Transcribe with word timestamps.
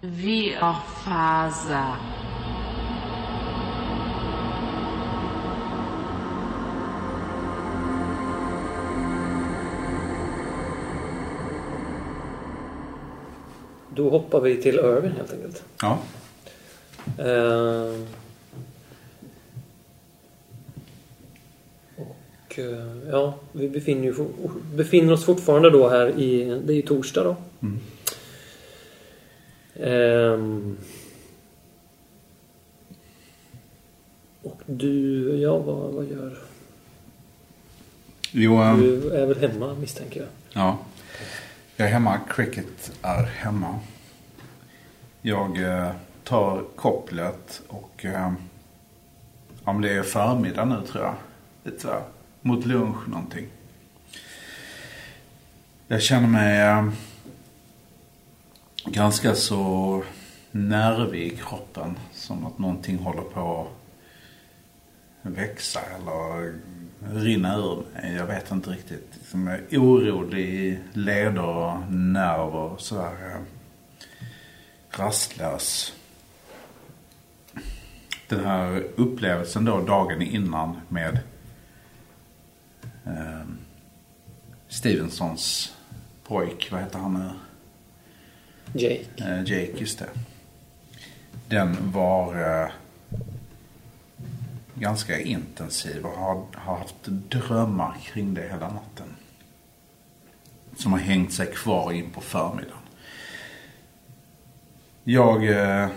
Viorfaza. 0.00 1.96
Då 13.94 14.10
hoppar 14.10 14.40
vi 14.40 14.62
till 14.62 14.74
Irvin 14.74 15.12
helt 15.12 15.32
enkelt. 15.32 15.64
Ja. 15.82 15.98
Eh, 17.18 17.94
och 21.96 22.58
eh, 22.58 23.08
ja, 23.10 23.34
vi 23.52 23.68
befinner, 23.68 24.04
ju, 24.04 24.14
befinner 24.74 25.12
oss 25.12 25.24
fortfarande 25.24 25.70
då 25.70 25.88
här 25.88 26.20
i... 26.20 26.60
Det 26.64 26.72
är 26.72 26.76
ju 26.76 26.82
torsdag 26.82 27.24
då. 27.24 27.36
Mm. 27.60 27.80
Ehm, 29.78 30.76
och 34.42 34.60
du, 34.66 35.22
ja 35.40 35.58
vad, 35.58 35.92
vad 35.92 36.06
gör 36.06 36.38
Jo, 38.32 38.56
ehm, 38.62 38.80
du? 38.80 39.10
är 39.10 39.26
väl 39.26 39.38
hemma 39.50 39.74
misstänker 39.74 40.20
jag. 40.20 40.28
ja. 40.62 40.78
Jag 41.76 41.88
är 41.88 41.92
hemma. 41.92 42.20
Cricket 42.30 42.92
är 43.02 43.22
hemma. 43.22 43.78
Jag 45.22 45.62
eh, 45.62 45.90
tar 46.24 46.64
kopplet 46.76 47.62
och... 47.68 48.04
Eh, 48.04 48.32
ja, 49.64 49.72
men 49.72 49.80
det 49.80 49.92
är 49.92 50.02
förmiddag 50.02 50.64
nu 50.64 50.86
tror 50.86 51.04
jag. 51.04 51.14
Lite 51.64 51.80
så 51.80 51.88
här, 51.88 52.02
mot 52.42 52.66
lunch 52.66 53.08
någonting. 53.08 53.46
Jag 55.88 56.02
känner 56.02 56.28
mig 56.28 56.60
eh, 56.60 56.88
ganska 58.84 59.34
så 59.34 60.02
nervig 60.50 61.32
i 61.32 61.36
kroppen. 61.36 61.98
Som 62.12 62.46
att 62.46 62.58
någonting 62.58 62.98
håller 62.98 63.22
på 63.22 63.68
att 65.22 65.32
växa 65.32 65.80
eller 65.80 66.54
rinna 67.14 67.56
ur 67.56 67.82
mig. 67.92 68.14
Jag 68.14 68.26
vet 68.26 68.50
inte 68.50 68.70
riktigt. 68.70 69.08
Liksom, 69.14 69.46
jag 69.46 69.58
är 69.70 69.78
orolig 69.78 70.48
i 70.48 70.78
leder 70.92 71.46
och 71.46 71.92
nerver 71.92 72.58
och 72.58 72.80
sådär. 72.80 73.32
Eh, 73.32 73.40
rastlös. 74.90 75.94
Den 78.28 78.44
här 78.44 78.86
upplevelsen 78.96 79.64
då 79.64 79.80
dagen 79.80 80.22
innan 80.22 80.76
med 80.88 81.18
eh, 83.06 83.46
Stevensons 84.68 85.76
pojk, 86.24 86.68
vad 86.72 86.80
heter 86.80 86.98
han 86.98 87.14
nu? 87.14 87.30
Jake. 88.72 89.06
Eh, 89.16 89.42
Jake, 89.44 89.72
just 89.76 89.98
det. 89.98 90.08
Den 91.48 91.92
var 91.92 92.62
eh, 92.62 92.70
ganska 94.74 95.20
intensiv 95.20 96.06
och 96.06 96.18
har, 96.18 96.44
har 96.54 96.76
haft 96.76 97.04
drömmar 97.04 97.96
kring 98.02 98.34
det 98.34 98.42
hela 98.42 98.68
natten. 98.68 99.16
Som 100.76 100.92
har 100.92 100.98
hängt 100.98 101.32
sig 101.32 101.46
kvar 101.46 101.92
in 101.92 102.10
på 102.10 102.20
förmiddagen. 102.20 102.78
Jag 105.04 105.48
eh, 105.48 105.88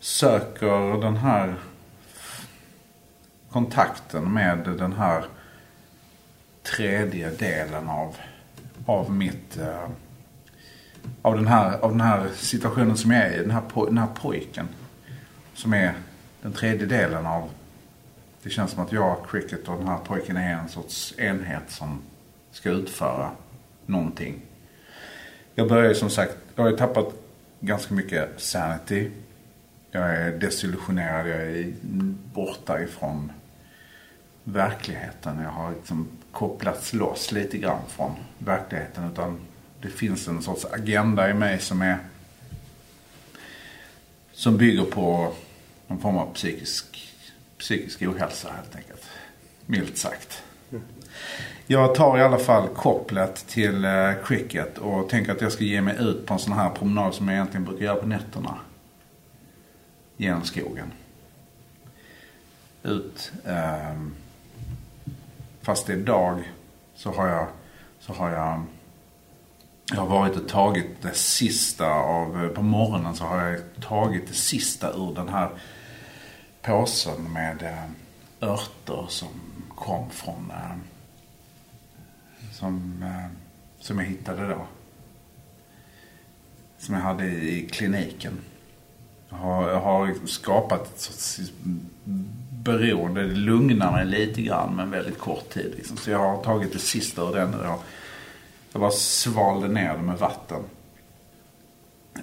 söker 0.00 1.00
den 1.00 1.16
här 1.16 1.54
kontakten 3.50 4.32
med 4.32 4.58
den 4.58 4.92
här 4.92 5.24
tredje 6.62 7.30
delen 7.30 7.88
av, 7.88 8.16
av 8.86 9.12
mitt 9.12 9.56
eh, 9.56 9.88
av 11.22 11.34
den, 11.34 11.46
här, 11.46 11.78
av 11.80 11.90
den 11.90 12.00
här 12.00 12.28
situationen 12.34 12.96
som 12.96 13.10
jag 13.10 13.22
är 13.22 13.32
i. 13.32 13.38
Den 13.38 13.50
här, 13.50 13.62
den 13.86 13.98
här 13.98 14.08
pojken. 14.14 14.68
Som 15.54 15.74
är 15.74 15.94
den 16.42 16.52
tredje 16.52 16.86
delen 16.86 17.26
av... 17.26 17.50
Det 18.42 18.50
känns 18.50 18.70
som 18.70 18.82
att 18.82 18.92
jag, 18.92 19.16
Cricket 19.30 19.68
och 19.68 19.78
den 19.78 19.88
här 19.88 19.98
pojken 19.98 20.36
är 20.36 20.54
en 20.54 20.68
sorts 20.68 21.14
enhet 21.18 21.62
som 21.68 22.00
ska 22.50 22.70
utföra 22.70 23.30
någonting. 23.86 24.42
Jag 25.54 25.68
börjar 25.68 25.88
ju 25.88 25.94
som 25.94 26.10
sagt, 26.10 26.36
jag 26.54 26.62
har 26.62 26.70
ju 26.70 26.76
tappat 26.76 27.14
ganska 27.60 27.94
mycket 27.94 28.28
sanity. 28.36 29.10
Jag 29.90 30.16
är 30.16 30.38
desillusionerad, 30.38 31.28
jag 31.28 31.40
är 31.40 31.72
borta 32.34 32.82
ifrån 32.82 33.32
verkligheten. 34.44 35.40
Jag 35.42 35.50
har 35.50 35.70
liksom 35.70 36.08
kopplats 36.32 36.92
loss 36.92 37.32
lite 37.32 37.58
grann 37.58 37.82
från 37.88 38.10
verkligheten. 38.38 39.10
Utan 39.12 39.40
det 39.82 39.88
finns 39.88 40.28
en 40.28 40.42
sorts 40.42 40.64
agenda 40.64 41.30
i 41.30 41.34
mig 41.34 41.58
som 41.58 41.82
är 41.82 41.98
som 44.32 44.56
bygger 44.56 44.84
på 44.84 45.34
någon 45.86 46.00
form 46.00 46.16
av 46.16 46.34
psykisk, 46.34 47.12
psykisk 47.58 48.02
ohälsa 48.02 48.52
helt 48.52 48.76
enkelt. 48.76 49.02
Milt 49.66 49.96
sagt. 49.96 50.42
Jag 51.66 51.94
tar 51.94 52.18
i 52.18 52.22
alla 52.22 52.38
fall 52.38 52.68
kopplet 52.68 53.46
till 53.48 53.84
eh, 53.84 54.12
cricket 54.24 54.78
och 54.78 55.08
tänker 55.08 55.32
att 55.32 55.40
jag 55.40 55.52
ska 55.52 55.64
ge 55.64 55.80
mig 55.80 55.96
ut 56.00 56.26
på 56.26 56.34
en 56.34 56.40
sån 56.40 56.52
här 56.52 56.70
promenad 56.70 57.14
som 57.14 57.28
jag 57.28 57.34
egentligen 57.34 57.64
brukar 57.64 57.84
göra 57.84 57.96
på 57.96 58.06
nätterna. 58.06 58.58
Genom 60.16 60.44
skogen. 60.44 60.92
Ut. 62.82 63.32
Ehm, 63.46 64.14
fast 65.62 65.86
det 65.86 65.92
är 65.92 65.96
dag 65.96 66.52
så 66.94 67.12
har 67.12 67.28
jag, 67.28 67.46
så 68.00 68.12
har 68.12 68.30
jag 68.30 68.64
jag 69.94 70.00
har 70.00 70.18
varit 70.18 70.36
och 70.36 70.48
tagit 70.48 71.02
det 71.02 71.14
sista 71.14 71.86
av, 71.86 72.48
på 72.54 72.62
morgonen 72.62 73.14
så 73.14 73.24
har 73.24 73.44
jag 73.44 73.60
tagit 73.80 74.28
det 74.28 74.34
sista 74.34 74.92
ur 74.92 75.14
den 75.14 75.28
här 75.28 75.50
påsen 76.62 77.32
med 77.32 77.62
eh, 77.62 78.48
örter 78.48 79.06
som 79.08 79.28
kom 79.68 80.10
från, 80.10 80.50
eh, 80.50 80.76
som, 82.52 83.02
eh, 83.02 83.38
som 83.80 83.98
jag 83.98 84.06
hittade 84.06 84.48
då. 84.48 84.66
Som 86.78 86.94
jag 86.94 87.02
hade 87.02 87.26
i, 87.26 87.68
kliniken. 87.72 88.38
Jag 89.28 89.36
har, 89.36 89.70
jag 89.70 89.80
har 89.80 90.14
skapat 90.26 90.94
ett 90.94 91.00
sorts 91.00 91.52
beroende. 92.50 93.22
Det 93.22 93.34
lugnar 93.34 93.92
mig 93.92 94.06
lite 94.06 94.42
grann 94.42 94.76
men 94.76 94.90
väldigt 94.90 95.18
kort 95.18 95.50
tid. 95.50 95.74
Liksom. 95.76 95.96
Så 95.96 96.10
jag 96.10 96.18
har 96.18 96.42
tagit 96.42 96.72
det 96.72 96.78
sista 96.78 97.22
ur 97.22 97.34
den. 97.34 97.54
Och 97.54 97.84
jag 98.72 98.80
bara 98.80 98.90
svalde 98.90 99.68
ner 99.68 99.96
det 99.96 100.02
med 100.02 100.18
vatten. 100.18 100.62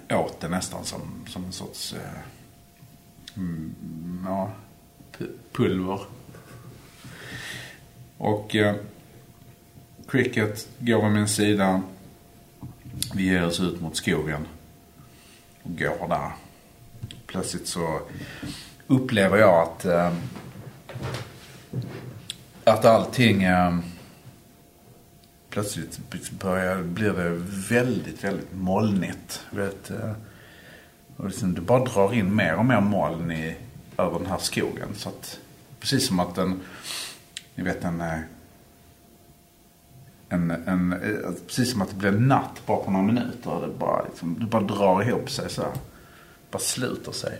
Åt 0.09 0.39
det 0.39 0.47
nästan 0.47 0.85
som, 0.85 1.01
som 1.27 1.45
en 1.45 1.51
sorts 1.51 1.93
eh, 1.93 2.21
mm, 3.37 3.75
ja, 4.25 4.51
pulver. 5.51 5.99
Och 8.17 8.55
eh, 8.55 8.75
Cricket 10.07 10.67
går 10.79 11.03
vid 11.03 11.11
min 11.11 11.27
sida. 11.27 11.81
Vi 13.13 13.23
ger 13.23 13.45
oss 13.45 13.59
ut 13.59 13.81
mot 13.81 13.95
skogen. 13.95 14.47
Och 15.63 15.77
går 15.77 16.07
där. 16.07 16.31
Plötsligt 17.25 17.67
så 17.67 17.99
upplever 18.87 19.37
jag 19.37 19.63
att, 19.63 19.85
eh, 19.85 20.13
att 22.63 22.85
allting 22.85 23.43
eh, 23.43 23.77
plötsligt 25.49 25.99
börjar, 26.39 26.83
blir 26.83 27.13
det 27.13 27.29
väldigt, 27.69 28.23
väldigt 28.23 28.53
molnigt. 28.53 29.45
Vet, 29.49 29.91
eh, 29.91 30.11
och 31.17 31.25
liksom 31.25 31.53
det 31.53 31.61
bara 31.61 31.83
drar 31.83 32.13
in 32.13 32.35
mer 32.35 32.55
och 32.55 32.65
mer 32.65 32.81
moln 32.81 33.31
i, 33.31 33.55
över 33.97 34.19
den 34.19 34.27
här 34.27 34.37
skogen. 34.37 34.87
Så 34.95 35.09
att, 35.09 35.39
precis 35.79 36.07
som 36.07 36.19
att 36.19 36.35
den, 36.35 36.59
ni 37.55 37.63
vet 37.63 37.83
en, 37.83 38.01
eh, 38.01 38.19
en, 40.29 40.51
en, 40.51 40.93
eh, 40.93 41.31
precis 41.47 41.71
som 41.71 41.81
att 41.81 41.89
det 41.89 41.95
blir 41.95 42.11
natt 42.11 42.61
bara 42.65 42.83
på 42.83 42.91
några 42.91 43.05
minuter. 43.05 43.61
Det 43.61 43.79
bara, 43.79 44.03
liksom, 44.03 44.37
det 44.39 44.45
bara 44.45 44.63
drar 44.63 45.07
ihop 45.07 45.29
sig 45.29 45.49
så 45.49 45.61
här. 45.61 45.71
Bara 46.51 46.59
sluter 46.59 47.11
sig. 47.11 47.39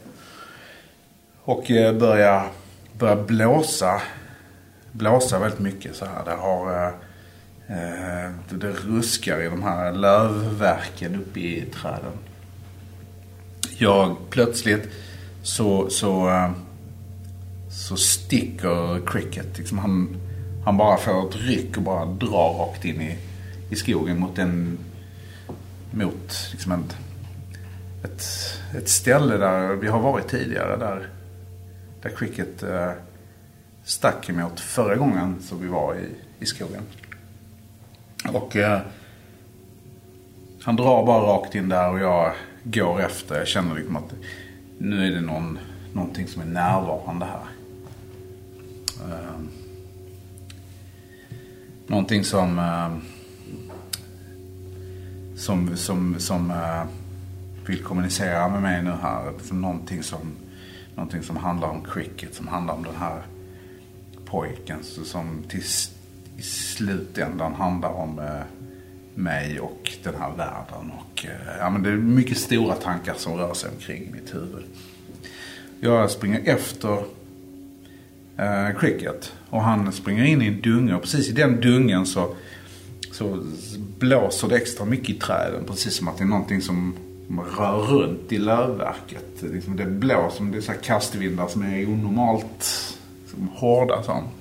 Och 1.42 1.66
börjar, 2.00 2.50
börjar 2.94 3.24
blåsa. 3.24 4.02
Blåsa 4.92 5.40
väldigt 5.40 5.60
mycket 5.60 5.96
så 5.96 6.06
här. 6.06 6.26
Det 6.26 6.32
har... 6.32 6.94
Eh, 7.70 8.32
det, 8.50 8.72
ruskar 8.72 9.42
i 9.42 9.46
de 9.46 9.64
här 9.64 9.94
lövverken 9.94 11.16
uppe 11.16 11.40
i 11.40 11.66
träden. 11.74 12.12
Jag 13.78 14.18
plötsligt 14.30 14.90
så, 15.42 15.90
så, 15.90 16.30
eh, 16.30 16.52
så 17.72 17.98
sticker 17.98 19.08
Cricket. 19.08 19.58
Liksom 19.58 19.78
han, 19.78 20.18
han 20.66 20.78
bara 20.78 20.98
får 20.98 21.30
ett 21.30 21.36
ryck 21.36 21.78
och 21.78 21.84
bara 21.84 22.06
drar 22.06 22.54
rakt 22.58 22.86
in 22.86 23.02
i, 23.02 23.18
i 23.70 23.76
skogen 23.76 24.20
mot 24.20 24.38
en... 24.38 24.78
Mot 25.92 26.50
liksom 26.52 26.72
en, 26.72 26.84
ett, 28.04 28.24
ett 28.78 28.90
ställe 28.90 29.38
där 29.38 29.76
vi 29.76 29.88
har 29.88 30.00
varit 30.00 30.28
tidigare. 30.28 30.78
Där, 30.78 31.10
där 32.02 32.10
Cricket 32.10 32.64
eh, 32.64 32.92
stack 33.84 34.30
emot 34.30 34.60
förra 34.60 34.96
gången 34.96 35.36
som 35.42 35.62
vi 35.62 35.68
var 35.68 35.96
i, 35.96 36.10
i 36.40 36.46
skogen. 36.46 36.84
Och 38.28 38.56
eh, 38.56 38.80
han 40.62 40.76
drar 40.76 41.06
bara 41.06 41.24
rakt 41.24 41.56
in 41.56 41.70
där 41.70 41.92
och 41.92 42.00
jag 42.00 42.34
går 42.64 43.02
efter. 43.02 43.38
Jag 43.38 43.48
känner 43.48 43.76
liksom 43.76 43.96
att 43.96 44.14
nu 44.78 45.08
är 45.08 45.12
det 45.12 45.22
någon, 45.22 45.60
någonting 45.94 46.28
som 46.28 46.42
är 46.42 46.46
närvarande 46.46 47.26
här. 47.26 47.42
Eh, 49.10 49.40
någonting 51.88 52.24
som... 52.24 52.60
eh, 52.60 52.90
som, 55.40 55.78
som, 55.78 56.20
som 56.20 56.52
eh, 56.52 56.84
vill 57.66 57.84
kommunicera 57.84 58.50
med 58.50 58.62
mig 58.62 58.84
nu 58.84 58.92
här. 58.92 59.34
Någonting 59.52 60.04
som, 60.04 60.20
någonting 60.96 61.24
som 61.24 61.38
handlar 61.38 61.68
om 61.68 61.84
cricket. 61.84 62.36
Som 62.36 62.48
handlar 62.48 62.74
om 62.74 62.84
den 62.84 62.96
här 62.96 63.22
pojken. 64.26 64.84
Som 64.84 65.44
till, 65.50 65.64
slutändan 66.80 67.54
handlar 67.54 67.90
om 67.90 68.20
eh, 68.20 68.26
mig 69.16 69.60
och 69.60 69.92
den 70.04 70.14
här 70.20 70.32
världen. 70.38 70.92
Och, 71.00 71.26
eh, 71.26 71.58
ja, 71.60 71.70
men 71.70 71.84
det 71.84 71.90
är 71.90 71.96
mycket 71.96 72.38
stora 72.38 72.76
tankar 72.76 73.14
som 73.18 73.34
rör 73.36 73.54
sig 73.54 73.70
omkring 73.70 74.04
i 74.04 74.12
mitt 74.12 74.34
huvud. 74.34 74.64
Jag 75.80 76.12
springer 76.12 76.42
efter 76.46 77.04
eh, 78.38 78.80
cricket. 78.80 79.34
Och 79.50 79.62
han 79.62 79.92
springer 79.92 80.24
in 80.24 80.42
i 80.42 80.48
en 80.48 80.62
dunge. 80.62 80.96
Och 80.96 81.02
precis 81.02 81.30
i 81.30 81.32
den 81.32 81.62
dungen 81.62 82.06
så, 82.06 82.36
så 83.12 83.44
blåser 84.00 84.48
det 84.48 84.56
extra 84.56 84.86
mycket 84.86 85.10
i 85.10 85.20
träden. 85.20 85.64
Precis 85.68 85.94
som 85.94 86.08
att 86.08 86.18
det 86.18 86.24
är 86.24 86.28
någonting 86.28 86.62
som 86.62 86.96
rör 87.58 87.78
runt 87.78 88.32
i 88.32 88.38
lövverket. 88.38 89.42
Liksom 89.42 89.76
det 89.76 89.86
blåser, 89.86 90.44
det 90.44 90.58
är 90.58 90.62
så 90.62 90.72
här 90.72 90.80
kastvindar 90.80 91.48
som 91.48 91.64
är 91.64 91.90
onormalt 91.90 92.64
som 93.28 93.48
hårda. 93.48 94.04
Sånt. 94.04 94.39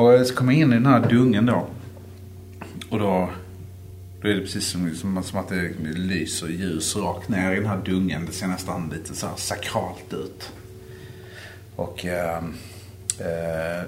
Och 0.00 0.26
så 0.26 0.34
kommer 0.34 0.52
jag 0.52 0.60
in 0.60 0.72
i 0.72 0.74
den 0.74 0.86
här 0.86 1.08
dungen 1.08 1.46
då. 1.46 1.66
Och 2.90 2.98
då, 2.98 3.30
då 4.22 4.28
är 4.28 4.34
det 4.34 4.40
precis 4.40 4.66
som, 4.66 4.94
som, 4.94 5.22
som 5.22 5.38
att 5.38 5.48
det 5.48 5.72
lyser 5.80 6.48
ljus 6.48 6.96
rakt 6.96 7.28
ner 7.28 7.52
i 7.52 7.56
den 7.56 7.66
här 7.66 7.82
dungen. 7.84 8.26
Det 8.26 8.32
ser 8.32 8.46
nästan 8.46 8.90
lite 8.90 9.14
så 9.14 9.26
här 9.26 9.36
sakralt 9.36 10.12
ut. 10.12 10.52
Och 11.76 12.06
eh, 12.06 12.44
eh, 13.18 13.84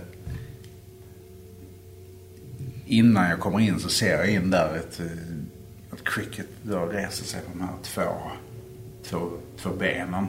innan 2.87 3.31
jag 3.31 3.41
kommer 3.41 3.61
in 3.61 3.79
så 3.79 3.89
ser 3.89 4.19
jag 4.19 4.31
in 4.31 4.51
där 4.51 4.77
ett, 4.77 5.01
eh, 5.01 5.07
att 5.91 6.05
cricket 6.05 6.47
då 6.63 6.87
reser 6.87 7.25
sig 7.25 7.41
på 7.41 7.59
de 7.59 7.61
här 7.61 7.75
två, 7.83 8.13
två, 9.05 9.31
två 9.63 9.71
benen. 9.71 10.27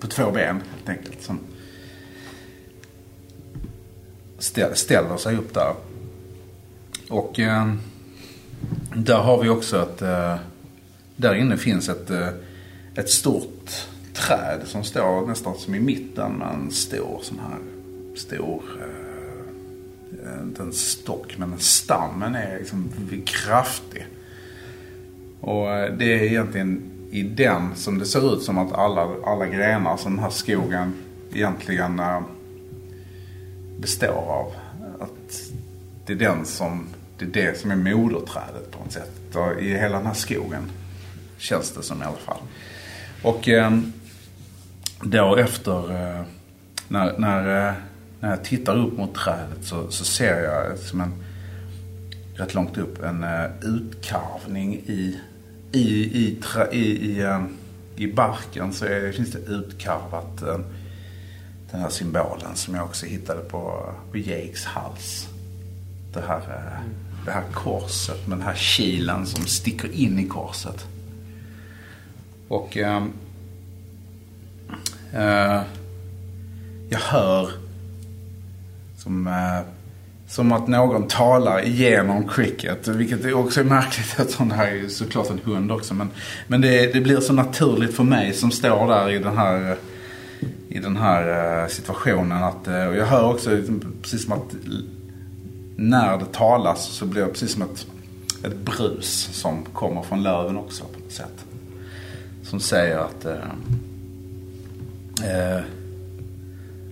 På 0.00 0.06
två 0.06 0.30
ben 0.30 0.62
helt 0.74 0.88
enkelt. 0.88 1.22
Som 1.22 1.38
ställer 4.74 5.16
sig 5.16 5.36
upp 5.36 5.54
där. 5.54 5.74
Och 7.08 7.40
eh, 7.40 7.72
där 8.94 9.18
har 9.18 9.42
vi 9.42 9.48
också 9.48 9.76
att 9.76 10.02
eh, 10.02 10.36
där 11.16 11.34
inne 11.34 11.56
finns 11.56 11.88
ett, 11.88 12.10
eh, 12.10 12.28
ett 12.94 13.10
stort 13.10 13.70
träd 14.14 14.60
som 14.64 14.84
står 14.84 15.26
nästan 15.26 15.54
som 15.54 15.74
i 15.74 15.80
mitten 15.80 16.32
med 16.32 16.54
en 16.54 16.70
stor 16.70 17.20
sån 17.22 17.38
här 17.38 17.58
stor 18.16 18.62
eh, 18.80 20.26
eh 20.26 20.42
inte 20.42 20.62
en 20.62 20.72
stock 20.72 21.38
men 21.38 21.58
stammen 21.58 22.34
är 22.34 22.58
liksom 22.58 22.90
kraftig. 23.24 24.06
Och 25.40 25.70
eh, 25.70 25.94
det 25.96 26.04
är 26.04 26.22
egentligen 26.22 26.82
i 27.10 27.22
den 27.22 27.76
som 27.76 27.98
det 27.98 28.06
ser 28.06 28.34
ut 28.34 28.42
som 28.42 28.58
att 28.58 28.72
alla, 28.72 29.08
alla 29.24 29.46
grenar 29.46 29.96
som 29.96 30.14
den 30.14 30.24
här 30.24 30.30
skogen 30.30 30.94
egentligen 31.32 32.00
eh, 32.00 32.20
består 33.78 34.30
av. 34.30 34.52
Att 35.00 35.42
det 36.06 36.12
är 36.12 36.16
den 36.16 36.46
som, 36.46 36.86
det 37.18 37.24
är 37.24 37.28
det 37.28 37.58
som 37.58 37.70
är 37.70 37.76
moderträdet 37.76 38.70
på 38.70 38.78
något 38.78 38.92
sätt. 38.92 39.36
Och 39.36 39.60
I 39.60 39.68
hela 39.68 39.96
den 39.96 40.06
här 40.06 40.14
skogen. 40.14 40.70
Känns 41.38 41.70
det 41.70 41.82
som 41.82 42.02
i 42.02 42.04
alla 42.04 42.16
fall. 42.16 42.40
Och 43.22 43.48
ehm, 43.48 43.92
då 45.02 45.36
efter, 45.36 45.90
eh, 45.90 46.22
när, 46.88 47.18
när, 47.18 47.68
eh, 47.68 47.74
när 48.20 48.30
jag 48.30 48.44
tittar 48.44 48.76
upp 48.76 48.96
mot 48.96 49.14
trädet 49.14 49.64
så, 49.64 49.90
så 49.90 50.04
ser 50.04 50.42
jag 50.42 50.78
som 50.78 51.00
en, 51.00 51.24
rätt 52.34 52.54
långt 52.54 52.78
upp, 52.78 53.02
en 53.02 53.24
eh, 53.24 53.50
utkarvning 53.62 54.74
i 54.74 55.20
i, 55.72 56.24
i, 56.24 56.38
tra, 56.42 56.72
i, 56.72 56.80
i, 56.80 57.38
i 57.96 58.12
barken 58.12 58.72
så 58.72 58.84
är, 58.84 59.12
finns 59.12 59.32
det 59.32 59.38
utkarvat 59.38 60.42
den 61.72 61.80
här 61.80 61.88
symbolen 61.88 62.54
som 62.54 62.74
jag 62.74 62.84
också 62.84 63.06
hittade 63.06 63.40
på, 63.40 63.92
på 64.10 64.18
Jakes 64.18 64.64
hals. 64.64 65.28
Det 66.12 66.20
här, 66.20 66.36
uh, 66.36 66.80
mm. 66.80 66.94
det 67.24 67.30
här 67.30 67.44
korset 67.52 68.26
med 68.26 68.38
den 68.38 68.46
här 68.46 68.54
kilen 68.54 69.26
som 69.26 69.46
sticker 69.46 69.92
in 69.92 70.18
i 70.18 70.28
korset. 70.28 70.86
Och 72.48 72.76
um, 72.76 73.12
uh, 75.14 75.62
jag 76.90 76.98
hör 76.98 77.50
som 78.96 79.26
uh, 79.26 79.60
som 80.32 80.52
att 80.52 80.68
någon 80.68 81.08
talar 81.08 81.64
igenom 81.64 82.28
cricket. 82.28 82.88
Vilket 82.88 83.34
också 83.34 83.60
är 83.60 83.64
märkligt 83.64 84.14
eftersom 84.18 84.48
det 84.48 84.54
här 84.54 84.66
är 84.66 84.88
såklart 84.88 85.30
en 85.30 85.40
hund 85.44 85.72
också. 85.72 85.94
Men, 85.94 86.10
men 86.46 86.60
det, 86.60 86.92
det, 86.92 87.00
blir 87.00 87.20
så 87.20 87.32
naturligt 87.32 87.94
för 87.94 88.04
mig 88.04 88.32
som 88.32 88.50
står 88.50 88.88
där 88.88 89.10
i 89.10 89.18
den 89.18 89.36
här, 89.36 89.76
i 90.68 90.78
den 90.78 90.96
här 90.96 91.62
eh, 91.62 91.68
situationen. 91.68 92.42
Att, 92.42 92.68
eh, 92.68 92.86
och 92.86 92.96
jag 92.96 93.06
hör 93.06 93.24
också 93.34 93.50
liksom, 93.50 93.94
precis 94.02 94.24
som 94.24 94.32
att 94.32 94.54
när 95.76 96.18
det 96.18 96.32
talas 96.32 96.84
så 96.86 97.06
blir 97.06 97.22
det 97.22 97.28
precis 97.28 97.52
som 97.52 97.62
ett, 97.62 97.86
ett 98.44 98.56
brus 98.56 99.28
som 99.32 99.64
kommer 99.64 100.02
från 100.02 100.22
löven 100.22 100.56
också 100.56 100.84
på 100.84 101.00
något 101.00 101.12
sätt. 101.12 101.44
Som 102.42 102.60
säger 102.60 102.98
att 102.98 103.24
eh, 103.24 103.34
eh, 105.24 105.62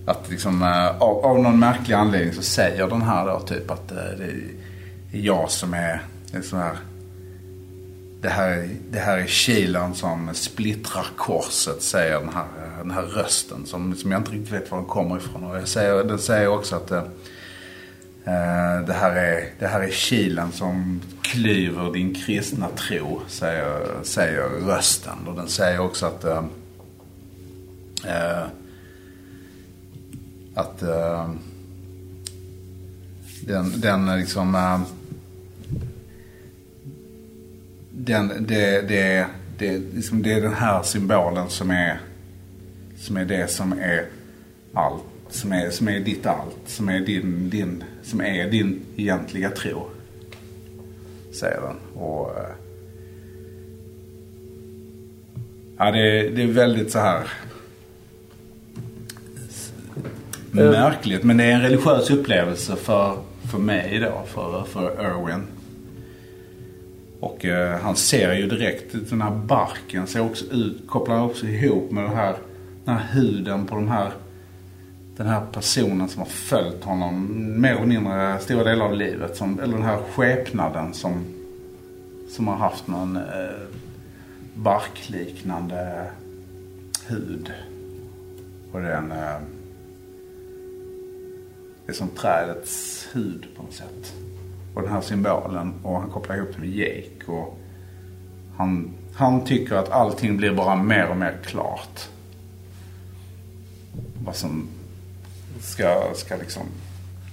att 0.05 0.29
liksom, 0.29 0.63
eh, 0.63 1.01
av, 1.01 1.25
av 1.25 1.39
någon 1.39 1.59
märklig 1.59 1.95
anledning 1.95 2.33
så 2.33 2.41
säger 2.41 2.87
den 2.87 3.01
här 3.01 3.25
då 3.25 3.39
typ 3.39 3.71
att 3.71 3.91
eh, 3.91 3.97
det 3.97 4.23
är 5.17 5.21
jag 5.21 5.51
som 5.51 5.73
är, 5.73 6.01
liksom, 6.33 6.39
är 6.39 6.41
sån 6.41 6.59
här 6.59 6.77
det 8.21 8.29
här, 8.29 8.69
det 8.91 8.99
här 8.99 9.17
är 9.17 9.27
kilen 9.27 9.95
som 9.95 10.29
splittrar 10.33 11.07
korset, 11.15 11.81
säger 11.81 12.19
den 12.19 12.29
här, 12.29 12.45
den 12.77 12.91
här 12.91 13.01
rösten 13.01 13.65
som, 13.65 13.95
som 13.95 14.11
jag 14.11 14.21
inte 14.21 14.31
riktigt 14.31 14.53
vet 14.53 14.71
var 14.71 14.77
den 14.77 14.87
kommer 14.87 15.17
ifrån. 15.17 15.43
Och 15.43 15.57
jag 15.57 15.67
säger, 15.67 16.03
den 16.03 16.19
säger 16.19 16.47
också 16.47 16.75
att 16.75 16.91
eh, 16.91 17.03
eh 18.25 18.85
det, 18.87 18.93
här 18.93 19.15
är, 19.15 19.49
det 19.59 19.67
här 19.67 19.81
är 19.81 19.91
kilen 19.91 20.51
som 20.51 21.01
klyver 21.21 21.93
din 21.93 22.15
kristna 22.15 22.67
tro, 22.67 23.21
säger, 23.27 24.03
säger 24.03 24.49
rösten. 24.49 25.27
Och 25.27 25.35
den 25.35 25.47
säger 25.47 25.79
också 25.79 26.05
att 26.05 26.23
eh, 26.23 26.43
eh 28.05 28.47
att 30.53 30.83
uh, 30.83 31.31
den, 33.47 33.81
den 33.81 34.17
liksom... 34.17 34.55
Uh, 34.55 34.81
den, 38.05 38.45
det, 38.47 38.81
det, 38.87 39.27
det, 39.57 39.77
liksom 39.77 40.21
det 40.21 40.33
är 40.33 40.41
den 40.41 40.53
här 40.53 40.83
symbolen 40.83 41.49
som 41.49 41.71
är, 41.71 41.99
som 42.97 43.17
är 43.17 43.25
det 43.25 43.47
som 43.47 43.73
är 43.73 44.05
allt. 44.73 45.03
Som 45.29 45.51
är, 45.51 45.69
som 45.69 45.87
är 45.87 45.99
ditt 45.99 46.25
allt. 46.25 46.57
Som 46.65 46.89
är 46.89 46.99
din, 46.99 47.49
din, 47.49 47.83
som 48.03 48.21
är 48.21 48.49
din 48.49 48.81
egentliga 48.95 49.49
tro. 49.49 49.89
Säger 51.33 51.61
den. 51.61 52.01
Och, 52.01 52.29
uh, 52.29 52.43
ja, 55.77 55.91
det, 55.91 56.29
det 56.29 56.43
är 56.43 56.47
väldigt 56.47 56.91
så 56.91 56.99
här 56.99 57.27
märkligt. 60.51 61.23
Men 61.23 61.37
det 61.37 61.43
är 61.43 61.51
en 61.51 61.61
religiös 61.61 62.09
upplevelse 62.09 62.75
för, 62.75 63.17
för 63.51 63.57
mig 63.57 63.99
då, 63.99 64.23
för, 64.27 64.63
för 64.63 64.99
Erwin. 64.99 65.47
Och 67.21 67.45
eh, 67.45 67.79
han 67.79 67.95
ser 67.95 68.33
ju 68.33 68.47
direkt, 68.47 69.09
den 69.09 69.21
här 69.21 69.31
barken 69.31 70.07
ser 70.07 70.19
också 70.19 70.45
ut, 70.45 70.87
kopplar 70.87 71.23
också 71.23 71.45
ihop 71.45 71.91
med 71.91 72.03
den 72.03 72.15
här, 72.15 72.35
den 72.85 72.97
här 72.97 73.07
huden 73.13 73.65
på 73.65 73.75
de 73.75 73.87
här, 73.87 74.11
den 75.17 75.27
här 75.27 75.41
personen 75.51 76.09
som 76.09 76.19
har 76.19 76.29
följt 76.29 76.83
honom 76.83 77.27
mer 77.61 77.75
eller 77.75 77.85
mindre 77.85 78.39
stora 78.39 78.63
delar 78.63 78.85
av 78.85 78.93
livet. 78.93 79.35
Som, 79.35 79.59
eller 79.59 79.73
den 79.73 79.85
här 79.85 79.99
skepnaden 80.15 80.93
som, 80.93 81.25
som 82.29 82.47
har 82.47 82.55
haft 82.55 82.87
någon 82.87 83.15
eh, 83.15 83.67
barkliknande 84.53 86.07
hud. 87.07 87.51
Och 88.71 88.81
den 88.81 89.11
eh, 89.11 89.39
det 91.85 91.91
är 91.91 91.93
som 91.93 92.09
trädets 92.09 93.07
hud 93.13 93.47
på 93.55 93.63
något 93.63 93.73
sätt. 93.73 94.13
Och 94.73 94.81
den 94.81 94.91
här 94.91 95.01
symbolen 95.01 95.73
och 95.83 95.99
han 95.99 96.09
kopplar 96.09 96.35
ihop 96.35 96.49
det 96.55 96.59
med 96.61 96.69
Jake. 96.69 97.31
Och 97.31 97.57
han, 98.57 98.89
han 99.13 99.45
tycker 99.45 99.75
att 99.75 99.89
allting 99.89 100.37
blir 100.37 100.51
bara 100.51 100.75
mer 100.75 101.07
och 101.09 101.17
mer 101.17 101.37
klart. 101.45 102.09
Vad 104.25 104.35
som 104.35 104.67
ska, 105.59 106.03
ska 106.15 106.35
liksom... 106.35 106.63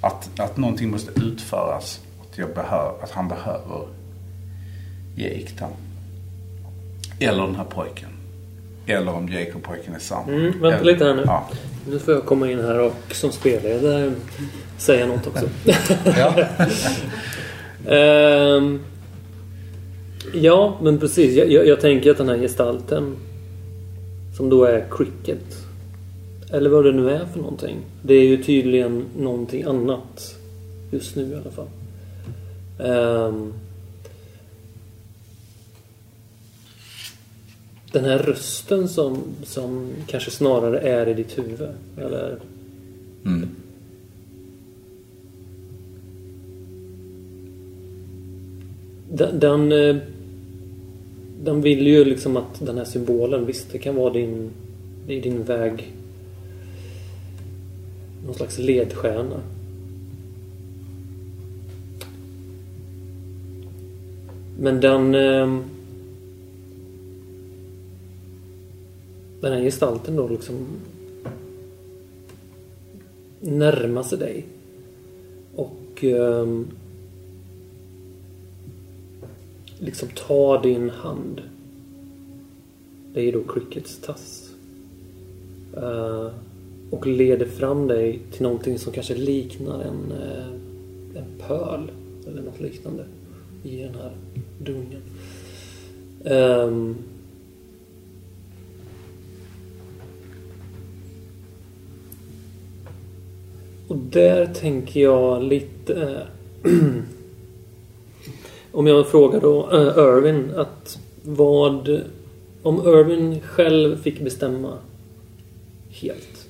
Att, 0.01 0.41
att 0.41 0.57
någonting 0.57 0.91
måste 0.91 1.21
utföras. 1.21 2.01
Att, 2.21 2.39
jag 2.39 2.55
behör, 2.55 2.95
att 3.03 3.11
han 3.11 3.29
behöver 3.29 3.89
Jake 5.17 5.49
då. 5.59 5.67
Eller 7.21 7.43
den 7.47 7.57
här 7.57 7.65
pojken. 7.65 8.09
Eller 8.87 9.15
om 9.15 9.29
Jake 9.29 9.53
och 9.53 9.63
pojken 9.63 9.95
är 9.95 9.99
samma. 9.99 10.33
Mm, 10.33 10.45
vänta 10.61 10.79
Eller- 10.79 10.93
lite 10.93 11.05
här 11.05 11.15
nu. 11.15 11.23
Ja. 11.27 11.49
Nu 11.91 11.99
får 11.99 12.15
jag 12.15 12.25
komma 12.25 12.51
in 12.51 12.61
här 12.61 12.81
och 12.81 12.95
som 13.13 13.33
spelledare 13.33 14.13
säga 14.79 15.07
något 15.07 15.27
också. 15.27 15.49
ja. 16.05 16.35
Ehm, 17.87 18.81
ja, 20.35 20.79
men 20.83 20.99
precis. 20.99 21.37
Jag, 21.37 21.53
jag, 21.53 21.67
jag 21.67 21.81
tänker 21.81 22.11
att 22.11 22.19
den 22.19 22.29
här 22.29 22.39
gestalten 22.39 23.17
som 24.37 24.51
då 24.51 24.65
är 24.65 24.85
Cricket. 24.91 25.59
Eller 26.51 26.71
vad 26.71 26.85
det 26.85 26.93
nu 26.93 27.11
är 27.11 27.27
för 27.33 27.39
någonting. 27.39 27.77
Det 28.03 28.15
är 28.15 28.25
ju 28.25 28.43
tydligen 28.43 29.05
någonting 29.19 29.63
annat. 29.63 30.35
Just 30.91 31.17
nu 31.17 31.23
i 31.23 31.35
alla 31.35 31.51
fall. 31.51 31.69
Ehm, 32.79 33.53
den 37.93 38.05
här 38.05 38.19
rösten 38.19 38.89
som, 38.89 39.23
som 39.45 39.91
kanske 40.07 40.31
snarare 40.31 40.81
är 40.81 41.09
i 41.09 41.15
ditt 41.15 41.39
huvud. 41.39 41.69
Eller 41.97 42.39
Mm. 43.25 43.49
Den, 49.11 49.41
den, 49.41 49.73
eh, 49.73 49.97
den 51.45 51.61
vill 51.61 51.87
ju 51.87 52.05
liksom 52.05 52.37
att 52.37 52.67
den 52.67 52.79
här 52.79 52.85
symbolen, 52.85 53.47
visst 53.47 53.73
det 53.73 53.79
kan 53.79 53.97
vara 53.97 54.13
din, 54.13 54.51
det 55.07 55.19
är 55.19 55.23
din 55.23 55.43
väg. 55.43 55.93
Någon 58.27 58.35
slags 58.35 58.59
ledstjärna. 58.59 59.41
Men 64.59 64.81
den... 64.81 65.15
Den 69.41 69.53
här 69.53 69.61
gestalten 69.61 70.17
då 70.17 70.29
liksom 70.29 70.67
närmar 73.41 74.03
sig 74.03 74.19
dig. 74.19 74.47
Och 75.55 76.05
eh, 76.05 76.47
liksom 79.79 80.09
tar 80.09 80.63
din 80.63 80.91
hand. 80.91 81.43
Det 83.15 83.29
är 83.29 83.33
då 83.33 83.43
Crickets 83.43 83.99
tass. 84.01 84.51
Eh, 85.77 86.29
och 86.91 87.07
leder 87.07 87.47
fram 87.47 87.87
dig 87.87 88.21
till 88.33 88.43
någonting 88.43 88.79
som 88.79 88.93
kanske 88.93 89.15
liknar 89.15 89.83
en, 89.83 90.13
eh, 90.13 90.47
en 91.23 91.47
pöl. 91.49 91.91
Eller 92.27 92.43
något 92.43 92.61
liknande. 92.61 93.05
I 93.63 93.77
den 93.77 93.95
här 93.95 94.13
dungen. 94.59 95.03
Ehm, 96.25 96.97
och 103.89 103.97
där 103.97 104.47
tänker 104.47 105.01
jag 105.01 105.43
lite... 105.43 106.27
Eh, 106.65 106.73
om 108.73 108.87
jag 108.87 109.09
frågar 109.09 109.41
då 109.41 109.71
äh, 109.73 109.99
Irvin 109.99 110.51
att 110.57 110.99
vad... 111.23 112.01
Om 112.63 112.77
Irvin 112.77 113.41
själv 113.41 114.03
fick 114.03 114.21
bestämma 114.21 114.79
helt. 115.89 116.49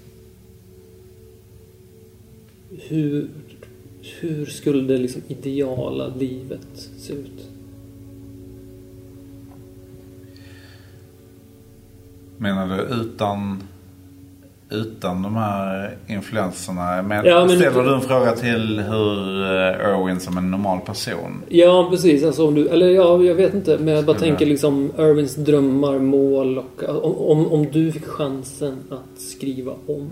Hur, 2.70 3.28
hur 4.20 4.46
skulle 4.46 4.82
det 4.82 4.98
liksom 4.98 5.22
ideala 5.28 6.12
livet 6.18 6.90
se 6.98 7.12
ut? 7.12 7.48
Menar 12.36 12.76
du 12.76 12.94
utan, 13.02 13.62
utan 14.70 15.22
de 15.22 15.36
här 15.36 15.96
influenserna? 16.06 17.02
Men, 17.02 17.26
Ja, 17.26 17.44
men- 17.46 17.56
ställer 17.58 17.82
du 17.82 17.94
en 17.94 18.00
fråga 18.00 18.32
till 18.36 18.80
hur 18.80 19.42
eh, 19.42 19.90
Irwin 20.00 20.20
som 20.20 20.38
en 20.38 20.50
normal 20.50 20.80
person? 20.80 21.42
Ja, 21.48 21.88
precis. 21.90 22.24
Alltså 22.24 22.46
om 22.48 22.54
du... 22.54 22.68
Eller 22.68 22.88
ja, 22.88 23.22
jag 23.22 23.34
vet 23.34 23.54
inte. 23.54 23.78
Men 23.78 23.94
jag 23.94 24.04
bara 24.04 24.16
Skulle- 24.16 24.30
tänker 24.30 24.46
liksom 24.46 24.90
Irvins 24.98 25.34
drömmar, 25.34 25.98
mål 25.98 26.58
och... 26.58 26.82
Om, 27.04 27.16
om, 27.16 27.52
om 27.52 27.66
du 27.72 27.92
fick 27.92 28.04
chansen 28.06 28.76
att 28.90 29.20
skriva 29.20 29.72
om 29.86 30.10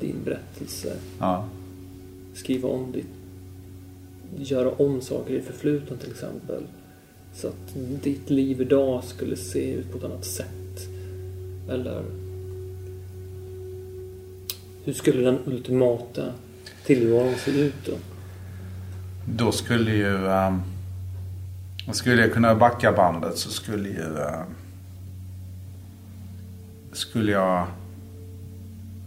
din 0.00 0.16
berättelse. 0.24 0.92
Ja. 1.20 1.44
skriva 2.34 2.68
om 2.68 2.92
ditt... 2.92 3.06
Göra 4.36 4.70
om 4.70 5.00
saker 5.00 5.34
i 5.34 5.40
förfluten 5.40 5.98
till 5.98 6.10
exempel. 6.10 6.62
Så 7.34 7.48
att 7.48 7.74
ditt 8.02 8.30
liv 8.30 8.60
idag 8.60 9.04
skulle 9.04 9.36
se 9.36 9.72
ut 9.74 9.92
på 9.92 9.98
ett 9.98 10.04
annat 10.04 10.24
sätt. 10.24 10.88
Eller... 11.70 12.02
Hur 14.84 14.92
skulle 14.92 15.24
den 15.24 15.38
ultimata 15.46 16.32
tillvaron 16.86 17.34
se 17.34 17.50
ut 17.50 17.74
då? 17.86 17.92
Då 19.26 19.52
skulle 19.52 19.90
ju... 19.90 20.14
Um, 20.14 20.62
skulle 21.92 22.22
jag 22.22 22.32
kunna 22.32 22.54
backa 22.54 22.92
bandet 22.92 23.38
så 23.38 23.50
skulle 23.50 23.88
ju... 23.88 24.18
eh, 24.18 24.42
skulle 26.92 27.32
jag 27.32 27.66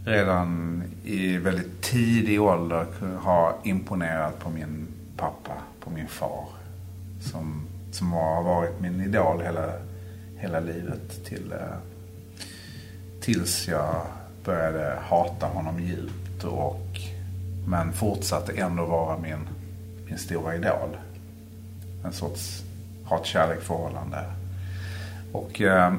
redan 0.05 0.84
i 1.03 1.38
väldigt 1.38 1.81
tidig 1.81 2.41
ålder 2.41 2.86
ha 3.22 3.57
imponerat 3.63 4.39
på 4.39 4.50
min 4.50 4.88
pappa, 5.17 5.53
på 5.79 5.89
min 5.89 6.07
far. 6.07 6.46
Som, 7.22 7.67
som 7.91 8.12
har 8.12 8.43
varit 8.43 8.81
min 8.81 9.01
idol 9.01 9.41
hela, 9.41 9.72
hela 10.38 10.60
livet 10.60 11.25
till, 11.25 11.51
eh, 11.51 11.77
tills 13.22 13.67
jag 13.67 14.01
började 14.48 15.00
hata 15.10 15.46
honom 15.46 15.80
djupt. 15.80 16.44
Och, 16.44 17.00
men 17.68 17.94
fortsatte 17.94 18.51
ändå 18.51 18.86
vara 18.86 19.18
min, 19.18 19.48
min 20.06 20.18
stora 20.18 20.56
idol. 20.56 20.98
En 22.06 22.13
sorts 22.13 22.63
hat-kärlek-förhållande. 23.06 24.24
Och 25.32 25.62
eh, 25.62 25.94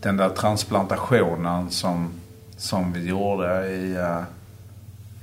den 0.00 0.16
där 0.16 0.28
transplantationen 0.28 1.70
som, 1.70 2.10
som 2.56 2.92
vi 2.92 3.08
gjorde 3.08 3.66
i, 3.66 3.92
eh, 3.92 4.22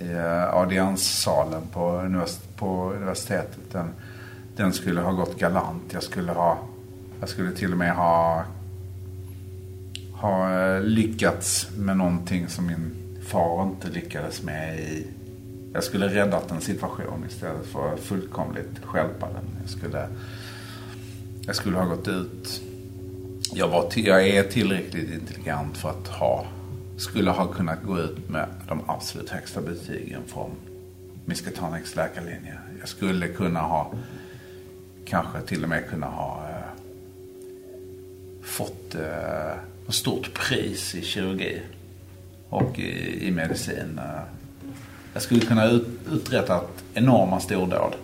i 0.08 0.12
eh, 0.12 0.54
audienssalen 0.54 1.62
på, 1.74 1.80
univers- 1.80 2.58
på 2.58 2.94
universitetet. 2.94 3.72
Den, 3.72 3.90
den 4.56 4.74
skulle 4.74 5.02
ha 5.02 5.12
gått 5.12 5.40
galant. 5.40 5.84
Jag 5.94 6.04
skulle 6.04 6.32
ha, 6.32 6.58
jag 7.20 7.30
skulle 7.30 7.52
till 7.52 7.72
och 7.72 7.78
med 7.78 7.96
ha, 7.96 8.44
ha 10.22 10.60
eh, 10.60 10.82
lyckats 10.82 11.68
med 11.78 11.98
någonting 11.98 12.48
som 12.48 12.68
min 12.68 12.96
far 13.28 13.64
inte 13.64 13.90
lyckades 13.90 14.44
med 14.44 14.80
i 14.80 15.08
jag 15.78 15.84
skulle 15.84 16.08
räddat 16.08 16.52
en 16.52 16.62
situation 16.62 17.26
istället 17.28 17.66
för 17.66 17.94
att 17.94 18.00
fullkomligt 18.00 18.80
stjälpa 18.84 19.26
den. 19.26 19.46
Jag 19.62 19.70
skulle, 19.70 20.08
jag 21.46 21.56
skulle 21.56 21.78
ha 21.78 21.86
gått 21.86 22.08
ut. 22.08 22.62
Jag, 23.54 23.68
var 23.68 23.90
till, 23.90 24.06
jag 24.06 24.28
är 24.28 24.44
tillräckligt 24.44 25.14
intelligent 25.14 25.78
för 25.78 25.90
att 25.90 26.08
ha, 26.08 26.46
skulle 26.98 27.32
ha 27.32 27.48
kunnat 27.48 27.84
gå 27.84 28.00
ut 28.00 28.30
med 28.30 28.48
de 28.68 28.82
absolut 28.88 29.30
högsta 29.30 29.62
betygen 29.62 30.22
från 30.28 30.52
Miskatonics 31.26 31.96
läkarlinje. 31.96 32.60
Jag 32.80 32.90
skulle 32.90 33.28
kunna 33.28 33.60
ha, 33.60 33.94
kanske 35.06 35.42
till 35.42 35.64
och 35.64 35.70
med 35.70 35.90
kunna 35.90 36.08
ha 36.08 36.50
eh, 36.50 36.82
fått 38.42 38.96
eh, 38.96 39.56
ett 39.88 39.94
stort 39.94 40.34
pris 40.34 40.96
i 40.96 41.02
kirurgi 41.02 41.62
och 42.50 42.80
i, 42.80 43.28
i 43.28 43.32
medicin. 43.32 44.00
Jag 45.14 45.22
skulle 45.22 45.42
kunna 45.42 45.66
ut, 45.66 45.88
uträttat 46.12 46.84
enorma 46.94 47.40
stordåd. 47.40 47.96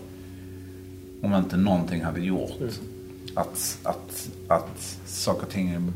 Om 1.22 1.34
inte 1.34 1.56
någonting 1.56 2.04
hade 2.04 2.20
gjort 2.20 2.60
att, 3.34 3.78
att, 3.82 4.28
att 4.48 4.98
saker 5.06 5.42
och 5.42 5.52
ting 5.52 5.92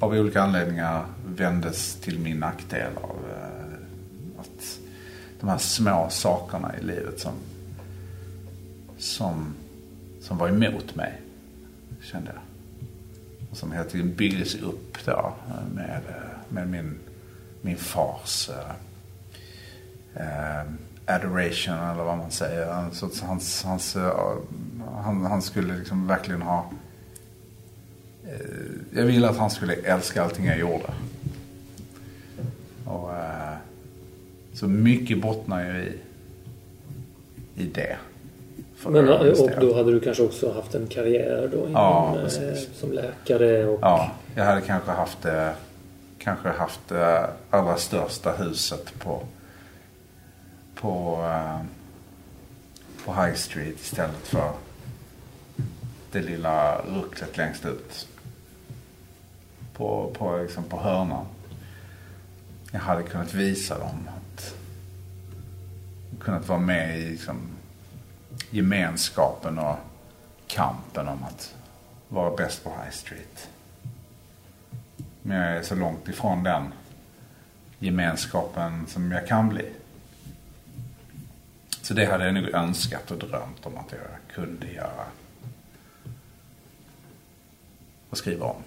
av 0.00 0.12
olika 0.12 0.42
anledningar 0.42 1.06
vändes 1.26 1.94
till 1.94 2.18
min 2.18 2.36
nackdel. 2.36 2.90
Av, 2.96 3.16
eh, 3.30 4.40
att 4.40 4.78
de 5.40 5.48
här 5.48 5.58
små 5.58 6.06
sakerna 6.10 6.74
i 6.78 6.84
livet 6.84 7.20
som, 7.20 7.32
som, 8.98 9.54
som 10.20 10.38
var 10.38 10.48
emot 10.48 10.94
mig, 10.94 11.20
kände 12.02 12.30
jag. 12.34 12.43
Som 13.54 13.72
hela 13.72 13.84
tiden 13.84 14.14
byggdes 14.14 14.54
upp 14.54 15.04
då 15.04 15.32
med, 15.74 16.00
med 16.48 16.68
min, 16.68 16.98
min 17.62 17.76
fars 17.76 18.50
eh, 20.14 20.62
adoration 21.06 21.74
eller 21.74 22.04
vad 22.04 22.18
man 22.18 22.30
säger. 22.30 22.72
Han- 22.72 22.90
hans, 23.22 23.64
hans, 23.64 23.96
han, 25.02 25.24
han 25.26 25.42
skulle 25.42 25.76
liksom 25.78 26.06
verkligen 26.06 26.42
ha... 26.42 26.70
Eh, 28.26 28.98
jag 28.98 29.04
ville 29.04 29.28
att 29.28 29.36
han 29.36 29.50
skulle 29.50 29.74
älska 29.74 30.22
allting 30.22 30.44
jag 30.46 30.58
gjorde. 30.58 30.94
Och, 32.84 33.16
eh, 33.16 33.54
så 34.52 34.68
mycket 34.68 35.22
bottnar 35.22 35.64
ju 35.64 35.82
i, 35.82 35.98
i 37.56 37.64
det. 37.66 37.96
För 38.84 38.90
Men, 38.90 39.08
ögonens 39.08 39.40
och 39.40 39.50
då 39.60 39.74
hade 39.74 39.92
du 39.92 40.00
kanske 40.00 40.22
också 40.22 40.52
haft 40.52 40.74
en 40.74 40.86
karriär 40.86 41.48
då 41.52 41.58
inom, 41.58 41.72
Ja, 41.72 42.16
eh, 42.16 42.22
precis. 42.22 42.68
som 42.74 42.92
läkare 42.92 43.66
och... 43.66 43.78
Ja, 43.82 44.10
jag 44.34 44.44
hade 44.44 44.60
kanske 44.60 44.90
haft 44.90 45.22
det, 45.22 45.54
kanske 46.18 46.48
haft 46.48 46.80
det 46.88 47.30
allra 47.50 47.76
största 47.76 48.32
huset 48.32 48.98
på, 48.98 49.22
på, 50.74 51.18
eh, 51.24 51.60
på 53.04 53.22
High 53.22 53.34
Street 53.34 53.80
istället 53.80 54.26
för 54.26 54.50
det 56.12 56.22
lilla 56.22 56.78
rucklet 56.78 57.36
längst 57.36 57.66
ut 57.66 58.08
på, 59.76 60.10
på, 60.18 60.38
liksom 60.42 60.64
på 60.64 60.76
hörnan. 60.76 61.26
Jag 62.72 62.80
hade 62.80 63.02
kunnat 63.02 63.34
visa 63.34 63.78
dem 63.78 64.08
att 64.08 64.54
kunnat 66.20 66.48
vara 66.48 66.58
med 66.58 66.98
i 66.98 67.10
liksom, 67.10 67.53
gemenskapen 68.54 69.58
och 69.58 69.76
kampen 70.46 71.08
om 71.08 71.24
att 71.24 71.54
vara 72.08 72.36
bäst 72.36 72.64
på 72.64 72.70
High 72.70 72.90
Street. 72.90 73.48
Men 75.22 75.36
jag 75.36 75.56
är 75.56 75.62
så 75.62 75.74
långt 75.74 76.08
ifrån 76.08 76.42
den 76.42 76.72
gemenskapen 77.78 78.86
som 78.86 79.12
jag 79.12 79.26
kan 79.26 79.48
bli. 79.48 79.72
Så 81.82 81.94
det 81.94 82.04
hade 82.04 82.24
jag 82.24 82.34
nog 82.34 82.48
önskat 82.48 83.10
och 83.10 83.18
drömt 83.18 83.66
om 83.66 83.76
att 83.76 83.92
jag 83.92 84.34
kunde 84.34 84.66
göra. 84.72 85.04
Och 88.10 88.18
skriva 88.18 88.46
om. 88.46 88.62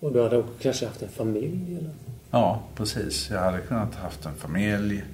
Och 0.00 0.12
du 0.12 0.22
hade 0.22 0.44
kanske 0.60 0.86
haft 0.86 1.02
en 1.02 1.08
familj 1.08 1.76
eller? 1.76 1.94
Ja, 2.30 2.62
precis. 2.74 3.30
Jag 3.30 3.40
hade 3.40 3.60
kunnat 3.60 3.94
haft 3.94 4.26
en 4.26 4.36
familj. 4.36 5.04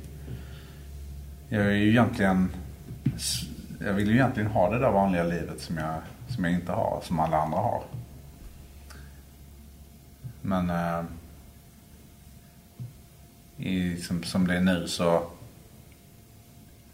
Jag 1.49 1.67
är 1.67 1.71
ju 1.71 1.91
egentligen... 1.91 2.51
Jag 3.79 3.93
vill 3.93 4.09
ju 4.09 4.15
egentligen 4.15 4.51
ha 4.51 4.71
det 4.71 4.79
där 4.79 4.91
vanliga 4.91 5.25
livet 5.25 5.61
som 5.61 5.77
jag, 5.77 6.01
som 6.29 6.45
jag 6.45 6.53
inte 6.53 6.73
har, 6.73 7.01
som 7.03 7.21
alla 7.21 7.37
andra 7.37 7.59
har. 7.59 7.83
Men... 10.43 10.71
Eh, 10.71 11.05
i, 13.57 13.97
som, 13.97 14.23
som 14.23 14.47
det 14.47 14.57
är 14.57 14.61
nu 14.61 14.89
så... 14.89 15.23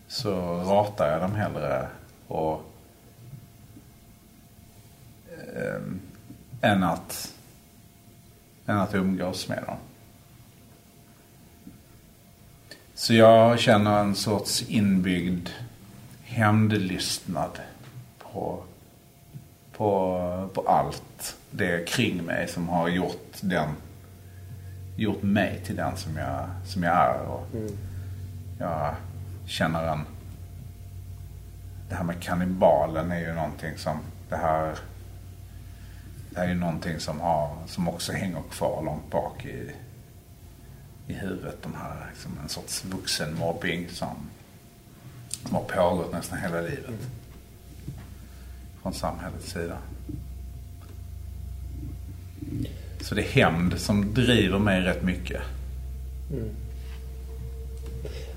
Så 0.08 0.62
ratar 0.62 1.12
jag 1.12 1.20
dem 1.20 1.34
hellre 1.34 1.88
och... 2.28 2.62
Eh, 5.54 5.82
än 6.60 6.82
att... 6.82 7.34
Än 8.66 8.78
att 8.78 8.94
umgås 8.94 9.48
med 9.48 9.62
dem. 9.66 9.76
Så 12.94 13.14
jag 13.14 13.60
känner 13.60 14.00
en 14.00 14.14
sorts 14.14 14.62
inbyggd 14.68 15.48
hämndlystnad 16.30 17.58
på, 18.18 18.62
på, 19.72 20.50
på 20.54 20.60
allt 20.68 21.36
det 21.50 21.88
kring 21.88 22.24
mig 22.24 22.48
som 22.48 22.68
har 22.68 22.88
gjort 22.88 23.36
den 23.40 23.68
gjort 24.96 25.22
mig 25.22 25.60
till 25.64 25.76
den 25.76 25.96
som 25.96 26.16
jag, 26.16 26.48
som 26.66 26.82
jag 26.82 26.96
är. 26.96 27.20
Och 27.20 27.46
Jag 28.58 28.94
känner 29.46 29.86
en... 29.92 30.06
Det 31.88 31.94
här 31.94 32.04
med 32.04 32.22
kannibalen 32.22 33.12
är 33.12 33.20
ju 33.20 33.34
någonting 33.34 33.78
som 33.78 33.98
det 34.28 34.36
här... 34.36 34.78
Det 36.30 36.38
här 36.38 36.44
är 36.44 36.48
ju 36.48 36.58
någonting 36.58 37.00
som, 37.00 37.20
har, 37.20 37.56
som 37.66 37.88
också 37.88 38.12
hänger 38.12 38.42
kvar 38.50 38.82
långt 38.82 39.10
bak 39.10 39.44
i, 39.44 39.72
i 41.06 41.12
huvudet. 41.12 41.62
De 41.62 41.74
här, 41.74 42.06
liksom 42.10 42.38
en 42.42 42.48
sorts 42.48 42.84
vuxenmobbing 42.84 43.88
som, 43.88 44.30
som 45.42 45.54
har 45.54 45.62
pågått 45.62 46.12
nästan 46.12 46.38
hela 46.38 46.60
livet. 46.60 46.90
Från 48.82 48.94
samhällets 48.94 49.52
sida. 49.52 49.78
Så 53.00 53.14
det 53.14 53.22
är 53.22 53.28
hämnd 53.28 53.80
som 53.80 54.14
driver 54.14 54.58
mig 54.58 54.80
rätt 54.80 55.02
mycket. 55.02 55.42
Mm. 56.32 56.48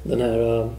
Den 0.03 0.21
här... 0.21 0.39
Uh... 0.39 0.71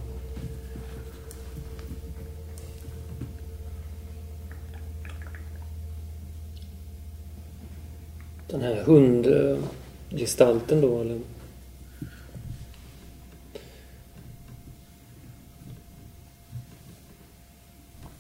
Den 8.49 8.61
här 8.63 8.83
hundgestalten 8.83 10.81
då 10.81 11.01
eller? 11.01 11.21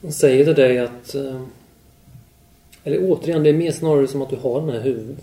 Den 0.04 0.12
säger 0.12 0.44
till 0.44 0.54
dig 0.54 0.78
att... 0.78 1.14
Eh, 1.14 1.42
eller 2.84 2.98
återigen, 3.02 3.42
det 3.42 3.48
är 3.48 3.54
mer 3.54 3.72
snarare 3.72 4.06
som 4.06 4.22
att 4.22 4.30
du 4.30 4.36
har 4.36 4.60
den 4.60 4.70
här 4.70 4.80
huvud, 4.80 5.16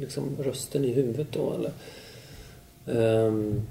liksom 0.00 0.36
rösten 0.44 0.84
i 0.84 0.92
huvudet 0.92 1.26
då 1.30 1.54
eller? 1.54 1.70
Um, 3.26 3.62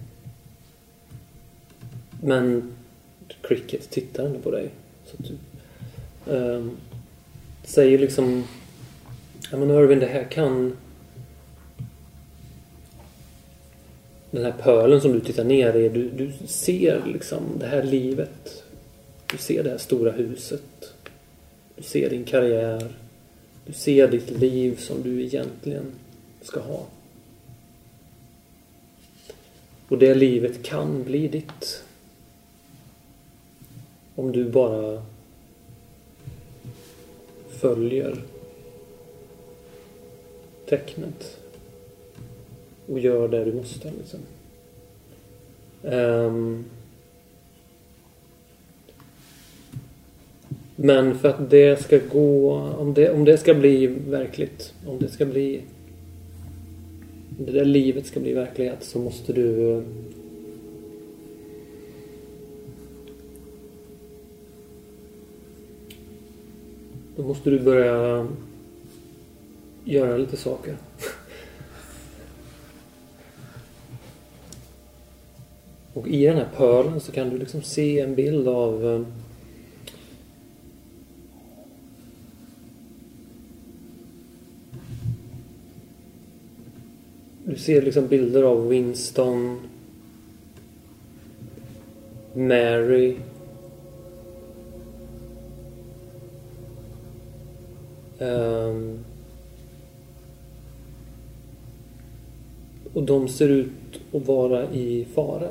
men 2.21 2.73
Cricket 3.41 3.89
tittar 3.89 4.25
ändå 4.25 4.39
på 4.39 4.51
dig. 4.51 4.69
Så 5.05 5.17
att 5.19 5.29
du, 5.29 6.31
um, 6.31 6.77
säger 7.63 7.99
liksom... 7.99 8.43
Ja 9.51 9.57
men 9.57 9.71
Irvin, 9.71 9.99
det 9.99 10.05
här 10.05 10.23
kan... 10.23 10.77
Den 14.31 14.43
här 14.45 14.53
pölen 14.61 15.01
som 15.01 15.13
du 15.13 15.19
tittar 15.19 15.43
ner 15.43 15.75
i, 15.75 15.89
du, 15.89 16.09
du 16.09 16.47
ser 16.47 17.01
liksom 17.05 17.43
det 17.59 17.67
här 17.67 17.83
livet. 17.83 18.62
Du 19.34 19.39
ser 19.39 19.63
det 19.63 19.69
här 19.69 19.78
stora 19.78 20.12
huset. 20.12 20.93
Du 21.76 21.84
ser 21.84 22.10
din 22.10 22.24
karriär. 22.24 22.93
Du 23.65 23.74
ser 23.74 24.08
ditt 24.08 24.30
liv 24.30 24.78
som 24.78 25.04
du 25.04 25.24
egentligen 25.24 25.91
ska 26.41 26.60
ha. 26.60 26.86
Och 29.88 29.98
det 29.98 30.15
livet 30.15 30.63
kan 30.63 31.04
bli 31.04 31.28
ditt. 31.28 31.84
Om 34.15 34.32
du 34.32 34.50
bara 34.50 35.06
följer 37.50 38.24
tecknet. 40.69 41.38
Och 42.88 43.00
gör 43.00 43.28
det 43.28 43.46
du 43.46 43.54
måste 43.54 43.91
liksom. 43.91 44.19
Um, 45.82 46.65
men 50.75 51.19
för 51.19 51.29
att 51.29 51.49
det 51.49 51.81
ska 51.81 51.99
gå, 52.12 52.51
om 52.53 52.93
det, 52.93 53.12
om 53.12 53.25
det 53.25 53.38
ska 53.38 53.53
bli 53.53 53.88
verkligt, 53.88 54.73
om 54.86 54.99
det 54.99 55.09
ska 55.09 55.25
bli 55.25 55.62
om 57.39 57.45
det 57.45 57.51
där 57.51 57.65
livet 57.65 58.05
ska 58.05 58.19
bli 58.19 58.33
verklighet 58.33 58.83
så 58.83 58.99
måste 58.99 59.33
du 59.33 59.83
Då 67.15 67.23
måste 67.23 67.49
du 67.49 67.59
börja 67.59 68.27
göra 69.83 70.17
lite 70.17 70.38
saker. 70.38 70.77
Och 75.93 76.07
i 76.07 76.25
den 76.25 76.38
här 76.38 76.47
pölen 76.57 76.99
så 76.99 77.12
kan 77.12 77.29
du 77.29 77.38
liksom 77.38 77.62
se 77.62 77.99
en 77.99 78.15
bild 78.15 78.47
av 78.47 78.86
eh, 78.86 79.01
Du 87.53 87.59
ser 87.59 87.81
liksom 87.81 88.07
bilder 88.07 88.43
av 88.43 88.67
Winston 88.67 89.59
Mary 92.33 93.17
um, 98.19 98.99
och 102.93 103.03
de 103.03 103.27
ser 103.27 103.49
ut 103.49 103.69
att 104.13 104.27
vara 104.27 104.71
i 104.71 105.05
fara. 105.13 105.49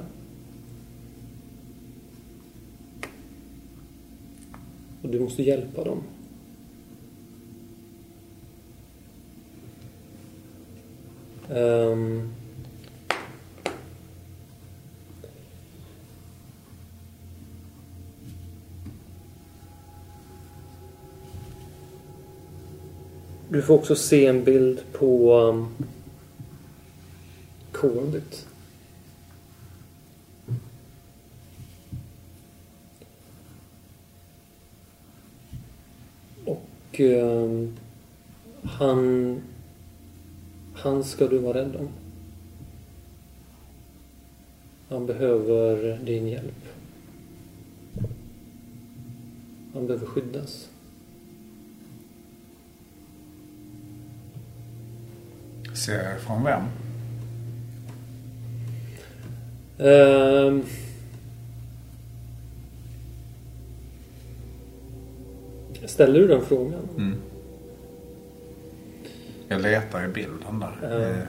Och 5.03 5.09
du 5.09 5.21
måste 5.21 5.43
hjälpa 5.43 5.85
dem. 5.85 6.03
Um, 11.53 12.33
Du 23.53 23.63
får 23.63 23.75
också 23.75 23.97
se 23.97 24.27
en 24.27 24.45
bild 24.45 24.81
på 24.93 25.33
ehm, 25.35 25.57
um, 25.57 25.69
Corbett. 27.73 28.47
Och 36.45 37.01
um, 37.01 37.77
han... 38.63 39.43
Han 40.83 41.05
ska 41.05 41.29
du 41.29 41.39
vara 41.39 41.59
rädd 41.59 41.77
om. 41.77 41.89
Han 44.89 45.07
behöver 45.07 45.99
din 46.05 46.29
hjälp. 46.29 46.65
Han 49.75 49.87
behöver 49.87 50.07
skyddas. 50.07 50.69
Ser 55.75 56.19
från 56.19 56.45
vem? 56.45 56.63
Ehm. 59.79 60.63
Ställer 65.87 66.21
du 66.21 66.27
den 66.27 66.43
frågan? 66.43 66.89
Mm. 66.97 67.17
Jag 69.53 69.63
letar 69.63 70.05
i 70.05 70.09
bilden 70.09 70.61
där. 70.61 71.11
Eh, 71.11 71.27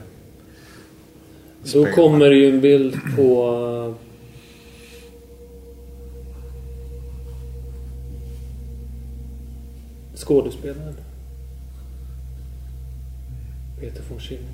Då 1.72 1.86
kommer 1.86 2.30
det 2.30 2.36
ju 2.36 2.50
en 2.50 2.60
bild 2.60 2.96
på 3.16 3.94
skådespelaren. 10.14 10.94
Peter 13.80 14.02
von 14.10 14.20
Schilling. 14.20 14.44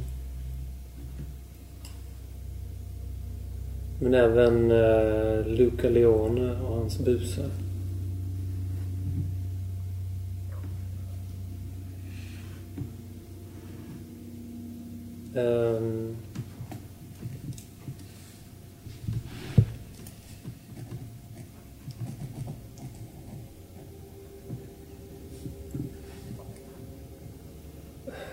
Men 4.01 4.15
även 4.15 4.71
eh, 4.71 5.47
Luca 5.47 5.89
Leone 5.89 6.61
och 6.61 6.77
hans 6.77 6.99
busar. 6.99 7.51
Ehm, 15.41 16.17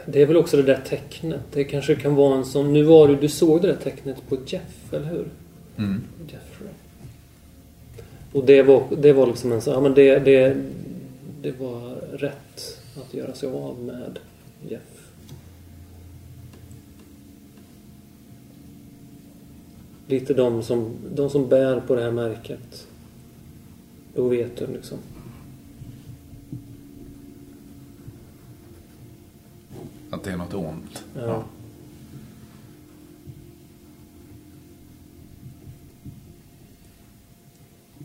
Det 0.10 0.22
är 0.22 0.26
väl 0.26 0.38
också 0.38 0.58
det 0.58 0.64
där 0.64 0.82
tecknet. 0.86 1.42
Det 1.52 1.64
kanske 1.64 1.96
kan 1.96 2.16
vara 2.16 2.38
en 2.38 2.46
sån... 2.46 2.74
Nu 2.74 2.84
var 2.84 3.08
det, 3.08 3.16
du 3.16 3.30
såg 3.30 3.62
det 3.62 3.68
där 3.68 3.76
tecknet 3.76 4.18
på 4.30 4.38
Jeff, 4.48 4.94
eller 4.94 5.06
hur? 5.06 5.26
Mm. 5.78 6.04
Jeffrey. 6.28 6.70
Och 8.32 8.46
det 8.46 8.64
var, 8.64 8.84
det 8.98 9.14
var 9.14 9.28
liksom 9.28 9.52
en 9.52 9.62
sån... 9.62 9.74
Ja 9.74 9.82
men 9.82 9.94
det, 9.94 10.20
det, 10.20 10.58
det 11.42 11.52
var 11.60 11.96
rätt 12.18 12.82
att 12.96 13.14
göra 13.14 13.34
sig 13.34 13.50
av 13.50 13.80
med 13.80 14.20
Jeff. 14.70 14.97
Lite 20.08 20.34
de 20.34 20.64
som, 20.64 20.96
de 21.16 21.30
som 21.30 21.50
bär 21.50 21.80
på 21.80 21.96
det 21.96 22.02
här 22.02 22.12
märket. 22.12 22.88
Då 24.16 24.28
vet 24.28 24.58
du 24.58 24.68
liksom. 24.68 24.98
Att 30.10 30.24
det 30.24 30.32
är 30.32 30.38
något 30.38 30.54
ont. 30.54 31.04
Ja. 31.16 31.44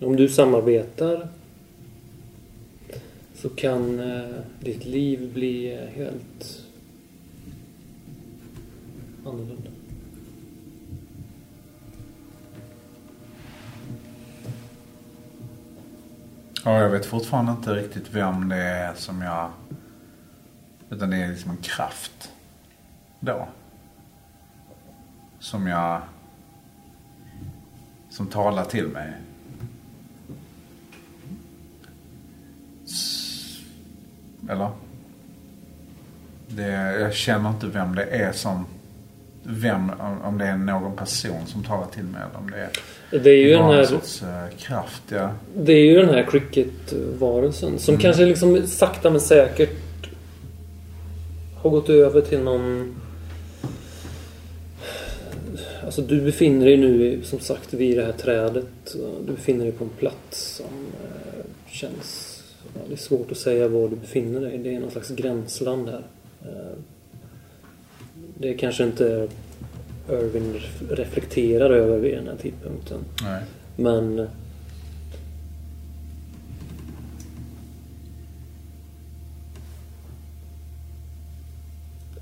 Om 0.01 0.17
du 0.17 0.29
samarbetar 0.29 1.29
så 3.35 3.49
kan 3.49 4.01
eh, 4.01 4.41
ditt 4.61 4.85
liv 4.85 5.33
bli 5.35 5.73
eh, 5.75 5.87
helt 5.87 6.63
annorlunda. 9.25 9.72
Ja, 16.65 16.81
jag 16.81 16.89
vet 16.89 17.07
fortfarande 17.07 17.53
inte 17.53 17.75
riktigt 17.75 18.15
vem 18.15 18.49
det 18.49 18.57
är 18.57 18.95
som 18.95 19.23
jag... 19.23 19.51
Utan 20.91 21.11
det 21.11 21.17
är 21.17 21.29
liksom 21.29 21.51
en 21.51 21.57
kraft. 21.57 22.33
Då. 23.21 23.49
Som 25.39 25.67
jag... 25.67 26.03
Som 28.11 28.27
talar 28.27 28.65
till 28.65 28.89
mig. 28.89 29.13
Eller? 34.49 34.71
Det, 36.49 36.71
jag 37.01 37.15
känner 37.15 37.51
inte 37.51 37.67
vem 37.67 37.95
det 37.95 38.05
är 38.05 38.33
som... 38.33 38.67
Vem, 39.45 39.91
om- 40.25 40.39
det 40.39 40.45
är 40.45 40.57
någon 40.57 40.97
person 40.97 41.47
som 41.47 41.65
talar 41.65 41.87
till 41.87 42.05
mig 42.05 42.21
eller 42.31 42.39
om 42.45 42.51
det 42.51 42.57
är 42.57 42.71
Det 43.23 43.31
är 43.31 43.37
ju 43.37 43.51
den 43.51 43.59
bara 43.59 43.73
en 43.73 43.79
här, 43.79 43.87
sorts 43.87 44.23
eh, 44.23 44.59
kraft. 44.59 45.03
Ja. 45.09 45.31
det 45.57 45.73
är 45.73 45.85
ju 45.85 45.97
den 45.97 46.09
här 46.09 46.27
cricket-varelsen 46.31 47.79
som 47.79 47.99
kanske 47.99 48.25
liksom 48.25 48.67
sakta 48.67 49.11
men 49.11 49.21
säkert 49.21 49.71
har 51.63 51.71
gått 51.71 51.89
över 51.89 52.21
till 52.21 52.41
någon... 52.41 52.95
Alltså 55.85 56.03
du 56.03 56.21
befinner 56.21 56.67
dig 56.67 56.77
nu 56.77 57.21
som 57.25 57.41
sagt 57.41 57.75
vid 57.75 57.99
det 57.99 58.05
här 58.05 58.13
trädet. 58.13 58.95
Du 59.27 59.33
befinner 59.33 59.65
dig 59.65 59.73
på 59.73 59.85
en 59.85 59.91
plats 59.91 60.57
som 60.57 60.87
eh, 61.05 61.45
känns... 61.71 62.29
Ja, 62.75 62.81
det 62.89 62.95
är 62.95 62.99
svårt 62.99 63.31
att 63.33 63.39
säga 63.39 63.69
var 63.69 63.89
du 63.89 63.97
befinner 63.97 64.41
dig. 64.41 64.59
Det 64.59 64.75
är 64.75 64.81
någon 64.81 64.91
slags 64.91 65.11
gränsland 65.11 65.89
här. 65.89 66.03
Det 68.43 68.55
kanske 68.55 68.85
inte 68.85 69.29
Irving 70.11 70.61
reflekterar 70.91 71.71
över 71.71 71.99
vid 71.99 72.15
den 72.15 72.29
här 72.29 72.37
tidpunkten. 72.37 72.99
Nej. 73.23 73.43
Men... 73.77 74.29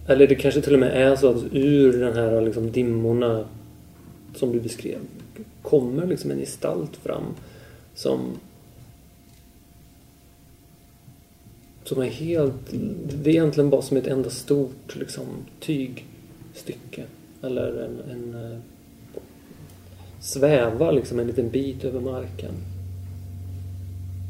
Eller 0.06 0.26
det 0.26 0.34
kanske 0.34 0.60
till 0.60 0.74
och 0.74 0.80
med 0.80 1.10
är 1.10 1.16
så 1.16 1.28
att 1.28 1.42
ur 1.52 2.00
den 2.00 2.14
här 2.14 2.40
liksom 2.40 2.72
dimmorna 2.72 3.44
som 4.34 4.52
du 4.52 4.60
beskrev 4.60 4.98
kommer 5.62 6.06
liksom 6.06 6.30
en 6.30 6.38
gestalt 6.38 6.96
fram 6.96 7.24
som 7.94 8.20
som 11.84 12.02
är 12.02 12.06
helt... 12.06 12.70
Det 13.04 13.30
är 13.30 13.34
egentligen 13.34 13.70
bara 13.70 13.82
som 13.82 13.96
ett 13.96 14.06
enda 14.06 14.30
stort 14.30 14.96
liksom, 14.96 15.26
stycke. 16.54 17.04
Eller 17.42 17.84
en, 17.84 18.00
en 18.10 18.52
eh, 18.52 18.58
svävar 20.20 20.92
liksom 20.92 21.18
en 21.18 21.26
liten 21.26 21.48
bit 21.48 21.84
över 21.84 22.00
marken. 22.00 22.54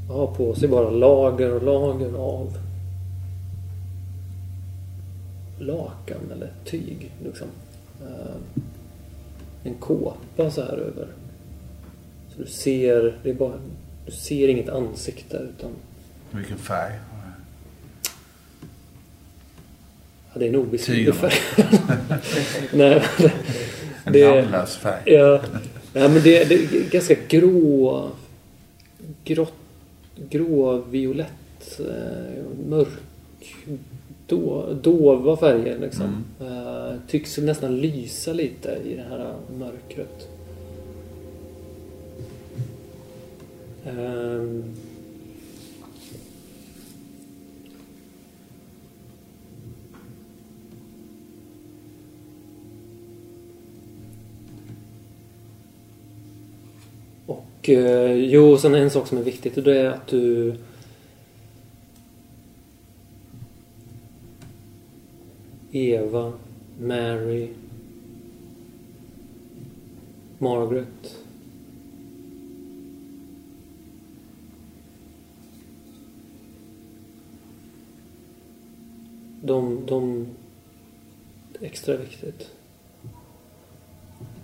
Och 0.09 0.15
har 0.15 0.27
på 0.27 0.55
sig 0.55 0.69
bara 0.69 0.91
lager 0.91 1.55
och 1.55 1.63
lager 1.63 2.15
av 2.19 2.59
lakan 5.59 6.21
eller 6.33 6.53
tyg. 6.65 7.13
Liksom. 7.25 7.49
Eh, 8.03 8.37
en 9.65 9.75
kåpa 9.75 10.51
så 10.51 10.63
här 10.63 10.77
över. 10.77 11.07
Så 12.29 12.43
du 12.43 12.47
ser, 12.47 13.19
det 13.23 13.31
är 13.31 13.35
bara, 13.35 13.59
du 14.07 14.13
ser 14.13 14.49
inget 14.49 14.69
ansikte 14.69 15.37
utan 15.37 15.71
Vilken 16.31 16.59
färg? 16.59 16.93
Ja, 20.33 20.39
det 20.39 20.45
är 20.45 20.49
en 20.49 20.57
obeskrivlig 20.57 21.15
färg. 21.15 21.33
Nej, 22.73 23.03
En 24.05 24.21
namnlös 24.21 24.77
färg. 24.77 25.03
Ja, 25.05 25.41
ja 25.93 26.09
men 26.09 26.23
det, 26.23 26.45
det 26.45 26.55
är 26.55 26.91
ganska 26.91 27.15
grå... 27.29 28.09
Grått, 29.25 29.53
grå, 30.31 30.79
violett, 30.91 31.81
eh, 31.81 32.69
mörk, 32.69 32.89
då, 34.27 34.73
dova 34.83 35.37
färger 35.37 35.79
liksom. 35.79 36.25
Eh, 36.41 36.97
tycks 37.09 37.39
nästan 37.39 37.77
lysa 37.81 38.33
lite 38.33 38.79
i 38.85 38.95
det 38.95 39.05
här 39.11 39.35
mörkret. 39.59 40.29
Ehm. 43.87 44.65
Och 57.27 57.60
eh, 57.75 58.13
jo, 58.13 58.59
sen 58.59 58.75
en 58.75 58.91
sak 58.91 59.09
som 59.09 59.19
är 59.19 59.23
viktigt 59.23 59.57
och 59.57 59.63
det 59.63 59.81
är 59.81 59.89
att 59.89 60.07
du 60.07 60.55
Eva, 65.73 66.33
Mary, 66.81 67.49
Margaret. 70.39 71.17
De, 79.43 79.87
de... 79.87 80.27
Extra 81.61 81.97
viktigt. 81.97 82.51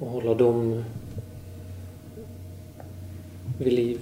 Och 0.01 0.11
hålla 0.11 0.35
dem 0.35 0.85
vid 3.59 3.73
liv. 3.73 3.99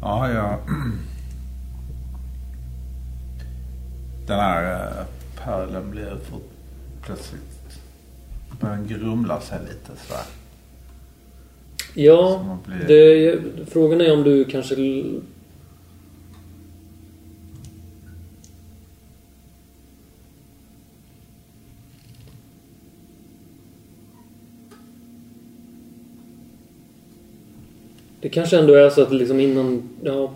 Ja, 0.00 0.30
jag... 0.30 0.58
Den 4.26 4.40
här 4.40 4.72
eh, 4.72 5.06
pölen 5.44 5.90
blir 5.90 6.16
för 6.24 6.40
plötsligt... 7.10 7.80
Börjar 8.60 8.84
grumla 8.88 9.40
sig 9.40 9.58
lite 9.60 10.00
sådär. 10.06 10.22
Ja, 11.94 12.58
blir- 12.66 12.88
det, 12.88 13.40
frågan 13.70 14.00
är 14.00 14.12
om 14.12 14.22
du 14.22 14.44
kanske... 14.44 14.74
Det 28.20 28.28
kanske 28.28 28.58
ändå 28.58 28.74
är 28.74 28.90
så 28.90 29.02
att 29.02 29.12
liksom 29.12 29.40
innan... 29.40 29.88
Ja. 30.02 30.32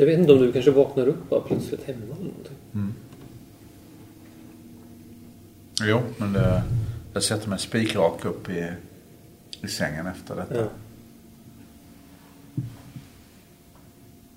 Jag 0.00 0.06
vet 0.06 0.18
inte 0.18 0.32
om 0.32 0.38
du 0.38 0.52
kanske 0.52 0.70
vaknar 0.70 1.08
upp 1.08 1.30
bara 1.30 1.40
plötsligt 1.40 1.84
hemma 1.84 1.98
eller 2.04 2.14
någonting. 2.14 2.94
Jo, 5.82 6.00
men 6.16 6.32
det, 6.32 6.62
jag 7.12 7.22
sätter 7.22 7.48
mig 7.48 7.58
spikrak 7.58 8.24
upp 8.24 8.50
i, 8.50 8.72
i 9.62 9.68
sängen 9.68 10.06
efter 10.06 10.36
detta. 10.36 10.54
Ja. 10.54 10.66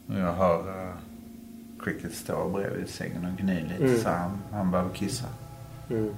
Jag 0.08 0.34
hör 0.34 0.60
uh, 0.60 0.94
Cricket 1.84 2.14
stå 2.14 2.50
bredvid 2.50 2.90
sängen 2.90 3.26
och 3.26 3.38
gny 3.44 3.62
lite 3.62 3.84
Mm. 3.84 4.02
så 4.02 4.10
han, 4.10 4.38
han 4.52 4.72
behöver 4.72 4.94
kissa. 4.96 5.26
Mm. 5.90 6.10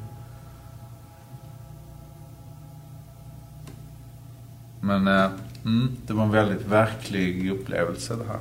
Men 4.81 5.08
eh, 5.08 5.31
mm, 5.65 5.91
det 6.08 6.13
var 6.13 6.23
en 6.23 6.31
väldigt 6.31 6.67
verklig 6.67 7.51
upplevelse 7.51 8.15
det 8.15 8.23
här. 8.23 8.39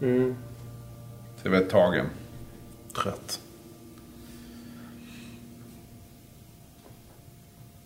Mm. 0.00 0.36
Så 1.36 1.48
jag 1.48 1.52
var 1.52 1.60
tagen. 1.60 2.06
Trött. 3.02 3.40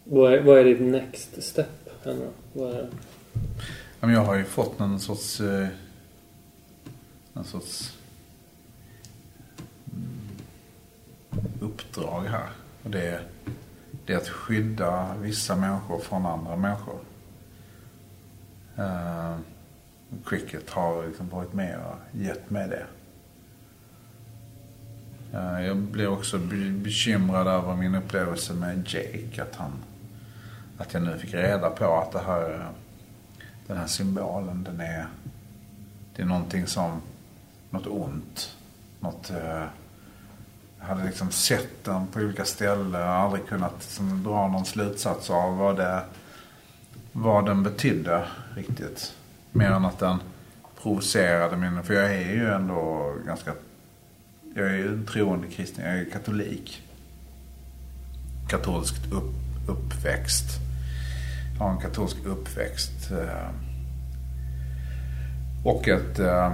Vad, 0.04 0.32
är, 0.32 0.42
vad 0.42 0.58
är 0.58 0.64
ditt 0.64 0.80
next 0.80 1.42
step? 1.42 1.84
här 2.04 2.14
nu? 2.14 2.28
Vad 2.52 2.74
är, 2.74 2.88
jag 4.00 4.24
har 4.24 4.34
ju 4.34 4.44
fått 4.44 4.78
någon 4.78 5.00
sorts... 5.00 5.40
Eh, 5.40 5.68
någon 7.32 7.44
sorts... 7.44 7.98
mm, 9.92 10.28
uppdrag 11.60 12.22
här. 12.22 12.48
Och 12.82 12.90
det 12.90 13.06
är, 13.06 13.22
det 14.06 14.12
är 14.12 14.16
att 14.16 14.28
skydda 14.28 15.14
vissa 15.20 15.56
människor 15.56 15.98
från 15.98 16.26
andra 16.26 16.56
människor. 16.56 16.98
Eh, 18.76 19.36
Cricket 20.26 20.70
har 20.70 21.06
liksom 21.06 21.28
varit 21.28 21.52
med 21.52 21.78
och 21.78 22.20
gett 22.20 22.50
mig 22.50 22.68
det. 22.68 22.86
Eh, 25.34 25.66
jag 25.66 25.76
blev 25.76 26.12
också 26.12 26.38
bekymrad 26.70 27.46
över 27.46 27.76
min 27.76 27.94
upplevelse 27.94 28.52
med 28.52 28.88
Jake. 28.88 29.42
Att, 29.42 29.56
han, 29.56 29.72
att 30.78 30.94
jag 30.94 31.02
nu 31.02 31.18
fick 31.18 31.34
reda 31.34 31.70
på 31.70 31.96
att 31.96 32.12
det 32.12 32.22
här, 32.26 32.68
den 33.66 33.76
här 33.76 33.86
symbolen, 33.86 34.64
den 34.64 34.80
är, 34.80 35.06
det 36.16 36.22
är 36.22 36.26
någonting 36.26 36.66
som, 36.66 37.00
något 37.70 37.86
ont. 37.86 38.56
Något, 39.00 39.30
eh, 39.30 39.64
jag 40.78 40.86
hade 40.86 41.04
liksom 41.04 41.30
sett 41.30 41.84
den 41.84 42.06
på 42.06 42.20
olika 42.20 42.44
ställen. 42.44 42.94
och 42.94 43.00
aldrig 43.00 43.46
kunnat 43.46 43.74
liksom, 43.80 44.22
dra 44.22 44.48
någon 44.48 44.64
slutsats 44.64 45.30
av 45.30 45.56
vad, 45.56 45.76
det, 45.76 46.02
vad 47.12 47.46
den 47.46 47.62
betydde 47.62 48.24
riktigt. 48.54 49.14
Mer 49.56 49.70
än 49.70 49.84
att 49.84 49.98
den 49.98 50.18
provocerade 50.82 51.56
min... 51.56 51.82
För 51.82 51.94
jag 51.94 52.14
är 52.14 52.32
ju 52.32 52.50
ändå 52.50 53.12
ganska... 53.26 53.52
Jag 54.54 54.66
är 54.66 54.74
ju 54.74 54.88
en 54.88 55.06
troende 55.06 55.46
kristen. 55.48 55.84
Jag 55.84 55.98
är 55.98 56.10
katolik. 56.10 56.82
Katolskt 58.48 59.12
upp, 59.12 59.34
uppväxt. 59.68 60.44
Jag 61.58 61.64
har 61.64 61.70
en 61.70 61.80
katolsk 61.80 62.16
uppväxt. 62.24 63.10
Eh, 63.10 63.50
och 65.64 65.88
ett, 65.88 66.18
eh, 66.18 66.52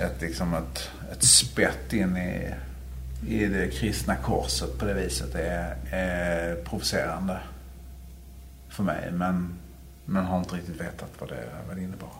ett, 0.00 0.20
liksom 0.20 0.54
ett, 0.54 0.90
ett 1.12 1.24
spett 1.24 1.92
in 1.92 2.16
i, 2.16 2.54
i 3.28 3.46
det 3.46 3.68
kristna 3.68 4.16
korset 4.16 4.78
på 4.78 4.84
det 4.84 4.94
viset 4.94 5.34
är, 5.34 5.76
är 5.90 6.56
provocerande 6.64 7.38
för 8.68 8.82
mig. 8.82 9.10
Men, 9.12 9.54
men 10.04 10.24
har 10.24 10.38
inte 10.38 10.56
riktigt 10.56 10.80
vetat 10.80 11.10
vad 11.18 11.28
det, 11.28 11.48
vad 11.68 11.76
det 11.76 11.82
innebar. 11.82 12.10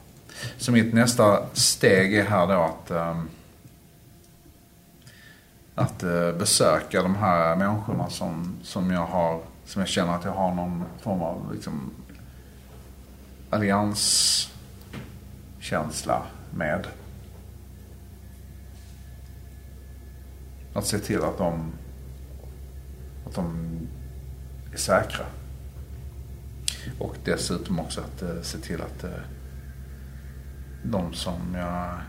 Så 0.57 0.73
mitt 0.73 0.95
nästa 0.95 1.47
steg 1.53 2.15
är 2.15 2.25
här 2.25 2.47
då 2.47 2.63
att, 2.63 2.91
um, 2.91 3.29
att 5.75 6.05
uh, 6.05 6.33
besöka 6.33 7.03
de 7.03 7.15
här 7.15 7.57
människorna 7.57 8.11
som, 8.11 8.57
som 8.63 8.91
jag 8.91 9.07
har, 9.07 9.41
som 9.65 9.81
jag 9.81 9.89
känner 9.89 10.15
att 10.15 10.25
jag 10.25 10.33
har 10.33 10.55
någon 10.55 10.85
form 11.01 11.23
av 11.23 11.55
liksom, 11.55 11.91
allianskänsla 13.51 16.23
med. 16.51 16.87
Att 20.75 20.87
se 20.87 20.99
till 20.99 21.23
att 21.23 21.39
de, 21.39 21.73
att 23.27 23.35
de 23.35 23.79
är 24.73 24.77
säkra. 24.77 25.25
Och 26.99 27.17
dessutom 27.25 27.81
också 27.81 28.01
att 28.01 28.23
eh, 28.23 28.43
se 28.43 28.59
till 28.59 28.83
att 28.83 29.05
eh, 29.05 29.11
de 30.83 31.13
som 31.13 31.55
jag... 31.55 32.01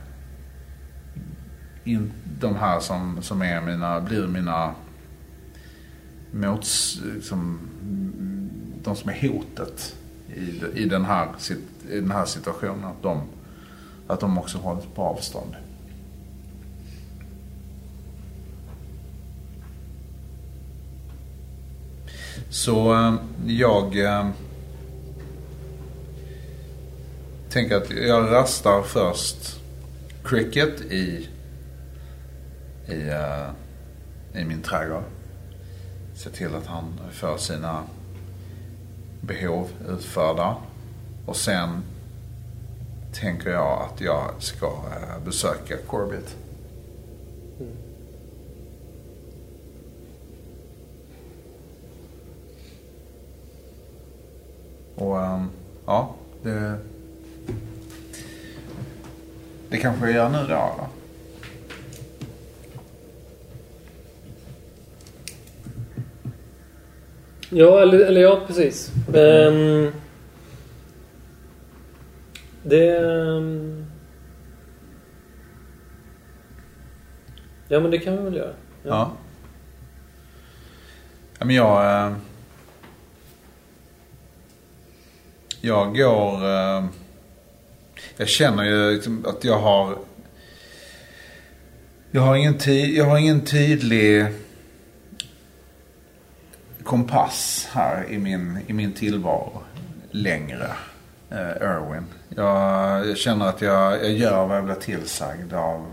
In, 1.84 2.14
de 2.40 2.56
här 2.56 2.80
som, 2.80 3.22
som 3.22 3.42
är 3.42 3.62
mina, 3.62 4.02
blir 4.02 4.28
mina 4.28 4.76
mots... 6.32 7.00
Liksom, 7.16 7.60
de 8.84 8.96
som 8.96 9.10
är 9.10 9.30
hotet 9.30 9.96
i, 10.36 10.82
i, 10.82 10.86
den 10.86 11.06
här, 11.06 11.28
i 11.90 12.00
den 12.00 12.12
här 12.12 12.26
situationen. 12.26 12.86
Att 12.86 13.04
de, 13.04 13.22
att 14.08 14.20
de 14.20 14.38
också 14.38 14.58
hålls 14.58 14.86
på 14.96 15.02
avstånd. 15.02 15.56
Så 22.50 22.94
eh, 22.94 23.16
jag 23.46 24.00
eh, 24.00 24.30
tänker 27.56 27.76
att 27.76 27.90
jag 27.90 28.32
rastar 28.32 28.82
först 28.82 29.62
cricket 30.24 30.82
i, 30.82 31.30
i, 32.88 33.10
eh, 33.10 33.50
i 34.42 34.46
min 34.46 34.62
trädgård. 34.62 35.04
Se 36.16 36.30
till 36.30 36.56
att 36.56 36.66
han 36.66 37.00
får 37.12 37.38
sina 37.38 37.84
behov 39.22 39.68
utförda. 39.90 40.56
Och 41.26 41.36
sen 41.36 41.84
tänker 43.14 43.50
jag 43.50 43.82
att 43.82 44.02
jag 44.02 44.30
ska 44.40 44.66
eh, 44.68 45.26
besöka 45.26 45.78
Corbett. 45.88 46.36
Mm. 47.60 47.72
Och 54.96 55.22
eh, 55.22 55.44
ja, 55.86 56.16
det... 56.44 56.80
Det 59.76 59.82
kanske 59.82 60.06
jag 60.06 60.16
gör 60.16 60.30
nu 60.30 60.38
då 60.38 60.44
eller? 60.44 60.88
Ja, 67.50 67.82
eller, 67.82 68.00
eller 68.00 68.22
ja, 68.22 68.42
precis. 68.48 68.92
Um, 69.08 69.92
det... 72.64 73.00
Um, 73.00 73.86
ja, 77.68 77.80
men 77.80 77.92
det 77.92 77.98
kan 77.98 78.18
vi 78.18 78.24
väl 78.24 78.36
göra. 78.36 78.54
Ja. 78.84 78.90
ja. 78.90 79.12
ja 81.40 81.46
men 81.46 81.56
jag... 81.56 82.06
Ehm, 82.06 82.16
jag 85.62 85.98
går... 85.98 86.46
Jag 88.18 88.28
känner 88.28 88.64
ju 88.64 88.92
liksom 88.92 89.26
att 89.28 89.44
jag 89.44 89.60
har... 89.60 89.98
Jag 92.12 92.22
har 92.22 92.36
ingen, 92.36 92.58
ty, 92.58 92.96
jag 92.98 93.06
har 93.06 93.18
ingen 93.18 93.42
tydlig 93.42 94.26
kompass 96.84 97.68
här 97.72 98.06
i 98.10 98.18
min, 98.18 98.60
i 98.68 98.74
min 98.74 98.94
tillvaro 98.94 99.62
längre. 100.12 100.72
Eh, 101.30 101.86
Jag, 102.36 103.08
jag 103.08 103.18
känner 103.18 103.46
att 103.46 103.62
jag, 103.62 104.04
jag 104.04 104.12
gör 104.12 104.48
vad 104.48 104.58
jag 104.58 104.66
blir 104.66 104.76
tillsagd 104.76 105.54
av 105.54 105.86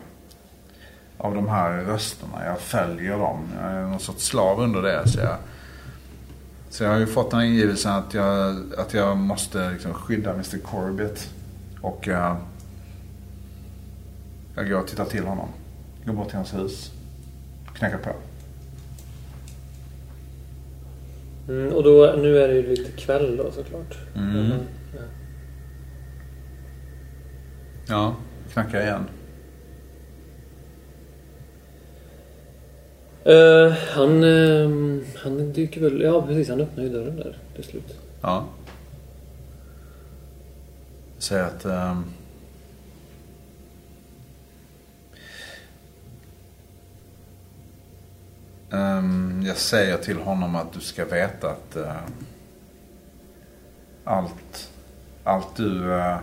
av 1.22 1.34
de 1.34 1.48
här 1.48 1.84
rösterna. 1.84 2.44
Jag 2.46 2.60
följer 2.60 3.18
dem. 3.18 3.48
Jag 3.60 3.72
är 3.72 3.82
någon 3.82 4.00
sorts 4.00 4.24
slav 4.24 4.60
under 4.60 4.82
det. 4.82 5.08
Så 5.08 5.20
jag, 5.20 5.36
så 6.70 6.84
jag 6.84 6.90
har 6.90 6.98
ju 6.98 7.06
fått 7.06 7.30
den 7.30 7.40
här 7.40 7.46
ingivelsen 7.46 7.92
att 7.92 8.14
jag, 8.14 8.56
att 8.78 8.94
jag 8.94 9.16
måste 9.16 9.70
liksom 9.70 9.94
skydda 9.94 10.30
Mr 10.30 10.58
Corbett. 10.58 11.30
Och 11.82 12.08
uh, 12.08 12.36
jag 14.56 14.68
går 14.68 14.80
och 14.80 14.88
tittar 14.88 15.04
till 15.04 15.24
honom. 15.24 15.48
Går 16.04 16.12
bort 16.12 16.28
till 16.28 16.36
hans 16.36 16.54
hus. 16.54 16.92
Knackar 17.74 17.98
på. 17.98 18.10
Mm, 21.48 21.72
och 21.72 21.82
då, 21.82 22.14
nu 22.18 22.38
är 22.38 22.48
det 22.48 22.54
ju 22.54 22.66
lite 22.66 22.92
kväll 22.92 23.36
då 23.36 23.50
såklart. 23.50 23.98
Mm. 24.16 24.50
ja. 24.94 25.02
Ja, 27.88 28.16
knackar 28.52 28.80
igen. 28.80 29.04
Eh, 33.24 33.72
han, 33.94 34.24
uh, 34.24 35.00
han 35.16 35.52
dyker 35.52 35.80
väl... 35.80 36.00
Ja, 36.00 36.26
precis. 36.26 36.48
Han 36.48 36.60
öppnar 36.60 36.84
ju 36.84 36.90
dörren 36.90 37.16
där 37.16 37.38
till 37.54 37.64
slut. 37.64 37.98
Ja. 38.20 38.44
Säger 41.22 41.44
att... 41.44 41.64
Um, 41.64 42.04
um, 48.70 49.42
jag 49.46 49.56
säger 49.56 49.96
till 49.96 50.18
honom 50.18 50.56
att 50.56 50.72
du 50.72 50.80
ska 50.80 51.04
veta 51.04 51.50
att 51.50 51.76
uh, 51.76 51.96
allt, 54.04 54.72
allt 55.24 55.56
du... 55.56 55.84
Uh, 55.84 56.18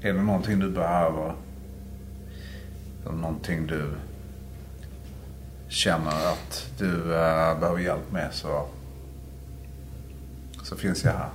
är 0.00 0.12
det 0.12 0.22
någonting 0.22 0.58
du 0.58 0.70
behöver? 0.70 1.34
Eller 3.02 3.16
någonting 3.16 3.66
du 3.66 3.94
känner 5.68 6.32
att 6.32 6.70
du 6.78 6.90
uh, 6.90 7.60
behöver 7.60 7.78
hjälp 7.78 8.12
med 8.12 8.34
så, 8.34 8.68
så 10.62 10.76
finns 10.76 11.04
jag 11.04 11.12
här, 11.12 11.30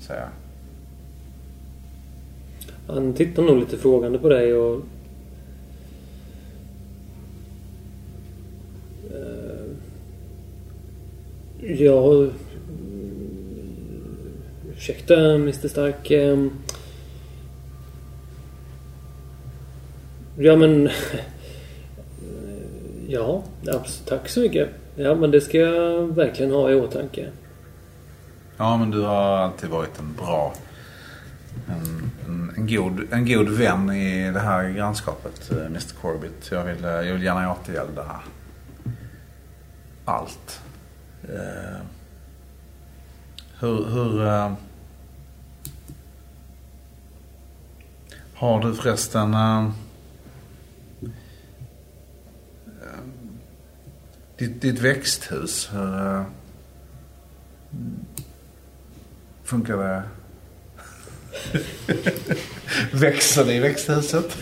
säger 0.00 0.20
jag. 0.20 0.41
Han 2.86 3.14
tittar 3.14 3.42
nog 3.42 3.58
lite 3.58 3.76
frågande 3.78 4.18
på 4.18 4.28
dig 4.28 4.54
och... 4.54 4.80
Eh, 9.10 9.66
ja... 11.60 12.26
Ursäkta, 14.76 15.34
Mr 15.34 15.68
Stark. 15.68 16.10
Eh, 16.10 16.46
ja, 20.36 20.56
men... 20.56 20.88
Ja, 23.08 23.42
absolut. 23.68 24.08
tack 24.08 24.28
så 24.28 24.40
mycket. 24.40 24.68
Ja, 24.96 25.14
men 25.14 25.30
det 25.30 25.40
ska 25.40 25.58
jag 25.58 26.14
verkligen 26.14 26.52
ha 26.52 26.70
i 26.70 26.74
åtanke. 26.74 27.28
Ja, 28.56 28.76
men 28.76 28.90
du 28.90 29.00
har 29.00 29.36
alltid 29.36 29.70
varit 29.70 29.98
en 29.98 30.14
bra... 30.14 30.52
En, 31.68 32.10
en, 32.26 32.52
en, 32.56 32.66
god, 32.66 33.12
en 33.12 33.26
god 33.26 33.48
vän 33.48 33.90
i 33.90 34.32
det 34.32 34.40
här 34.40 34.70
grannskapet, 34.70 35.50
eh, 35.50 35.66
Mr 35.66 35.94
Corbett. 36.00 36.50
Jag 36.50 36.64
vill, 36.64 36.84
eh, 36.84 36.90
jag 36.90 37.12
vill 37.12 37.22
gärna 37.22 37.52
återgälda 37.52 38.20
allt. 40.04 40.60
Eh, 41.22 41.80
hur... 43.60 43.84
hur 43.84 44.56
har 48.34 48.60
du 48.60 48.74
förresten... 48.74 49.34
Eh, 49.34 49.70
ditt, 54.38 54.62
ditt 54.62 54.80
växthus, 54.80 55.70
hur 55.72 56.24
funkar 59.44 59.76
det? 59.76 60.02
Växer 62.92 63.44
det 63.44 63.54
i 63.54 63.58
växthuset? 63.58 64.38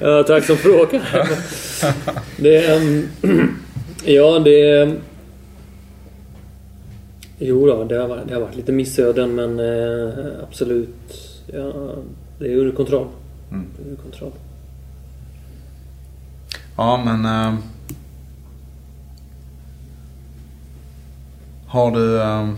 ja, 0.00 0.22
tack 0.22 0.44
som 0.44 0.56
frågar. 0.56 1.28
det 2.36 2.56
är... 2.56 3.02
Ja, 4.04 4.38
det 4.38 4.70
är... 4.70 5.00
Jo 7.38 7.66
då, 7.66 7.84
det 7.84 7.96
har, 7.96 8.24
det 8.28 8.34
har 8.34 8.40
varit 8.40 8.56
lite 8.56 8.72
missöden 8.72 9.34
men 9.34 9.60
eh, 9.60 10.42
absolut. 10.42 11.38
Ja, 11.46 11.72
det 12.38 12.52
är 12.52 12.56
under 12.56 12.76
kontroll. 12.76 13.06
Mm. 13.50 13.66
Under 13.84 14.02
kontroll. 14.02 14.32
Ja, 16.76 17.02
men... 17.04 17.26
Uh, 17.26 17.58
har 21.66 21.90
du... 21.90 22.18
Uh, 22.18 22.54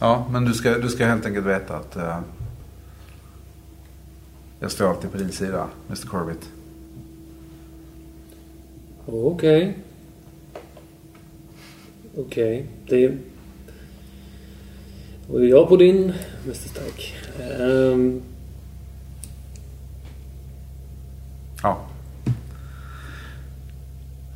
ja, 0.00 0.26
men 0.30 0.44
du 0.44 0.54
ska, 0.54 0.78
du 0.78 0.88
ska 0.88 1.06
helt 1.06 1.26
enkelt 1.26 1.46
veta 1.46 1.76
att... 1.76 1.96
Uh, 1.96 2.20
jag 4.60 4.70
står 4.70 4.90
alltid 4.90 5.12
på 5.12 5.18
din 5.18 5.32
sida, 5.32 5.68
Mr 5.88 6.06
Corbett. 6.06 6.48
Okej. 9.06 9.30
Okay. 9.30 9.72
Okej. 12.16 12.66
Okay. 12.84 13.08
Det... 13.08 13.18
Och 15.32 15.46
jag 15.46 15.68
på 15.68 15.76
din, 15.76 16.14
Mr 16.44 16.54
Stark. 16.54 17.14
Um... 17.60 18.22
Ja. 21.62 21.80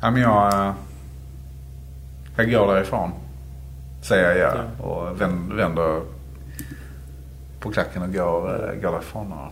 Ja, 0.01 0.11
men 0.11 0.21
jag... 0.21 0.73
Jag 2.37 2.51
går 2.51 2.73
därifrån. 2.73 3.11
Säger 4.01 4.35
jag 4.35 4.37
ja. 4.37 4.85
Och 4.85 5.21
vänder 5.21 6.01
på 7.59 7.71
klacken 7.71 8.01
och 8.01 8.13
går, 8.13 8.75
går 8.81 8.91
därifrån. 8.91 9.31
Och 9.31 9.51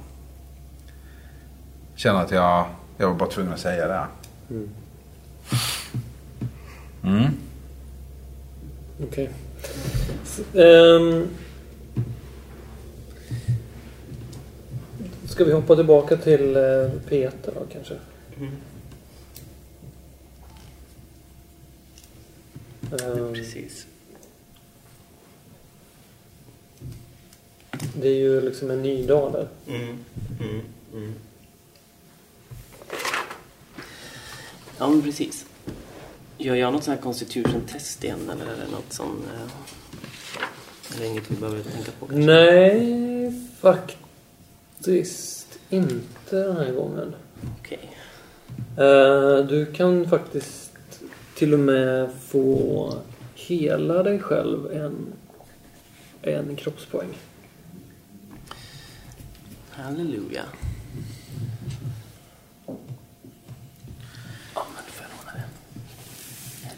känner 1.95 2.19
att 2.19 2.31
jag, 2.31 2.65
jag 2.97 3.07
var 3.07 3.15
bara 3.15 3.29
tvungen 3.29 3.53
att 3.53 3.59
säga 3.59 3.87
det. 3.87 4.05
Mm. 4.49 4.69
Mm. 7.03 7.33
Okej. 9.03 9.29
Okay. 10.53 10.63
Um, 10.63 11.27
ska 15.25 15.43
vi 15.43 15.51
hoppa 15.51 15.75
tillbaka 15.75 16.17
till 16.17 16.57
uh, 16.57 16.91
Peter 17.09 17.53
då 17.55 17.65
kanske? 17.73 17.95
Mm. 18.37 18.51
Um, 22.91 23.33
Precis. 23.33 23.88
Det 28.01 28.07
är 28.07 28.15
ju 28.15 28.41
liksom 28.41 28.71
en 28.71 28.81
ny 28.81 29.05
dag 29.05 29.31
där. 29.31 29.47
Mm, 29.67 29.97
mm, 30.39 30.61
mm. 30.93 31.13
Ja, 34.77 34.89
men 34.89 35.01
precis. 35.01 35.45
Gör 36.37 36.55
jag 36.55 36.73
något 36.73 36.83
sånt 36.83 36.97
här 36.97 37.03
constitution 37.03 37.61
test 37.67 38.03
igen 38.03 38.31
eller 38.31 38.45
är 38.53 38.57
det 38.57 38.71
något 38.71 38.93
som... 38.93 39.23
Eh, 39.33 39.41
är 40.95 40.99
det 40.99 41.07
inget 41.07 41.31
vi 41.31 41.35
behöver 41.35 41.63
tänka 41.63 41.91
på 41.99 42.05
kanske? 42.05 42.25
Nej, 42.25 43.33
faktiskt 43.59 45.59
inte 45.69 46.35
den 46.35 46.57
här 46.57 46.71
gången. 46.71 47.15
Okej. 47.59 47.95
Okay. 48.75 48.85
Uh, 48.85 49.47
du 49.47 49.65
kan 49.65 50.09
faktiskt 50.09 50.71
till 51.35 51.53
och 51.53 51.59
med 51.59 52.09
få 52.27 52.93
hela 53.35 54.03
dig 54.03 54.19
själv 54.19 54.71
en, 54.71 55.13
en 56.21 56.55
kroppspoäng. 56.55 57.17
Halleluja. 59.83 60.45
Ja, 64.55 64.65
men 64.75 64.83
då 64.85 64.91
får 64.91 65.05
jag 65.05 65.11
låna 65.17 65.31
den. 65.33 65.49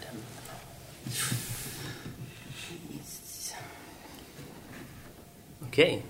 den. 0.01 0.17
Okej. 5.67 6.03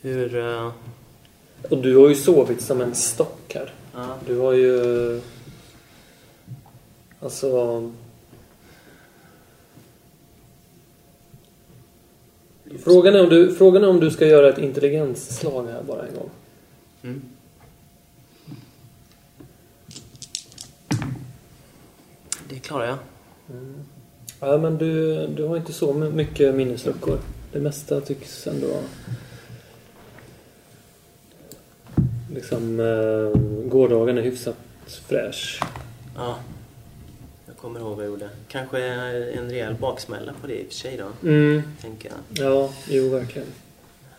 Hur... 0.00 0.36
Uh... 0.36 0.72
Och 1.70 1.82
du 1.82 1.96
har 1.96 2.08
ju 2.08 2.14
sovit 2.14 2.60
som 2.60 2.80
en 2.80 2.94
stock 2.94 3.54
här. 3.54 3.72
Ja. 3.94 4.18
Du 4.26 4.38
har 4.38 4.52
ju... 4.52 5.20
Alltså... 7.20 7.92
Frågan 12.84 13.14
är, 13.14 13.22
om 13.22 13.28
du, 13.28 13.54
frågan 13.54 13.84
är 13.84 13.88
om 13.88 14.00
du 14.00 14.10
ska 14.10 14.26
göra 14.26 14.48
ett 14.48 14.58
intelligensslag 14.58 15.66
här 15.66 15.82
bara 15.82 16.06
en 16.06 16.14
gång. 16.14 16.30
Mm. 17.02 17.22
Det 22.48 22.58
klarar 22.58 22.86
jag. 22.86 22.98
Ja, 24.40 24.58
men 24.58 24.78
du, 24.78 25.26
du 25.26 25.44
har 25.44 25.56
inte 25.56 25.72
så 25.72 25.94
mycket 25.94 26.54
minnesluckor. 26.54 27.18
Det 27.52 27.60
mesta 27.60 28.00
tycks 28.00 28.46
ändå... 28.46 28.66
Liksom, 32.34 32.80
eh, 32.80 33.40
gårdagen 33.68 34.18
är 34.18 34.22
hyfsat 34.22 34.56
fräsch. 34.86 35.60
Ja. 36.16 36.36
Kommer 37.60 37.80
ihåg 37.80 37.96
vad 37.96 38.04
jag 38.04 38.10
gjorde. 38.10 38.28
Kanske 38.48 38.82
en 38.84 39.50
rejäl 39.50 39.74
baksmälla 39.74 40.32
på 40.40 40.46
det 40.46 40.54
i 40.54 40.62
och 40.62 40.66
för 40.66 40.74
sig 40.74 40.96
då. 40.96 41.28
Mm, 41.28 41.62
Tänker 41.80 42.10
jag. 42.10 42.46
ja, 42.46 42.72
jo 42.88 43.08
verkligen. 43.08 43.48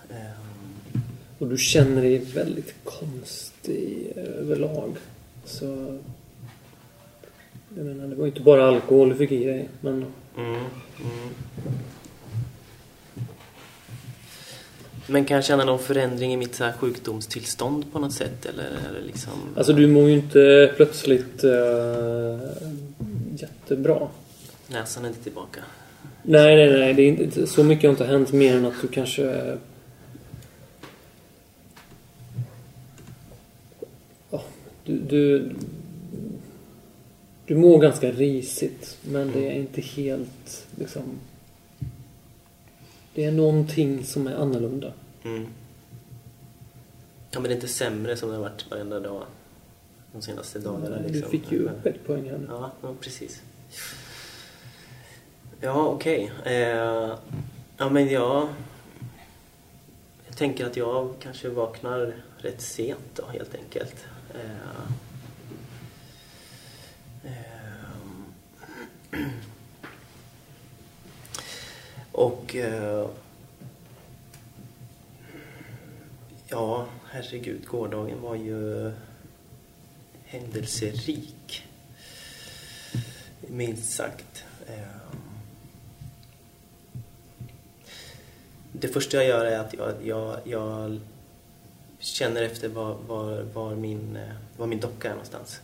Ehm, 0.10 1.02
Och 1.40 1.48
du 1.48 1.58
känner 1.58 2.02
dig 2.02 2.18
väldigt 2.18 2.76
konstig 2.84 4.14
överlag. 4.16 4.96
Så... 5.46 6.00
Jag 7.78 7.86
menar, 7.86 8.08
det 8.08 8.16
var 8.16 8.26
ju 8.26 8.30
inte 8.32 8.42
bara 8.42 8.68
alkohol 8.68 9.10
du 9.10 9.16
fick 9.16 9.32
i 9.32 9.46
dig. 9.46 9.70
Men 9.82 10.06
Mm, 10.38 10.56
mm. 10.56 11.30
Men 15.10 15.26
kan 15.26 15.36
jag 15.36 15.46
känna 15.46 15.64
någon 15.66 15.80
förändring 15.80 16.34
i 16.34 16.38
mitt 16.38 16.56
så 16.56 16.64
här 16.64 16.72
sjukdomstillstånd 16.74 17.92
på 17.94 18.00
något 18.00 18.14
sätt? 18.14 18.46
Eller 18.46 18.64
det 18.64 19.08
liksom... 19.08 19.34
alltså 19.56 19.74
du 19.74 19.88
mår 19.88 20.10
ju 20.10 20.14
inte 20.16 20.74
plötsligt 20.76 21.44
uh, 21.44 21.52
jättebra. 23.42 24.08
Näsan 24.68 25.06
är 25.06 25.10
inte 25.10 25.24
tillbaka. 25.24 25.60
Nej, 26.24 26.56
nej, 26.56 26.80
nej. 26.80 26.94
Det 26.94 27.02
är 27.02 27.08
inte, 27.08 27.48
så 27.48 27.64
mycket 27.64 27.84
har 27.84 27.90
inte 27.90 28.06
hänt 28.06 28.32
mer 28.32 28.56
än 28.56 28.66
att 28.66 28.82
du 28.82 28.88
kanske... 28.88 29.58
Ja, 34.32 34.44
du, 34.84 35.00
du... 35.00 35.56
Du 37.46 37.56
mår 37.56 37.80
ganska 37.80 38.12
risigt, 38.12 38.98
men 39.04 39.32
det 39.32 39.48
är 39.48 39.56
inte 39.56 39.82
helt 39.82 40.68
liksom... 40.76 41.04
Det 43.14 43.24
är 43.24 43.32
någonting 43.32 44.04
som 44.04 44.28
är 44.28 44.36
annorlunda. 44.36 44.94
Mm. 45.24 45.48
Ja, 47.32 47.40
men 47.40 47.44
det 47.44 47.50
är 47.50 47.56
inte 47.56 47.68
sämre 47.68 48.18
som 48.18 48.30
det 48.30 48.36
har 48.36 48.42
varit 48.42 48.72
varenda 48.72 49.00
dag 49.00 49.24
de 50.18 50.22
senaste 50.24 50.60
dagarna. 50.60 50.98
Du 50.98 51.14
Liksom. 51.14 51.32
fick 51.32 51.52
ju 51.52 51.66
upp 51.66 51.86
ett 51.86 52.08
poäng 52.08 52.30
här 52.30 52.38
nu. 52.38 52.48
Ja, 52.50 52.72
ja 52.82 52.94
precis. 53.02 53.42
Ja, 55.62 55.86
okej. 55.86 56.32
Eh, 56.46 57.16
ja, 57.78 57.90
men 57.90 58.10
jag... 58.10 58.48
Jag 60.28 60.38
tänker 60.38 60.66
att 60.66 60.78
jag 60.78 61.14
kanske 61.20 61.50
vaknar 61.50 62.14
rätt 62.38 62.62
sent 62.62 63.00
då, 63.16 63.26
helt 63.26 63.56
enkelt. 63.56 64.06
Eh, 64.34 64.82
ehm. 67.24 68.26
och... 72.12 72.56
Eh, 72.56 73.08
ja, 76.48 76.86
herregud. 77.10 77.66
Gårdagen 77.66 78.22
var 78.22 78.36
ju 78.36 78.92
händelserik. 80.28 81.64
Minst 83.48 83.92
sagt. 83.92 84.44
Ehm. 84.68 85.20
Det 88.72 88.88
första 88.88 89.18
jag 89.18 89.26
gör 89.26 89.46
är 89.46 89.60
att 89.60 89.74
jag, 89.74 89.94
jag, 90.04 90.40
jag 90.44 91.00
känner 92.00 92.44
efter 92.44 92.70
var, 92.70 92.98
var, 93.08 93.42
var, 93.42 93.76
min, 93.76 94.16
eh, 94.16 94.34
var 94.58 94.68
min 94.68 94.80
docka 94.80 95.08
är 95.08 95.12
någonstans. 95.12 95.62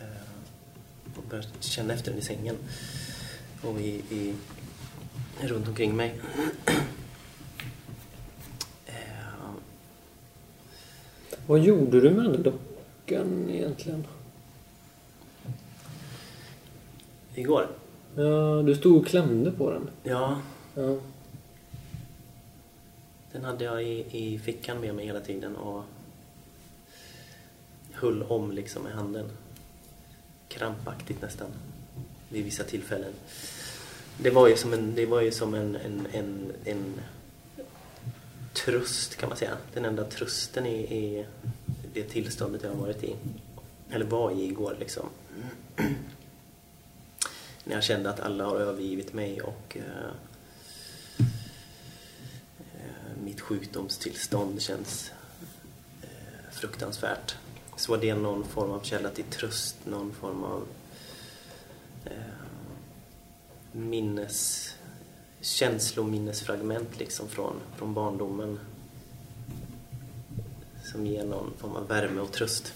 Ehm, 0.00 1.16
och 1.16 1.22
börjar 1.30 1.46
känna 1.60 1.94
efter 1.94 2.10
den 2.10 2.20
i 2.20 2.24
sängen. 2.24 2.56
Och 3.62 3.80
i, 3.80 4.02
i, 4.10 4.34
runt 5.40 5.68
omkring 5.68 5.96
mig. 5.96 6.14
Ehm. 8.86 9.60
Vad 11.46 11.60
gjorde 11.60 12.00
du 12.00 12.10
med 12.10 12.24
den 12.24 12.32
där 12.32 12.42
dockan 13.06 13.50
egentligen? 13.50 14.06
Igår? 17.34 17.68
Ja, 18.16 18.62
du 18.62 18.74
stod 18.74 18.96
och 18.96 19.06
klämde 19.06 19.50
på 19.50 19.70
den. 19.70 19.90
Ja, 20.02 20.40
Ja. 20.74 20.96
Den 23.32 23.44
hade 23.44 23.64
jag 23.64 23.82
i, 23.82 24.04
i 24.10 24.38
fickan 24.38 24.80
med 24.80 24.94
mig 24.94 25.06
hela 25.06 25.20
tiden 25.20 25.56
och 25.56 25.84
höll 27.92 28.22
om 28.22 28.52
liksom 28.52 28.82
med 28.82 28.92
handen. 28.92 29.30
Krampaktigt 30.48 31.22
nästan. 31.22 31.48
Vid 32.28 32.44
vissa 32.44 32.64
tillfällen. 32.64 33.12
Det 34.18 34.30
var 34.30 34.48
ju 34.48 34.56
som 34.56 34.72
en, 34.72 34.94
det 34.94 35.06
var 35.06 35.20
ju 35.20 35.30
som 35.30 35.54
en, 35.54 35.76
en, 35.76 36.06
en, 36.12 36.52
en 36.64 37.00
tröst 38.52 39.16
kan 39.16 39.28
man 39.28 39.38
säga. 39.38 39.56
Den 39.74 39.84
enda 39.84 40.04
trösten 40.04 40.66
i, 40.66 40.76
i 40.76 41.26
det 41.96 42.08
tillståndet 42.08 42.62
jag 42.62 42.70
har 42.70 42.76
varit 42.76 43.04
i. 43.04 43.16
Eller 43.90 44.04
var 44.04 44.30
i 44.30 44.44
igår 44.44 44.76
liksom. 44.78 45.08
När 47.64 47.74
jag 47.74 47.84
kände 47.84 48.10
att 48.10 48.20
alla 48.20 48.44
har 48.44 48.56
övergivit 48.56 49.12
mig 49.12 49.40
och 49.40 49.76
eh, 49.76 50.10
eh, 52.74 53.22
mitt 53.24 53.40
sjukdomstillstånd 53.40 54.62
känns 54.62 55.10
eh, 56.02 56.52
fruktansvärt. 56.52 57.34
Så 57.76 57.92
var 57.92 57.98
det 57.98 58.14
någon 58.14 58.44
form 58.44 58.70
av 58.70 58.80
källa 58.82 59.10
till 59.10 59.24
tröst, 59.24 59.76
någon 59.84 60.12
form 60.12 60.44
av 60.44 60.66
eh, 62.04 62.12
minnes, 63.72 64.70
känslominnesfragment 65.40 66.98
liksom 66.98 67.28
från, 67.28 67.60
från 67.76 67.94
barndomen 67.94 68.58
Liksom 70.96 71.06
som 71.06 71.06
ger 71.06 71.24
någon 71.24 71.52
form 71.58 71.76
av 71.76 71.88
värme 71.88 72.20
och 72.20 72.32
tröst. 72.32 72.72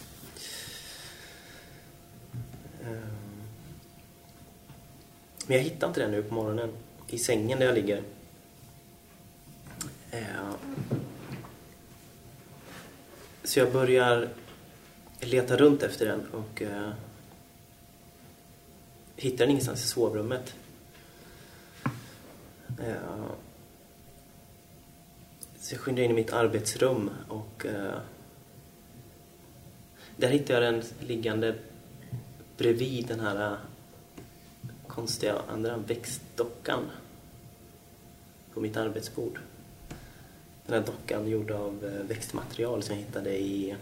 Ehm. 2.85 3.43
Men 5.47 5.57
jag 5.57 5.65
hittar 5.65 5.89
inte 5.89 6.01
den 6.01 6.11
nu 6.11 6.23
på 6.23 6.35
morgonen 6.35 6.71
i 7.09 7.19
sängen 7.19 7.59
där 7.59 7.67
jag 7.67 7.75
ligger. 7.75 8.03
Ehm. 10.11 10.55
Så 13.45 13.59
jag 13.59 13.73
börjar 13.73 14.29
leta 15.21 15.57
runt 15.57 15.83
efter 15.83 16.07
den 16.07 16.27
och 16.27 16.63
eh, 16.63 16.91
hittar 19.17 19.39
den 19.39 19.51
ingenstans 19.51 19.85
i 19.85 19.89
sovrummet. 19.89 20.55
Ehm. 22.81 23.50
Så 25.71 25.77
jag 25.77 25.81
skyndar 25.81 26.03
in 26.03 26.11
i 26.11 26.15
mitt 26.15 26.33
arbetsrum 26.33 27.11
och 27.29 27.67
eh, 27.67 27.99
där 30.17 30.29
hittar 30.29 30.55
jag 30.55 30.63
den 30.63 30.83
liggande 31.01 31.55
bredvid 32.57 33.07
den 33.07 33.21
här 33.21 33.53
eh, 33.53 33.59
konstiga 34.87 35.43
andra 35.49 35.77
växtdockan 35.77 36.91
på 38.55 38.61
mitt 38.61 38.77
arbetsbord. 38.77 39.41
Den 40.67 40.79
här 40.79 40.87
dockan 40.87 41.29
gjord 41.29 41.51
av 41.51 41.85
eh, 41.85 42.07
växtmaterial 42.07 42.83
som 42.83 42.95
jag 42.95 43.03
hittade 43.03 43.39
i 43.39 43.77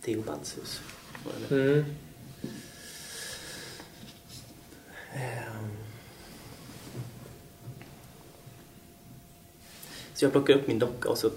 Theobalds 0.00 0.58
hus. 0.58 0.80
Mm. 1.50 1.84
Ehm. 5.14 5.81
Så 10.22 10.26
jag 10.26 10.32
plockar 10.32 10.54
upp 10.54 10.66
min 10.66 10.78
docka 10.78 11.08
och 11.08 11.18
så 11.18 11.30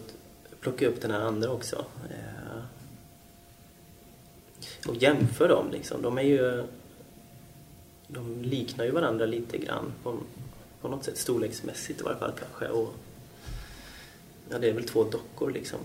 plockar 0.60 0.86
jag 0.86 0.94
upp 0.94 1.02
den 1.02 1.12
här 1.12 1.20
andra 1.20 1.52
också. 1.52 1.86
Eh, 2.10 2.62
och 4.88 4.96
jämför 4.96 5.50
dem 5.50 5.72
liksom. 5.72 6.02
De 6.02 6.18
är 6.18 6.22
ju... 6.22 6.64
De 8.08 8.44
liknar 8.44 8.86
ju 8.86 8.92
varandra 8.92 9.26
lite 9.26 9.58
grann 9.58 9.94
på, 10.04 10.18
på 10.82 10.88
något 10.88 11.04
sätt 11.04 11.18
storleksmässigt 11.18 12.02
i 12.02 12.04
varje 12.04 12.18
fall 12.18 12.32
kanske. 12.40 12.68
Och, 12.68 12.94
ja, 14.50 14.60
det 14.60 14.70
är 14.70 14.74
väl 14.74 14.88
två 14.88 15.04
dockor 15.04 15.52
liksom. 15.52 15.80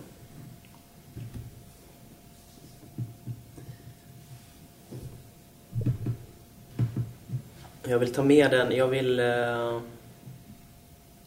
Jag 7.82 7.98
vill 7.98 8.12
ta 8.12 8.24
med 8.24 8.50
den, 8.50 8.76
jag 8.76 8.88
vill... 8.88 9.20
Eh, 9.20 9.80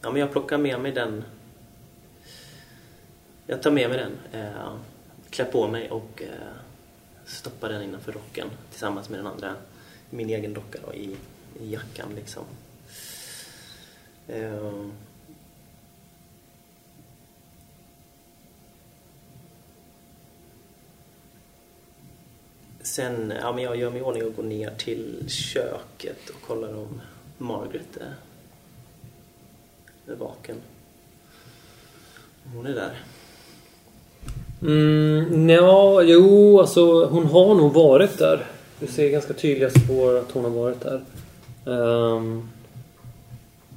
ja, 0.00 0.10
men 0.10 0.16
jag 0.16 0.32
plockar 0.32 0.58
med 0.58 0.80
mig 0.80 0.92
den 0.92 1.24
jag 3.46 3.62
tar 3.62 3.70
med 3.70 3.88
mig 3.90 3.98
den, 3.98 4.42
eh, 4.42 4.76
klär 5.30 5.44
på 5.44 5.68
mig 5.68 5.90
och 5.90 6.22
eh, 6.22 6.56
stoppar 7.26 7.68
den 7.68 7.82
innanför 7.82 8.12
rocken 8.12 8.50
tillsammans 8.70 9.08
med 9.08 9.18
den 9.18 9.26
andra, 9.26 9.54
min 10.10 10.30
egen 10.30 10.54
docka 10.54 10.78
då, 10.86 10.94
i, 10.94 11.16
i 11.60 11.72
jackan 11.72 12.08
liksom. 12.14 12.44
Eh, 14.28 14.72
Sen, 22.84 23.32
ja 23.40 23.52
men 23.52 23.64
jag 23.64 23.76
gör 23.76 23.90
mig 23.90 24.00
i 24.00 24.02
ordning 24.02 24.24
och 24.24 24.36
går 24.36 24.42
ner 24.42 24.70
till 24.70 25.24
köket 25.28 26.30
och 26.30 26.42
kollar 26.42 26.76
om 26.76 27.00
Margaret 27.38 27.96
är, 27.96 28.14
är 30.12 30.16
vaken. 30.16 30.56
Hon 32.44 32.66
är 32.66 32.74
där. 32.74 33.00
Mm, 34.62 35.50
ja, 35.50 36.02
jo, 36.02 36.60
alltså 36.60 37.06
hon 37.06 37.26
har 37.26 37.54
nog 37.54 37.72
varit 37.72 38.18
där. 38.18 38.46
Du 38.80 38.86
ser 38.86 39.10
ganska 39.10 39.32
tydliga 39.32 39.70
spår 39.70 40.18
att 40.18 40.30
hon 40.30 40.44
har 40.44 40.50
varit 40.50 40.80
där. 40.80 41.00
Um, 41.64 42.48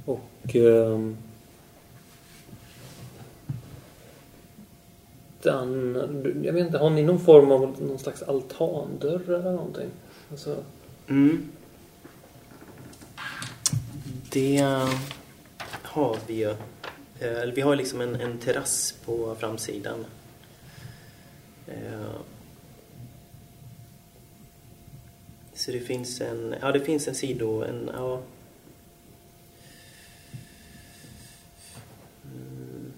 och... 0.04 0.54
Um, 0.54 1.16
den, 5.42 6.42
jag 6.44 6.52
vet 6.52 6.66
inte, 6.66 6.78
har 6.78 6.90
ni 6.90 7.02
någon 7.02 7.20
form 7.20 7.50
av 7.50 7.60
någon 7.60 7.98
slags 7.98 8.22
altandörr 8.22 9.30
eller 9.34 9.52
någonting? 9.52 9.88
Alltså, 10.30 10.56
Mm. 11.08 11.52
Det 14.30 14.76
har 15.82 16.16
vi 16.26 16.34
ju. 16.34 16.50
Eh, 17.20 17.52
vi 17.54 17.60
har 17.60 17.76
liksom 17.76 18.00
en, 18.00 18.14
en 18.14 18.38
terrass 18.38 18.94
på 19.04 19.36
framsidan. 19.38 20.04
Eh, 21.68 22.20
så 25.54 25.70
det 25.72 25.80
finns 25.80 26.20
en, 26.20 26.54
ja 26.60 26.72
det 26.72 26.80
finns 26.80 27.08
en 27.08 27.14
sido, 27.14 27.62
en, 27.62 27.90
ja. 27.94 28.20
Mm. 32.24 32.92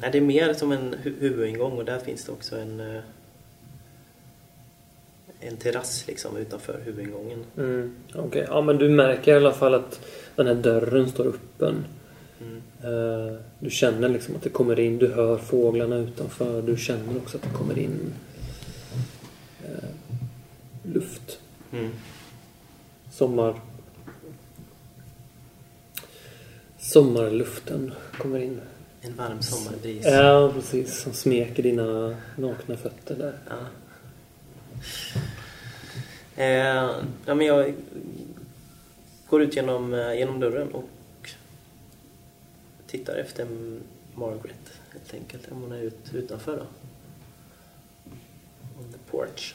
Nej, 0.00 0.10
det 0.12 0.18
är 0.18 0.22
mer 0.22 0.54
som 0.54 0.72
en 0.72 0.94
hu- 0.94 1.20
huvudingång 1.20 1.72
och 1.78 1.84
där 1.84 1.98
finns 1.98 2.24
det 2.24 2.32
också 2.32 2.58
en 2.58 2.80
eh, 2.80 3.02
en 5.40 5.56
terrass 5.56 6.06
liksom 6.06 6.36
utanför 6.36 6.80
huvudingången. 6.84 7.44
mm, 7.56 7.96
Okej, 8.14 8.44
ja 8.48 8.60
men 8.60 8.76
du 8.78 8.88
märker 8.88 9.32
i 9.32 9.36
alla 9.36 9.52
fall 9.52 9.74
att 9.74 10.00
den 10.36 10.46
här 10.46 10.54
dörren 10.54 11.08
står 11.10 11.26
öppen. 11.26 11.84
Mm. 12.40 12.62
Eh, 12.82 13.36
Du 13.58 13.70
känner 13.70 14.08
liksom 14.08 14.36
att 14.36 14.42
det 14.42 14.50
kommer 14.50 14.80
in, 14.80 14.98
du 14.98 15.12
hör 15.12 15.38
fåglarna 15.38 15.96
utanför. 15.96 16.62
Du 16.62 16.76
känner 16.76 17.16
också 17.16 17.36
att 17.36 17.42
det 17.42 17.58
kommer 17.58 17.78
in 17.78 18.12
eh, 19.64 19.88
luft. 20.82 21.40
Mm. 21.72 21.90
Sommar... 23.12 23.60
Sommarluften 26.78 27.92
kommer 28.18 28.38
in. 28.38 28.60
En 29.00 29.16
varm 29.16 29.42
sommarbris. 29.42 30.04
Ja, 30.06 30.52
precis. 30.54 31.00
Som 31.02 31.12
smeker 31.12 31.62
dina 31.62 32.16
nakna 32.36 32.76
fötter 32.76 33.14
där. 33.14 33.38
Ja. 33.48 33.56
Eh, 36.36 36.90
ja, 37.26 37.34
men 37.34 37.46
jag 37.46 37.74
går 39.28 39.42
ut 39.42 39.56
genom, 39.56 39.94
eh, 39.94 40.18
genom 40.18 40.40
dörren 40.40 40.68
och 40.72 40.84
tittar 42.96 43.16
efter 43.16 43.46
Margaret 44.14 44.72
helt 44.92 45.14
enkelt. 45.14 45.52
Om 45.52 45.62
hon 45.62 45.72
är 45.72 45.82
ut, 45.82 46.14
utanför 46.14 46.56
då. 46.56 46.66
On 48.78 48.92
the 48.92 48.98
porch. 49.10 49.54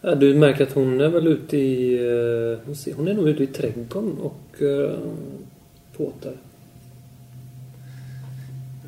Ja, 0.00 0.14
du 0.14 0.34
märker 0.34 0.66
att 0.66 0.72
hon 0.72 1.00
är 1.00 1.08
väl 1.08 1.26
ute 1.26 1.56
i... 1.56 1.94
eh, 1.94 2.58
Hon, 2.66 2.76
ser, 2.76 2.94
hon 2.94 3.08
är 3.08 3.14
nog 3.14 3.28
ute 3.28 3.42
i 3.42 3.46
trädgården 3.46 4.18
och 4.18 4.62
uh, 4.62 4.98
påtar. 5.96 6.36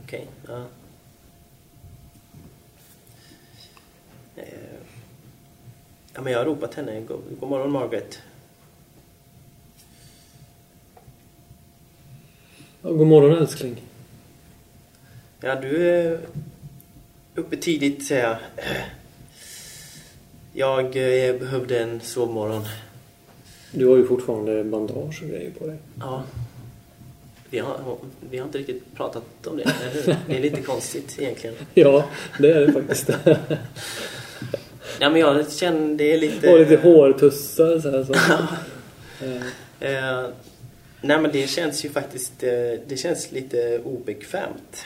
Okej, 0.05 0.27
ja. 0.49 0.65
Eh, 4.37 4.45
ja, 6.15 6.23
men 6.23 6.33
jag 6.33 6.39
har 6.41 6.47
ropat 6.47 6.75
henne. 6.75 7.01
God, 7.01 7.21
god 7.41 7.49
morgon 7.51 7.73
Margaret. 7.73 8.23
God 12.83 13.07
morgon 13.07 13.39
älskling. 13.39 13.83
Ja, 15.41 15.55
du 15.55 15.89
är 15.89 16.19
uppe 17.35 17.57
tidigt 17.57 18.07
säger 18.07 18.23
jag. 18.23 18.37
Jag 20.53 20.85
eh, 20.87 21.35
behövde 21.39 21.79
en 21.81 22.01
sovmorgon. 22.01 22.65
Du 23.71 23.87
har 23.87 23.97
ju 23.97 24.07
fortfarande 24.07 24.65
bandage 24.65 25.23
och 25.23 25.29
grejer 25.29 25.51
på 25.59 25.67
dig. 25.67 25.77
Ja. 26.01 26.23
Vi 27.51 27.59
har, 27.59 27.97
vi 28.31 28.39
har 28.39 28.47
inte 28.47 28.59
riktigt 28.59 28.95
pratat 28.95 29.47
om 29.47 29.57
det, 29.57 29.63
eller 29.63 30.03
hur? 30.03 30.17
Det 30.27 30.37
är 30.37 30.41
lite 30.41 30.63
konstigt 30.63 31.17
egentligen. 31.19 31.57
Ja, 31.75 32.05
det 32.39 32.53
är 32.53 32.67
det 32.67 32.73
faktiskt. 32.73 33.11
Ja, 35.01 35.11
men 35.11 35.21
jag 35.21 35.53
känner 35.53 35.97
det 35.97 36.13
är 36.13 36.19
lite... 36.19 36.53
Och 36.53 36.59
lite 36.59 36.77
hårtussar 36.77 37.81
så 37.81 37.91
här. 37.91 38.05
Så. 38.05 38.15
Eh, 39.25 39.43
Eh, 39.83 40.25
nej, 41.03 41.21
men 41.21 41.33
det 41.33 41.47
känns 41.47 41.85
ju 41.85 41.89
faktiskt... 41.89 42.43
Eh, 42.43 42.51
det 42.87 42.97
känns 42.99 43.33
lite 43.33 43.81
obekvämt, 43.85 44.85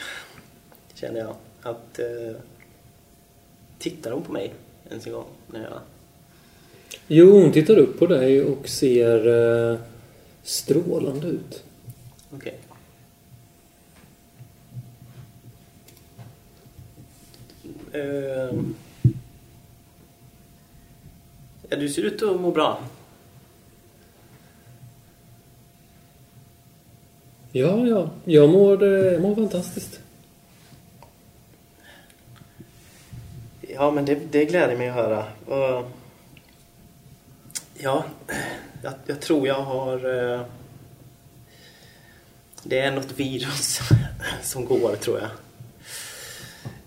känner 0.93 1.19
jag. 1.19 1.35
Att... 1.61 1.99
Eh, 1.99 2.35
tittar 3.79 4.11
hon 4.11 4.23
på 4.23 4.31
mig 4.31 4.53
ens 4.89 5.07
en 5.07 5.13
gång? 5.13 5.25
När 5.47 5.63
jag, 5.63 5.79
Jo, 7.07 7.41
hon 7.41 7.51
tittar 7.51 7.77
upp 7.77 7.99
på 7.99 8.05
dig 8.05 8.43
och 8.43 8.69
ser 8.69 9.27
eh, 9.71 9.79
strålande 10.43 11.27
ut. 11.27 11.63
Okej. 12.31 12.57
Ehm. 17.93 18.75
Ja, 21.69 21.77
du 21.77 21.89
ser 21.89 22.01
ut 22.01 22.23
att 22.23 22.41
må 22.41 22.51
bra. 22.51 22.81
Ja, 27.57 27.87
ja. 27.87 28.09
Jag 28.25 28.49
mår, 28.49 28.83
eh, 28.83 28.89
jag 29.13 29.21
mår 29.21 29.35
fantastiskt. 29.35 29.99
Ja, 33.61 33.91
men 33.91 34.05
det, 34.05 34.15
det 34.31 34.45
gläder 34.45 34.77
mig 34.77 34.89
att 34.89 34.95
höra. 34.95 35.25
Ja, 37.79 38.05
jag, 38.81 38.93
jag 39.05 39.21
tror 39.21 39.47
jag 39.47 39.61
har... 39.61 39.95
eh, 40.33 40.41
Det 42.63 42.79
är 42.79 42.91
något 42.91 43.19
virus 43.19 43.79
som 44.43 44.65
går, 44.65 44.95
tror 44.95 45.19
jag. 45.19 45.29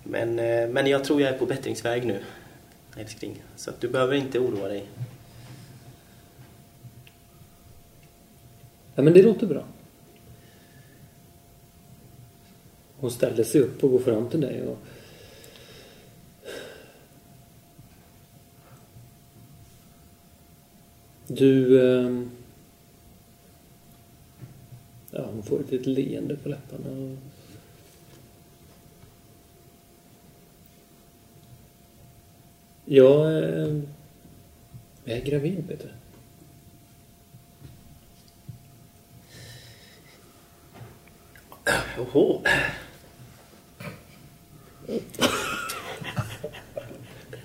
Men, 0.03 0.39
eh, 0.39 0.69
men 0.69 0.87
jag 0.87 1.05
tror 1.05 1.21
jag 1.23 1.35
är 1.35 1.39
på 1.39 1.47
bättringsväg 1.47 2.07
nu, 2.07 2.23
älskling. 2.97 3.43
Så 3.57 3.71
att 3.71 3.81
du 3.81 3.89
behöver 3.89 4.15
inte 4.15 4.39
oroa 4.39 4.69
dig. 4.69 4.87
Ja, 8.95 9.03
men 9.03 9.13
det 9.13 9.23
låter 9.23 9.47
bra. 9.47 9.65
Hon 13.01 13.11
ställde 13.11 13.45
sig 13.45 13.61
upp 13.61 13.85
och 13.85 13.91
går 13.91 13.99
fram 13.99 14.29
till 14.29 14.41
dig 14.41 14.63
och... 14.67 14.79
Du... 21.27 21.81
Eh... 21.81 22.23
Ja, 25.11 25.27
hon 25.33 25.43
får 25.43 25.61
ett 25.61 25.71
litet 25.71 25.87
leende 25.87 26.37
på 26.37 26.49
läpparna. 26.49 26.91
och- 26.91 27.17
Jag... 32.85 33.33
eh... 33.45 33.81
Jag 35.05 35.17
är 35.19 35.25
gravid, 35.25 35.69
Peter. 35.69 35.95
Oho. 41.99 42.43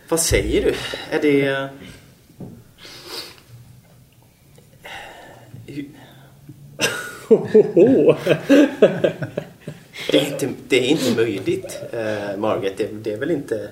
Vad 0.10 0.20
säger 0.20 0.64
du? 0.64 0.76
Är 1.12 1.22
det... 1.22 1.70
Det 10.12 10.18
är 10.20 10.32
inte, 10.34 10.50
det 10.68 10.78
är 10.78 10.88
inte 10.88 11.16
möjligt, 11.16 11.80
eh, 11.92 12.38
Margaret. 12.38 12.78
Det, 12.78 12.88
det 12.88 13.14
är 13.14 13.18
väl 13.18 13.32
inte... 13.32 13.70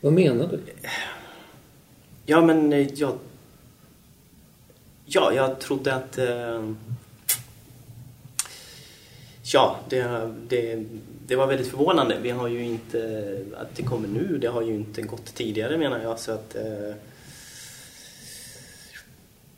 Vad 0.00 0.12
menar 0.12 0.46
du? 0.46 0.60
Ja, 2.26 2.40
men 2.40 2.72
eh, 2.72 2.88
jag... 2.94 3.18
Ja, 5.04 5.32
jag 5.32 5.60
trodde 5.60 5.94
att... 5.94 6.18
Eh, 6.18 6.72
Ja, 9.44 9.78
det, 9.88 10.32
det, 10.48 10.84
det 11.32 11.36
var 11.36 11.46
väldigt 11.46 11.68
förvånande. 11.68 12.18
Vi 12.22 12.30
har 12.30 12.48
ju 12.48 12.64
inte, 12.64 13.38
att 13.56 13.76
det 13.76 13.82
kommer 13.82 14.08
nu, 14.08 14.38
det 14.38 14.46
har 14.46 14.62
ju 14.62 14.74
inte 14.74 15.02
gått 15.02 15.34
tidigare 15.34 15.78
menar 15.78 16.02
jag. 16.02 16.18
Så 16.18 16.32
att, 16.32 16.54
eh, 16.54 16.94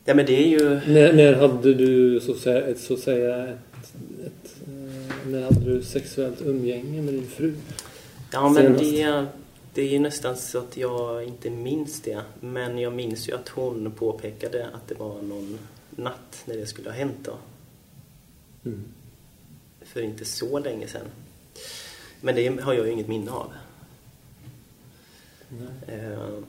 ja 0.05 0.13
men 0.13 0.25
det 0.25 0.43
är 0.43 0.47
ju... 0.47 0.69
När, 0.69 1.13
när 1.13 1.33
hade 1.33 1.73
du 1.73 2.19
så 2.19 2.31
att 2.31 2.37
säga, 2.37 2.61
ett, 2.61 2.79
så 2.79 2.93
att 2.93 2.99
säga 2.99 3.47
ett, 3.47 3.95
ett, 4.25 4.55
eh, 4.67 5.27
när 5.27 5.43
hade 5.43 5.65
du 5.65 5.83
sexuellt 5.83 6.41
umgänge 6.41 7.01
med 7.01 7.13
din 7.13 7.27
fru? 7.27 7.53
Ja 8.31 8.49
men 8.49 8.79
senast? 8.79 8.83
det, 8.83 9.25
det 9.73 9.81
är 9.81 9.89
ju 9.89 9.99
nästan 9.99 10.37
så 10.37 10.59
att 10.59 10.77
jag 10.77 11.23
inte 11.23 11.49
minns 11.49 12.01
det. 12.01 12.21
Men 12.39 12.79
jag 12.79 12.93
minns 12.93 13.29
ju 13.29 13.35
att 13.35 13.49
hon 13.49 13.91
påpekade 13.91 14.67
att 14.73 14.87
det 14.87 14.95
var 14.95 15.21
någon 15.21 15.59
natt 15.89 16.43
när 16.45 16.57
det 16.57 16.65
skulle 16.65 16.89
ha 16.89 16.97
hänt 16.97 17.17
då. 17.23 17.37
Mm. 18.65 18.83
För 19.81 20.01
inte 20.01 20.25
så 20.25 20.59
länge 20.59 20.87
sedan. 20.87 21.07
Men 22.21 22.35
det 22.35 22.61
har 22.61 22.73
jag 22.73 22.85
ju 22.85 22.91
inget 22.91 23.07
minne 23.07 23.31
av. 23.31 23.53
Eh, 25.87 26.39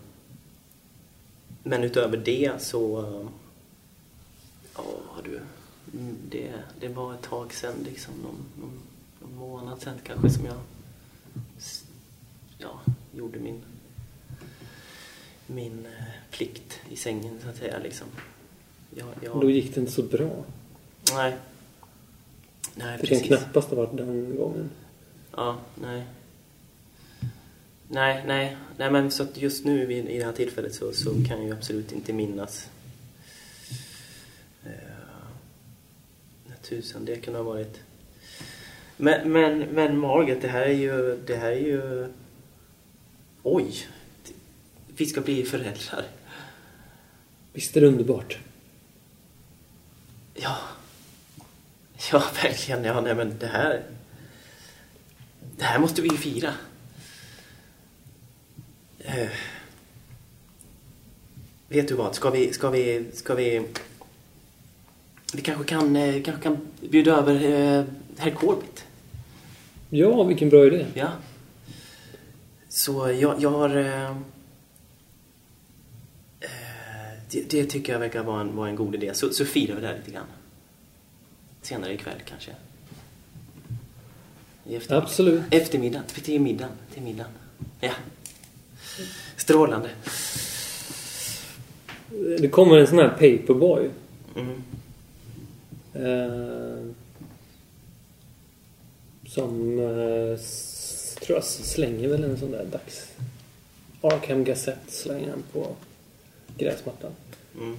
Men 1.63 1.85
utöver 1.85 2.17
det 2.17 2.63
så... 2.63 3.05
Ja, 4.77 4.85
du. 5.25 5.41
mm, 5.99 6.17
Det, 6.31 6.53
det 6.81 6.89
var 6.89 7.15
ett 7.15 7.23
tag 7.23 7.53
sedan, 7.55 7.75
liksom 7.85 8.15
någon, 8.15 8.45
någon, 8.61 8.81
någon 9.21 9.39
månad 9.49 9.81
sedan 9.83 9.95
kanske 10.05 10.31
som 10.31 10.45
jag 10.47 10.57
ja, 12.59 12.81
gjorde 13.17 13.39
min, 13.39 13.63
min 15.47 15.87
eh, 15.87 16.05
plikt 16.31 16.81
i 16.91 16.97
sängen 16.97 17.39
så 17.43 17.49
att 17.49 17.57
säga. 17.57 17.79
Liksom. 17.79 18.07
Jag, 18.95 19.09
jag, 19.23 19.41
Då 19.41 19.51
gick 19.51 19.75
det 19.75 19.81
inte 19.81 19.93
så 19.93 20.03
bra. 20.03 20.45
nej. 21.13 21.37
Nej, 22.75 22.99
Det 23.01 23.07
kan 23.07 23.19
precis. 23.19 23.27
knappast 23.27 23.69
ha 23.69 23.77
varit 23.77 23.97
den 23.97 24.37
gången. 24.37 24.71
Ja, 25.33 25.59
nej. 25.75 26.05
Nej, 27.89 28.23
nej. 28.27 28.57
Nej, 28.77 28.91
men 28.91 29.11
så 29.11 29.23
att 29.23 29.37
just 29.37 29.65
nu 29.65 29.87
vid- 29.87 30.09
i 30.09 30.19
det 30.19 30.25
här 30.25 30.33
tillfället 30.33 30.75
så, 30.75 30.93
så 30.93 31.11
kan 31.11 31.39
jag 31.39 31.45
ju 31.45 31.53
absolut 31.53 31.93
inte 31.93 32.13
minnas. 32.13 32.69
Eh, 34.65 34.71
när 36.47 36.57
tusan 36.63 37.05
det 37.05 37.17
kunde 37.17 37.39
ha 37.39 37.45
varit. 37.45 37.81
Men, 38.97 39.33
men, 39.33 39.59
men 39.59 39.99
Margaret, 39.99 40.43
det 40.43 40.49
här 40.49 40.63
är 40.63 40.73
ju... 40.73 41.17
Det 41.27 41.37
här 41.37 41.51
är 41.51 41.61
ju... 41.61 42.09
Oj! 43.43 43.87
Vi 44.97 45.07
ska 45.07 45.21
bli 45.21 45.45
föräldrar. 45.45 46.05
Visst 47.53 47.77
är 47.77 47.81
det 47.81 47.87
underbart? 47.87 48.39
Ja. 50.35 50.57
Ja, 52.13 52.23
verkligen. 52.43 52.85
Ja, 52.85 53.01
nej 53.01 53.15
men 53.15 53.39
det 53.39 53.47
här... 53.47 53.83
Det 55.57 55.65
här 55.65 55.79
måste 55.79 56.03
vi 56.03 56.09
ju 56.09 56.17
fira. 56.17 56.53
Eh, 58.99 59.29
vet 61.69 61.89
du 61.89 61.95
vad? 61.95 62.15
Ska 62.15 62.31
vi... 62.31 62.53
Ska 62.53 62.71
vi... 62.71 63.05
Ska 63.13 63.35
vi... 63.35 63.67
Vi 65.33 65.43
kanske 65.43 65.65
kan, 65.65 65.97
eh, 65.97 66.23
kanske 66.23 66.43
kan 66.43 66.59
bjuda 66.81 67.17
över 67.17 67.35
eh, 67.35 67.85
herr 68.17 68.31
Corbett. 68.31 68.85
Ja, 69.91 70.23
vilken 70.23 70.49
bra 70.49 70.67
idé. 70.67 70.87
Ja. 70.95 71.13
Så 72.69 73.11
jag, 73.11 73.43
jag 73.43 73.51
har... 73.51 73.77
Eh, 73.77 74.11
eh, 76.41 76.57
det, 77.31 77.51
det 77.51 77.65
tycker 77.65 77.93
jag 77.93 78.01
verkar 78.01 78.23
vara 78.23 78.41
en, 78.41 78.57
vara 78.57 78.69
en 78.69 78.77
god 78.77 78.95
idé. 78.95 79.15
Så, 79.15 79.33
så 79.33 79.45
firar 79.45 79.75
vi 79.75 79.81
det 79.81 79.87
här 79.87 79.97
lite 79.97 80.11
grann. 80.11 80.27
Senare 81.63 81.95
ikväll 81.95 82.23
kanske. 82.25 82.53
I 84.69 84.75
eftermiddag. 84.77 85.03
Absolut. 85.05 85.43
Eftermiddag. 85.51 86.03
Till 86.25 86.41
middagen. 86.41 86.73
Till 86.95 87.03
middagen. 87.03 87.31
Ja. 87.81 87.93
Strålande. 89.37 89.91
Det 92.39 92.49
kommer 92.49 92.77
en 92.79 92.87
sån 92.87 92.99
här 92.99 93.09
paperboy. 93.09 93.91
Mm. 94.37 94.63
Eh, 95.95 96.85
som 99.27 99.79
eh, 99.79 100.39
tror 101.21 101.37
jag 101.39 101.45
slänger 101.45 102.09
väl 102.09 102.25
en 102.25 102.39
sån 102.39 102.51
där 102.51 102.65
dags... 102.65 103.07
Arkham 104.01 104.45
Gazette 104.45 104.93
slänger 104.93 105.31
han 105.31 105.43
på 105.53 105.77
gräsmattan. 106.59 107.11
Mm. 107.61 107.77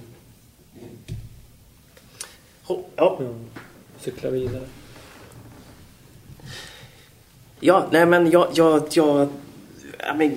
Ho- 2.66 2.84
Ja. 2.96 3.16
Ja, 3.20 3.34
cyklar 4.00 4.30
vidare. 4.30 4.66
Ja, 7.60 7.88
nej 7.90 8.06
men 8.06 8.30
jag, 8.30 8.48
jag, 8.54 8.82
jag 8.90 9.28
ja, 9.98 10.14
men, 10.14 10.36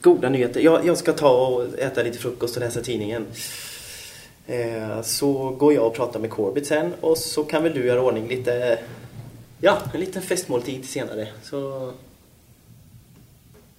goda 0.00 0.28
nyheter. 0.28 0.60
Jag, 0.60 0.86
jag 0.86 0.98
ska 0.98 1.12
ta 1.12 1.46
och 1.46 1.78
äta 1.78 2.02
lite 2.02 2.18
frukost 2.18 2.56
och 2.56 2.62
läsa 2.62 2.80
tidningen. 2.80 3.26
Eh, 4.46 5.02
så 5.02 5.50
går 5.50 5.72
jag 5.72 5.86
och 5.86 5.94
pratar 5.94 6.20
med 6.20 6.30
Corbett 6.30 6.66
sen 6.66 6.94
och 7.00 7.18
så 7.18 7.44
kan 7.44 7.62
väl 7.62 7.74
du 7.74 7.86
göra 7.86 8.02
ordning 8.02 8.28
lite, 8.28 8.78
ja, 9.60 9.78
en 9.94 10.00
liten 10.00 10.22
festmåltid 10.22 10.84
senare. 10.84 11.28
Så 11.42 11.92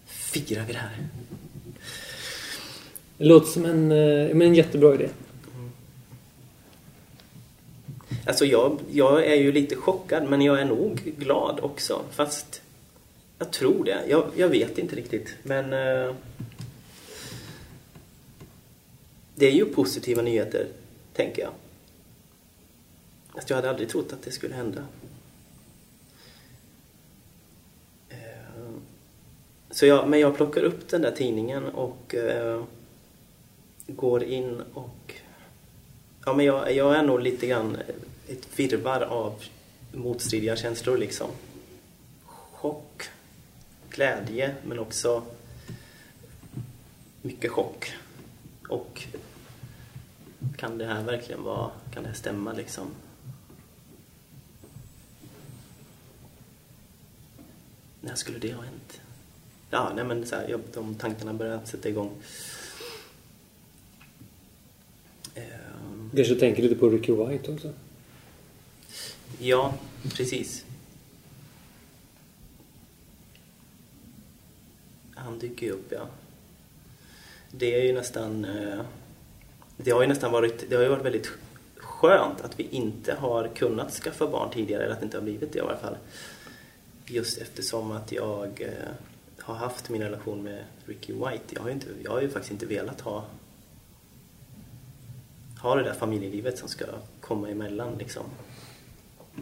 firar 0.05 0.63
vi 0.67 0.73
det 0.73 0.79
här. 0.79 0.97
Det 3.17 3.25
låter 3.25 3.47
som 3.47 3.65
en, 3.65 3.91
eh, 3.91 4.35
men 4.35 4.41
en 4.41 4.55
jättebra 4.55 4.93
idé. 4.93 5.09
Alltså 8.25 8.45
jag, 8.45 8.79
jag 8.91 9.25
är 9.25 9.35
ju 9.35 9.51
lite 9.51 9.75
chockad 9.75 10.29
men 10.29 10.41
jag 10.41 10.59
är 10.59 10.65
nog 10.65 11.13
glad 11.17 11.59
också. 11.61 12.01
Fast 12.11 12.62
jag 13.43 13.51
tror 13.51 13.83
det. 13.83 14.05
Jag, 14.07 14.31
jag 14.35 14.49
vet 14.49 14.77
inte 14.77 14.95
riktigt. 14.95 15.35
Men 15.43 15.73
eh, 15.73 16.15
det 19.35 19.47
är 19.47 19.51
ju 19.51 19.65
positiva 19.65 20.21
nyheter, 20.21 20.67
tänker 21.13 21.41
jag. 21.41 21.51
Fast 23.33 23.49
jag 23.49 23.57
hade 23.57 23.69
aldrig 23.69 23.89
trott 23.89 24.13
att 24.13 24.21
det 24.21 24.31
skulle 24.31 24.55
hända. 24.55 24.85
Eh, 28.09 28.17
så 29.71 29.85
jag, 29.85 30.09
men 30.09 30.19
jag 30.19 30.35
plockar 30.35 30.63
upp 30.63 30.89
den 30.89 31.01
där 31.01 31.11
tidningen 31.11 31.65
och 31.65 32.15
eh, 32.15 32.63
går 33.87 34.23
in 34.23 34.61
och 34.73 35.13
Ja, 36.25 36.33
men 36.33 36.45
jag, 36.45 36.75
jag 36.75 36.95
är 36.95 37.03
nog 37.03 37.21
lite 37.21 37.47
grann 37.47 37.75
eh, 37.75 38.33
ett 38.33 38.59
virvar 38.59 39.01
av 39.01 39.43
motstridiga 39.91 40.55
känslor 40.55 40.97
liksom. 40.97 41.27
Chock, 42.51 43.03
glädje, 43.93 44.55
men 44.63 44.79
också 44.79 45.23
mycket 47.21 47.51
chock. 47.51 47.93
Och 48.69 49.07
kan 50.57 50.77
det 50.77 50.85
här 50.85 51.03
verkligen 51.03 51.43
vara, 51.43 51.71
kan 51.93 52.03
det 52.03 52.09
här 52.09 52.15
stämma 52.15 52.53
liksom? 52.53 52.87
När 58.01 58.15
skulle 58.15 58.39
det 58.39 58.53
ha 58.53 58.63
hänt? 58.63 59.01
Ja, 59.69 59.91
nej 59.95 60.05
men 60.05 60.25
så 60.25 60.35
här, 60.35 60.47
jag, 60.49 60.61
de 60.73 60.95
tankarna 60.95 61.33
börjar 61.33 61.61
sätta 61.65 61.89
igång. 61.89 62.11
Ehm, 65.35 66.11
kanske 66.15 66.35
tänker 66.35 66.63
lite 66.63 66.75
på 66.75 66.89
Ricky 66.89 67.11
White 67.11 67.51
också? 67.51 67.73
Ja, 69.39 69.73
precis. 70.15 70.65
Dyker 75.43 75.65
ju 75.65 75.71
upp, 75.71 75.91
ja. 75.91 76.07
Det 77.51 77.75
är 77.81 77.83
ju 77.83 77.93
nästan... 77.93 78.45
Eh, 78.45 78.79
det 79.77 79.91
har 79.91 80.01
ju 80.01 80.07
nästan 80.07 80.31
varit... 80.31 80.69
Det 80.69 80.75
har 80.75 80.83
ju 80.83 80.89
varit 80.89 81.05
väldigt 81.05 81.31
skönt 81.77 82.41
att 82.41 82.59
vi 82.59 82.63
inte 82.63 83.13
har 83.13 83.47
kunnat 83.47 83.91
skaffa 83.91 84.27
barn 84.27 84.49
tidigare, 84.53 84.83
eller 84.83 84.93
att 84.93 84.99
det 84.99 85.05
inte 85.05 85.17
har 85.17 85.23
blivit 85.23 85.53
det 85.53 85.59
i 85.59 85.61
alla 85.61 85.77
fall. 85.77 85.97
Just 87.05 87.37
eftersom 87.37 87.91
att 87.91 88.11
jag 88.11 88.61
eh, 88.61 88.89
har 89.39 89.55
haft 89.55 89.89
min 89.89 90.01
relation 90.01 90.43
med 90.43 90.63
Ricky 90.85 91.13
White. 91.13 91.43
Jag 91.49 91.61
har 91.61 91.67
ju, 91.67 91.73
inte, 91.73 91.87
jag 92.03 92.11
har 92.11 92.21
ju 92.21 92.29
faktiskt 92.29 92.51
inte 92.51 92.65
velat 92.65 93.01
ha 93.01 93.25
ha 95.63 95.75
det 95.75 95.83
där 95.83 95.93
familjelivet 95.93 96.57
som 96.57 96.67
ska 96.67 96.85
komma 97.21 97.49
emellan 97.49 97.95
liksom. 97.97 98.23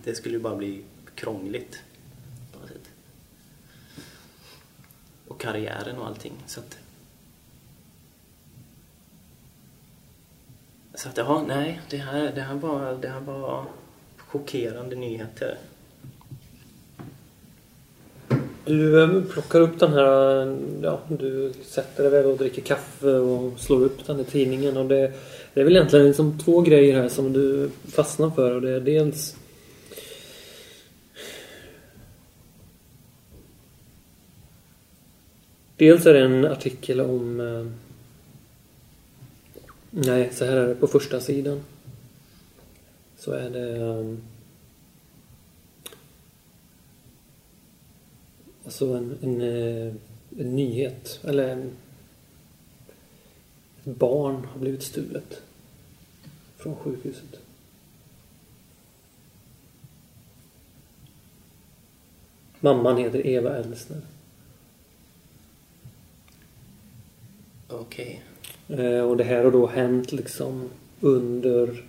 Det 0.04 0.16
skulle 0.16 0.36
ju 0.36 0.42
bara 0.42 0.56
bli 0.56 0.84
krångligt 1.16 1.82
på 2.54 2.60
något 2.60 2.70
sätt. 2.70 2.90
Och 5.32 5.42
karriären 5.42 5.98
och 5.98 6.08
allting. 6.08 6.34
Så 6.46 6.60
att... 6.60 6.78
Så 10.96 11.10
att, 11.10 11.18
ja, 11.18 11.44
nej, 11.48 11.82
det 11.90 11.98
här, 11.98 12.32
det 12.36 12.42
här, 12.42 12.56
var, 12.56 12.98
det 13.02 13.08
här 13.08 13.20
var 13.20 13.66
chockerande 14.18 14.96
nyheter. 14.96 15.58
Du 18.66 19.04
ehm, 19.04 19.24
plockar 19.34 19.62
upp 19.62 19.80
den 19.80 19.94
här... 19.94 20.58
Ja, 20.82 21.00
du 21.08 21.54
sätter 21.64 22.04
dig 22.04 22.12
väl 22.12 22.26
och 22.26 22.38
dricker 22.38 22.62
kaffe 22.62 23.14
och 23.14 23.60
slår 23.60 23.82
upp 23.82 24.08
den 24.08 24.20
i 24.20 24.24
tidningen. 24.24 24.78
Och 24.78 24.86
det, 24.86 25.14
det 25.54 25.60
är 25.60 25.64
väl 25.64 25.76
egentligen 25.76 26.08
liksom 26.08 26.40
två 26.40 26.62
grejer 26.62 27.02
här 27.02 27.10
som 27.10 27.34
du 27.34 27.70
fastnar 27.88 28.30
för. 28.30 28.56
Och 28.56 28.62
det 28.62 28.72
är 28.72 28.80
dels... 28.80 29.36
Dels 35.82 36.06
är 36.06 36.14
det 36.14 36.26
en 36.26 36.46
artikel 36.46 37.02
om... 37.02 37.40
Eh, 37.40 37.68
nej, 39.90 40.30
så 40.34 40.46
här 40.46 40.58
är 40.58 40.68
det 40.68 40.76
på 40.76 40.88
första 40.88 41.22
sidan. 41.22 41.64
Så 43.18 43.32
är 43.32 43.50
det... 43.50 43.78
Eh, 43.78 44.16
alltså 48.66 48.94
en, 48.94 49.18
en, 49.22 49.42
eh, 49.42 49.94
en 50.40 50.56
nyhet. 50.56 51.20
Eller 51.24 51.48
en... 51.50 51.72
Ett 53.84 53.96
barn 53.96 54.46
har 54.46 54.60
blivit 54.60 54.84
stulet. 54.84 55.42
Från 56.58 56.76
sjukhuset. 56.76 57.40
Mamman 62.60 62.98
heter 62.98 63.28
Eva 63.28 63.58
Elsner. 63.58 64.02
Okej. 67.74 68.22
Eh, 68.68 69.02
och 69.02 69.18
det 69.18 69.24
här 69.24 69.44
har 69.44 69.52
då 69.52 69.68
hänt 69.68 70.12
liksom 70.12 70.70
under 71.00 71.84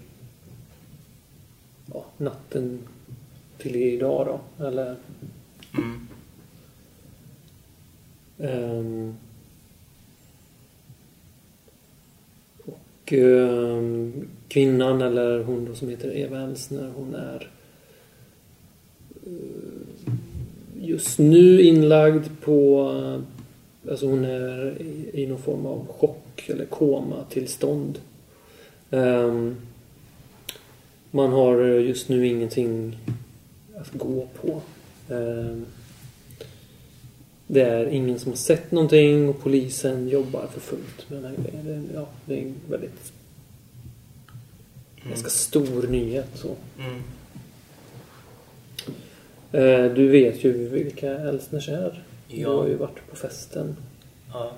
ja, 1.92 2.04
natten 2.16 2.78
till 3.58 3.76
idag 3.76 4.26
då. 4.26 4.64
Eller... 4.66 4.96
Mm. 5.78 6.08
Ehm, 8.38 9.14
och 12.64 13.12
ehm, 13.12 14.28
kvinnan, 14.48 15.02
eller 15.02 15.42
hon 15.42 15.64
då 15.64 15.74
som 15.74 15.88
heter 15.88 16.16
Eva 16.16 16.40
Elsner, 16.40 16.92
hon 16.96 17.14
är 17.14 17.50
eh, 19.26 20.12
just 20.80 21.18
nu 21.18 21.62
inlagd 21.62 22.26
på 22.40 22.90
Alltså 23.90 24.06
hon 24.06 24.24
är 24.24 24.82
i, 24.82 25.22
i 25.22 25.26
någon 25.26 25.42
form 25.42 25.66
av 25.66 25.86
chock 25.86 26.48
eller 26.48 26.64
koma-tillstånd. 26.64 27.98
Um, 28.90 29.56
man 31.10 31.32
har 31.32 31.62
just 31.62 32.08
nu 32.08 32.26
ingenting 32.26 32.98
att 33.76 33.92
gå 33.92 34.28
på. 34.40 34.62
Um, 35.14 35.66
det 37.46 37.62
är 37.62 37.86
ingen 37.86 38.18
som 38.18 38.32
har 38.32 38.36
sett 38.36 38.70
någonting 38.70 39.28
och 39.28 39.40
polisen 39.40 40.08
jobbar 40.08 40.46
för 40.46 40.60
fullt 40.60 41.10
med 41.10 41.22
den 41.22 41.30
här 41.30 41.36
grejen. 41.42 41.88
Det, 41.88 41.94
ja, 41.94 42.08
det 42.24 42.34
är 42.34 42.42
en 42.42 42.54
väldigt 42.70 43.12
ganska 45.08 45.28
stor 45.28 45.86
nyhet. 45.86 46.28
Så. 46.34 46.54
Mm. 46.78 47.02
Eh, 49.52 49.94
du 49.94 50.08
vet 50.08 50.44
ju 50.44 50.68
vilka 50.68 51.10
Elsners 51.10 51.68
är. 51.68 52.02
Du 52.36 52.40
Ja. 52.40 52.56
har 52.56 52.66
ju 52.68 52.74
varit 52.76 53.10
på 53.10 53.16
festen. 53.16 53.76
Ja. 54.32 54.52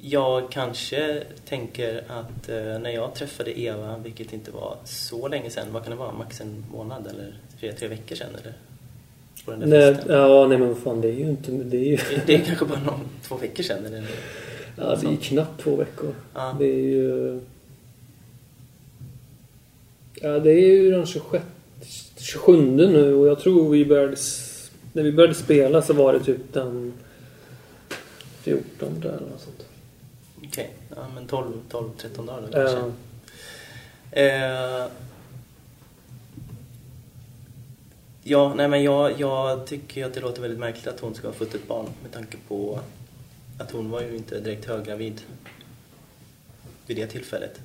Jag 0.00 0.50
kanske 0.50 1.22
tänker 1.48 2.04
att 2.08 2.48
eh, 2.48 2.78
när 2.78 2.90
jag 2.90 3.14
träffade 3.14 3.60
Eva, 3.60 3.98
vilket 3.98 4.32
inte 4.32 4.50
var 4.50 4.76
så 4.84 5.28
länge 5.28 5.50
sedan, 5.50 5.66
vad 5.72 5.82
kan 5.82 5.90
det 5.90 5.96
vara? 5.96 6.12
Max 6.12 6.40
en 6.40 6.64
månad 6.72 7.06
eller 7.06 7.34
tre, 7.60 7.72
tre 7.72 7.88
veckor 7.88 8.16
sedan 8.16 8.34
eller? 8.40 8.52
På 9.44 9.50
den 9.50 9.60
där 9.60 9.66
Nej, 9.66 9.94
festen. 9.94 10.16
ja, 10.16 10.46
nej 10.46 10.58
men 10.58 10.76
fan 10.76 11.00
det 11.00 11.08
är 11.08 11.12
ju 11.12 11.28
inte... 11.30 11.50
Det 11.52 11.76
är 11.76 11.84
ju, 11.84 11.98
Det 12.26 12.34
är 12.34 12.44
kanske 12.44 12.64
bara 12.64 12.80
någon, 12.80 13.00
två 13.22 13.36
veckor 13.36 13.62
sedan 13.62 13.86
eller? 13.86 14.04
ja, 14.76 14.96
det 15.00 15.06
är 15.06 15.10
ju 15.10 15.16
knappt 15.16 15.60
två 15.62 15.76
veckor. 15.76 16.14
Ja. 16.34 16.56
Det 16.58 16.64
är 16.66 16.82
ju... 16.84 17.40
Ja, 20.14 20.38
det 20.38 20.50
är 20.52 20.60
ju 20.66 20.90
den 20.90 21.06
26, 21.06 21.44
27 22.16 22.70
nu 22.70 23.14
och 23.14 23.28
jag 23.28 23.38
tror 23.40 23.70
vi 23.70 23.84
började... 23.84 24.16
När 24.92 25.02
vi 25.02 25.12
började 25.12 25.34
spela 25.34 25.82
så 25.82 25.92
var 25.92 26.12
det 26.12 26.20
typ 26.20 26.52
den 26.52 26.92
14 28.42 28.96
eller 29.02 29.12
något 29.12 29.40
sånt. 29.40 29.66
Okej, 30.44 30.70
ja 30.96 31.08
men 31.14 31.26
12, 31.26 31.52
12 31.68 31.90
13 31.98 32.26
dagar 32.26 32.42
då 32.42 32.52
kanske. 32.52 32.78
Ja. 32.78 32.92
Eh, 34.10 34.86
ja, 38.22 38.54
nej 38.54 38.68
men 38.68 38.82
jag, 38.82 39.20
jag 39.20 39.66
tycker 39.66 40.06
att 40.06 40.14
det 40.14 40.20
låter 40.20 40.42
väldigt 40.42 40.60
märkligt 40.60 40.86
att 40.86 41.00
hon 41.00 41.14
ska 41.14 41.28
ha 41.28 41.34
fått 41.34 41.54
ett 41.54 41.68
barn 41.68 41.86
med 42.02 42.12
tanke 42.12 42.36
på 42.48 42.80
att 43.58 43.70
hon 43.70 43.90
var 43.90 44.00
ju 44.00 44.16
inte 44.16 44.40
direkt 44.40 44.64
höggravid 44.64 45.20
vid 46.86 46.96
det 46.96 47.06
tillfället. 47.06 47.60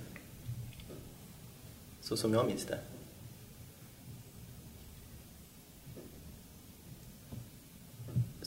Så 2.02 2.18
som 2.18 2.34
jag 2.34 2.46
minns 2.46 2.66
det. 2.66 2.78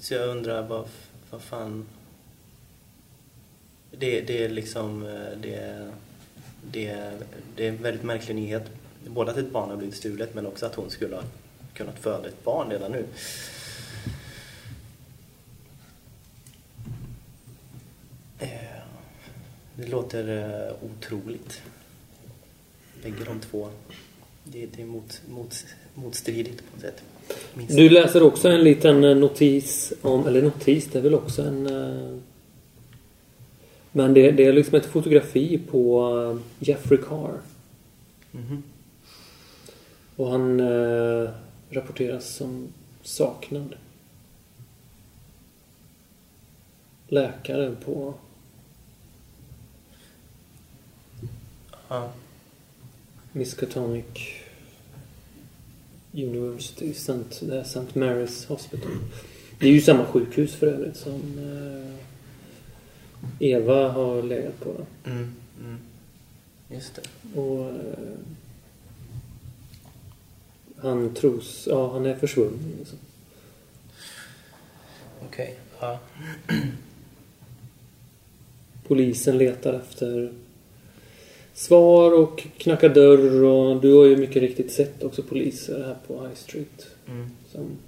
Så 0.06 0.14
jag 0.14 0.28
undrar 0.28 0.62
vad, 0.62 0.88
vad 1.30 1.42
fan... 1.42 1.86
Det, 3.90 4.20
det 4.20 4.44
är 4.44 4.48
liksom... 4.48 5.06
Eh, 5.06 5.38
det, 5.42 5.88
det, 6.70 7.12
det 7.56 7.66
är 7.66 7.68
en 7.68 7.82
väldigt 7.82 8.02
märklig 8.02 8.34
nyhet. 8.34 8.70
Både 9.06 9.30
att 9.30 9.36
ett 9.36 9.50
barn 9.50 9.70
har 9.70 9.76
blivit 9.76 9.96
stulet 9.96 10.34
men 10.34 10.46
också 10.46 10.66
att 10.66 10.74
hon 10.74 10.90
skulle 10.90 11.16
ha 11.16 11.22
kunnat 11.74 11.98
föda 11.98 12.28
ett 12.28 12.44
barn 12.44 12.70
redan 12.70 12.92
nu. 12.92 13.06
Eh, 18.38 18.48
det 19.76 19.86
låter 19.86 20.28
eh, 20.28 20.90
otroligt. 20.90 21.62
Bägge 23.02 23.24
de 23.24 23.40
två. 23.40 23.70
Det, 24.44 24.66
det 24.66 24.82
är 24.82 24.86
mot, 24.86 25.22
mot, 25.28 25.66
motstridigt 25.94 26.58
på 26.58 26.76
något 26.76 26.80
sätt. 26.80 27.02
Minst. 27.54 27.76
Du 27.76 27.88
läser 27.90 28.22
också 28.22 28.48
en 28.48 28.60
liten 28.64 29.04
eh, 29.04 29.16
notis 29.16 29.92
om, 30.02 30.26
eller 30.26 30.42
notis, 30.42 30.88
det 30.92 30.98
är 30.98 31.02
väl 31.02 31.14
också 31.14 31.42
en... 31.42 31.66
eh, 31.66 32.18
Men 33.92 34.14
det, 34.14 34.30
det 34.30 34.44
är 34.46 34.52
liksom 34.52 34.74
ett 34.74 34.86
fotografi 34.86 35.58
på 35.70 36.08
eh, 36.22 36.66
Jeffrey 36.68 36.98
Carr. 37.08 37.40
Mhm. 38.30 38.62
Och 40.16 40.30
han 40.30 40.60
eh, 40.60 41.30
rapporteras 41.70 42.34
som 42.34 42.68
saknad. 43.02 43.74
Läkare 47.08 47.76
på 47.84 48.14
Ja. 51.88 52.10
Miskatonic 53.32 54.04
University, 56.16 56.90
St. 56.90 57.46
St. 57.60 57.94
Mary's 57.94 58.46
Hospital. 58.46 58.90
Det 59.58 59.66
är 59.66 59.72
ju 59.72 59.80
samma 59.80 60.04
sjukhus 60.04 60.54
för 60.54 60.66
övrigt 60.66 60.96
som 60.96 61.38
eh, 61.38 61.94
Eva 63.38 63.88
har 63.88 64.22
legat 64.22 64.60
på. 64.60 64.86
Mm, 65.04 65.34
mm. 65.60 65.78
Just 66.68 66.94
det. 66.94 67.40
Och 67.40 67.66
eh, 67.68 68.18
han 70.76 71.14
tros, 71.14 71.66
ja 71.70 71.92
han 71.92 72.06
är 72.06 72.16
försvunnen 72.16 72.74
liksom. 72.78 72.98
Okej. 75.26 75.58
Ja. 75.80 75.98
Polisen 78.86 79.38
letar 79.38 79.72
efter 79.72 80.32
svar 81.56 82.12
och 82.12 82.46
knackar 82.58 82.88
dörr 82.88 83.42
och 83.44 83.80
du 83.80 83.94
har 83.94 84.04
ju 84.04 84.16
mycket 84.16 84.42
riktigt 84.42 84.72
sett 84.72 85.02
också 85.02 85.22
poliser 85.22 85.84
här 85.84 85.96
på 86.06 86.22
High 86.22 86.34
Street. 86.34 86.86
Mm. 87.06 87.30
Som, 87.52 87.78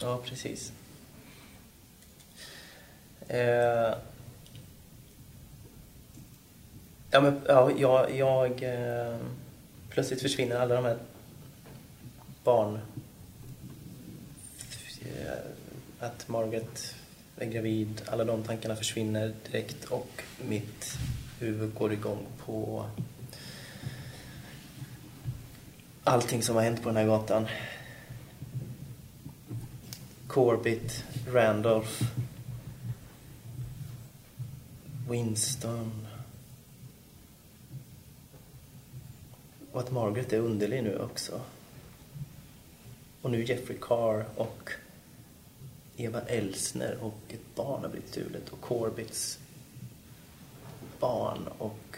Ja, 0.00 0.20
precis. 0.24 0.72
Eh, 3.28 3.94
ja, 7.10 7.20
men 7.20 7.40
ja, 7.46 7.70
jag... 7.78 8.16
jag 8.16 8.62
eh, 8.62 9.16
plötsligt 9.90 10.22
försvinner 10.22 10.56
alla 10.56 10.74
de 10.74 10.84
här 10.84 10.98
barn... 12.44 12.78
Eh, 15.02 15.32
Att 15.98 16.28
Margaret 16.28 16.94
är 17.36 17.46
gravid, 17.46 18.02
alla 18.06 18.24
de 18.24 18.42
tankarna 18.42 18.76
försvinner 18.76 19.34
direkt 19.50 19.84
och 19.84 20.22
mitt 20.48 20.98
huvud 21.38 21.74
går 21.74 21.92
igång 21.92 22.26
på 22.38 22.86
allting 26.04 26.42
som 26.42 26.56
har 26.56 26.62
hänt 26.62 26.82
på 26.82 26.88
den 26.88 26.96
här 26.96 27.06
gatan. 27.06 27.46
Corbett, 30.26 31.04
Randolph, 31.26 32.02
Winston. 35.10 36.06
Och 39.72 39.80
att 39.80 39.90
Margaret 39.90 40.32
är 40.32 40.38
underlig 40.38 40.82
nu 40.82 40.98
också. 40.98 41.40
Och 43.22 43.30
nu 43.30 43.44
Jeffrey 43.44 43.78
Carr 43.80 44.24
och 44.36 44.70
Eva 45.96 46.20
Elsner 46.20 46.96
och 47.00 47.18
ett 47.28 47.54
barn 47.54 47.82
har 47.82 47.88
blivit 47.88 48.10
stulet 48.10 48.48
och 48.48 48.60
Corbitts 48.60 49.38
barn 51.00 51.48
och 51.58 51.96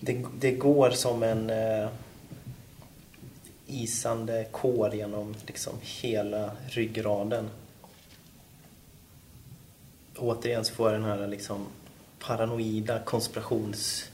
det, 0.00 0.24
det 0.38 0.52
går 0.52 0.90
som 0.90 1.22
en 1.22 1.50
eh, 1.50 1.88
isande 3.66 4.46
kår 4.50 4.94
genom 4.94 5.34
liksom 5.46 5.74
hela 5.82 6.50
ryggraden. 6.68 7.50
Återigen 10.16 10.64
så 10.64 10.74
får 10.74 10.92
jag 10.92 11.00
den 11.00 11.10
här 11.10 11.26
liksom 11.26 11.66
paranoida 12.18 12.98
konspirations 12.98 14.10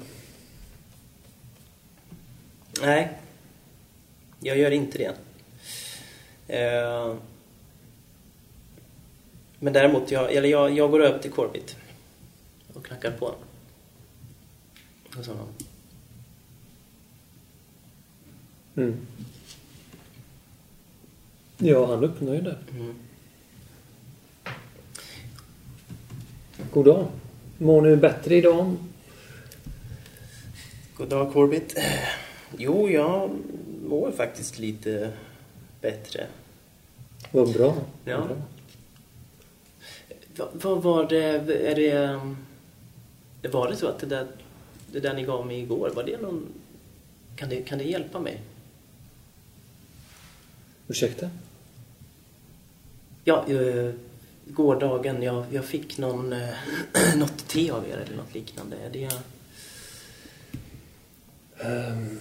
Nej. 2.81 3.17
Jag 4.39 4.57
gör 4.57 4.71
inte 4.71 4.97
det. 4.97 5.13
Uh, 6.49 7.15
men 9.59 9.73
däremot, 9.73 10.11
jag, 10.11 10.33
eller 10.33 10.49
jag, 10.49 10.71
jag 10.71 10.91
går 10.91 11.03
över 11.03 11.19
till 11.19 11.31
Corbett 11.31 11.75
och 12.73 12.85
knackar 12.85 13.11
på. 13.11 13.25
Och 15.17 15.25
så. 15.25 15.31
Mm. 18.75 19.07
Ja, 21.57 21.85
han 21.85 22.03
uppnår 22.03 22.35
det. 22.35 22.57
Mm. 22.71 22.95
God 26.73 26.85
dag. 26.85 27.07
Mår 27.57 27.81
ni 27.81 27.95
bättre 27.95 28.35
idag? 28.35 28.75
God 30.97 31.09
dag 31.09 31.33
Corbett. 31.33 31.75
Jo, 32.57 32.89
jag 32.89 33.29
mår 33.87 34.11
faktiskt 34.11 34.59
lite 34.59 35.11
bättre. 35.81 36.27
Vad 37.31 37.53
bra. 37.53 37.75
Ja. 38.05 38.17
Vad, 38.17 38.27
bra. 40.35 40.49
vad 40.53 40.83
var 40.83 41.09
det... 41.09 41.25
Är 41.71 41.75
det... 41.75 42.19
Var 43.49 43.69
det 43.69 43.75
så 43.75 43.87
att 43.87 43.99
det 43.99 44.05
där, 44.05 44.27
det 44.91 44.99
där 44.99 45.13
ni 45.13 45.23
gav 45.23 45.47
mig 45.47 45.59
igår, 45.59 45.91
var 45.95 46.03
det 46.03 46.21
någon... 46.21 46.47
Kan 47.35 47.49
det, 47.49 47.61
kan 47.61 47.77
det 47.77 47.83
hjälpa 47.83 48.19
mig? 48.19 48.41
Ursäkta? 50.87 51.29
Ja, 53.23 53.45
eh, 53.47 53.93
gårdagen. 54.53 55.23
Jag, 55.23 55.45
jag 55.51 55.65
fick 55.65 55.97
någon, 55.97 56.33
eh, 56.33 56.49
något 57.17 57.47
te 57.47 57.71
av 57.71 57.89
er 57.89 57.97
eller 57.97 58.17
något 58.17 58.33
liknande. 58.33 58.77
Är 58.77 58.89
det... 58.89 59.09
Um, 61.65 62.19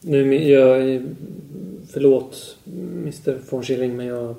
nu, 0.00 0.48
jag... 0.48 1.02
Förlåt, 1.90 2.56
Mr 2.66 3.40
von 3.50 3.62
Schilling, 3.62 3.96
men 3.96 4.06
jag... 4.06 4.34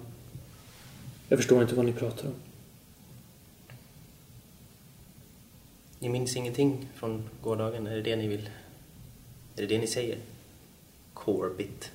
Jag 1.28 1.40
förstår 1.40 1.62
inte 1.62 1.76
vad 1.76 1.86
ni 1.86 1.94
pratar 1.94 2.28
om. 2.28 2.34
Ni 6.00 6.10
minns 6.10 6.36
ingenting 6.36 6.88
från 6.96 7.30
gårdagen? 7.44 7.88
Är 7.88 7.96
det 7.96 8.02
det 8.02 8.16
ni 8.16 8.28
vill... 8.28 8.50
Är 9.56 9.62
det 9.62 9.66
det 9.66 9.78
ni 9.78 9.88
säger? 9.88 10.18
Corbett. 11.14 11.92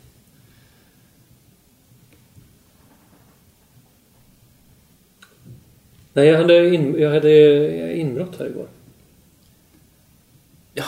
Nej, 6.17 6.27
jag 6.27 6.39
hade, 6.39 6.75
in, 6.75 7.01
jag 7.01 7.11
hade 7.11 7.97
inbrott 7.97 8.39
här 8.39 8.47
igår. 8.47 8.67
Ja. 10.75 10.85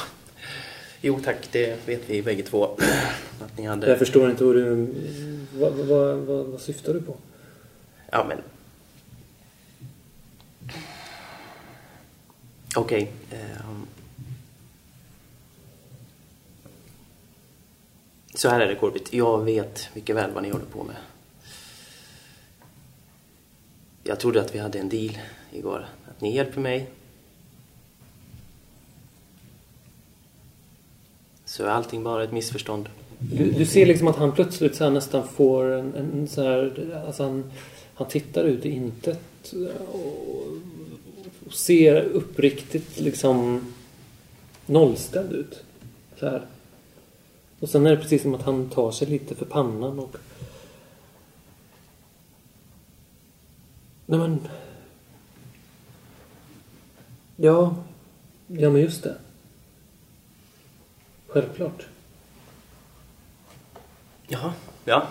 Jo 1.01 1.21
tack, 1.25 1.49
det 1.53 1.87
vet 1.87 2.11
vi 2.11 2.23
bägge 2.23 2.43
två. 2.43 2.65
Att 3.41 3.59
ni 3.59 3.65
hade... 3.65 3.89
Jag 3.89 3.99
förstår 3.99 4.31
inte 4.31 4.45
vad 4.45 4.55
du... 4.55 4.87
Vad, 5.55 5.73
vad, 5.73 6.17
vad, 6.17 6.47
vad 6.47 6.61
syftar 6.61 6.95
du 6.95 7.01
på? 7.01 7.17
Ja, 8.11 8.27
men... 8.29 8.39
Okej. 12.77 13.13
Okay. 13.29 13.41
Um... 13.41 13.87
Så 18.35 18.49
här 18.49 18.61
är 18.61 18.69
det 18.69 18.75
Corbett. 18.75 19.13
Jag 19.13 19.45
vet 19.45 19.91
mycket 19.95 20.17
väl 20.17 20.31
vad 20.31 20.43
ni 20.43 20.51
håller 20.51 20.65
på 20.65 20.85
med. 20.85 20.97
Jag 24.09 24.21
trodde 24.21 24.41
att 24.41 24.55
vi 24.55 24.59
hade 24.59 24.79
en 24.79 24.89
deal 24.89 25.19
igår. 25.53 25.87
Att 26.09 26.21
ni 26.21 26.35
hjälper 26.35 26.61
mig. 26.61 26.91
Så 31.45 31.65
är 31.65 31.69
allting 31.69 32.03
bara 32.03 32.25
ett 32.25 32.33
missförstånd. 32.33 32.89
Du, 33.19 33.51
du 33.53 33.67
ser 33.67 33.87
liksom 33.87 34.09
att 34.09 34.17
han 34.17 34.33
plötsligt 34.33 34.77
så 34.77 34.91
nästan 34.91 35.29
får 35.29 35.65
en, 35.73 35.95
en 35.95 36.29
så 36.29 36.43
här... 36.43 37.03
Alltså 37.07 37.23
han, 37.23 37.53
han 37.95 38.09
tittar 38.09 38.45
ut 38.45 38.67
i 38.67 38.71
intet 38.71 39.55
och, 39.93 40.01
och 41.47 41.53
ser 41.53 42.03
uppriktigt 42.03 43.01
liksom 43.01 43.67
nollställd 44.67 45.33
ut. 45.33 45.63
Så 46.21 46.27
här. 46.27 46.43
Och 47.61 47.69
sen 47.69 47.87
är 47.87 47.91
det 47.91 47.97
precis 47.97 48.23
som 48.23 48.35
att 48.35 48.43
han 48.43 48.71
tar 48.71 48.91
sig 48.91 49.09
lite 49.09 49.35
för 49.35 49.45
pannan 49.45 49.99
och 49.99 50.17
Nej 54.07 54.19
men... 54.19 54.49
Ja. 57.37 57.77
Ja 58.47 58.71
men 58.71 58.81
just 58.81 59.03
det. 59.03 59.17
Självklart. 61.27 61.87
Jaha. 64.27 64.53
Ja. 64.85 65.07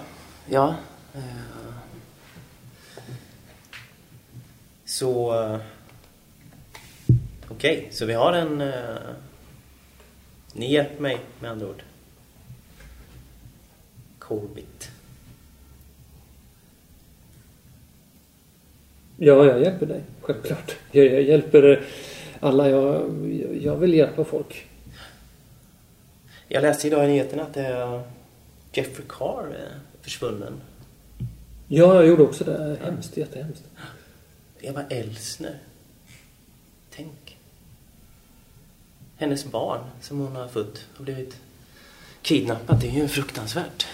Ja. 0.49 0.75
Eh. 1.13 1.21
Så... 4.85 5.43
Eh. 5.43 5.59
Okej, 7.49 7.77
okay. 7.77 7.91
så 7.91 8.05
vi 8.05 8.13
har 8.13 8.33
en... 8.33 8.61
Uh... 8.61 9.15
Ni 10.53 10.71
hjälper 10.71 11.01
mig 11.01 11.19
med 11.39 11.51
andra 11.51 11.67
ord. 11.67 11.83
Corbett. 14.19 14.91
Ja, 19.17 19.45
jag 19.45 19.61
hjälper 19.61 19.85
dig. 19.85 20.01
Självklart. 20.21 20.75
Jag, 20.91 21.05
jag 21.05 21.21
hjälper 21.21 21.85
alla. 22.39 22.69
Jag, 22.69 23.11
jag 23.61 23.75
vill 23.75 23.93
hjälpa 23.93 24.23
folk. 24.23 24.67
Jag 26.47 26.61
läste 26.61 26.87
idag 26.87 27.05
i 27.05 27.07
nyheterna 27.07 27.43
att 27.43 27.53
det 27.53 28.01
Jeffrey 28.73 29.05
Carr 29.09 29.47
är 29.47 29.79
försvunnen. 30.01 30.61
Ja, 31.67 31.95
jag 31.95 32.07
gjorde 32.07 32.23
också 32.23 32.43
det. 32.43 32.77
Hemskt, 32.83 33.17
jättehemskt. 33.17 33.63
Eva 34.61 34.83
Elsner. 34.89 35.59
Tänk. 36.95 37.37
Hennes 39.17 39.45
barn 39.45 39.79
som 40.01 40.19
hon 40.19 40.35
har 40.35 40.47
fött 40.47 40.85
har 40.93 41.05
blivit 41.05 41.37
kidnappat. 42.21 42.81
Det 42.81 42.87
är 42.87 42.91
ju 42.91 43.07
fruktansvärt. 43.07 43.87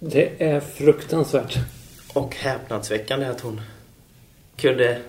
Det 0.00 0.42
är 0.42 0.60
fruktansvärt. 0.60 1.58
Och 2.14 2.34
häpnadsväckande 2.34 3.26
att 3.26 3.40
hon 3.40 3.60
kunde 4.56 5.02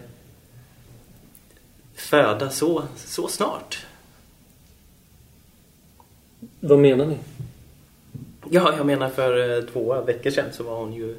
föda 1.94 2.50
så, 2.50 2.84
så 2.96 3.28
snart. 3.28 3.86
Vad 6.60 6.80
menar 6.80 7.06
ni? 7.06 7.18
Ja, 8.50 8.78
jag 8.78 8.86
menar 8.86 9.10
för 9.10 9.58
eh, 9.58 9.64
två 9.64 10.02
veckor 10.02 10.32
sedan 10.32 10.54
så 10.54 10.64
var 10.64 10.80
hon 10.80 10.94
ju... 10.94 11.18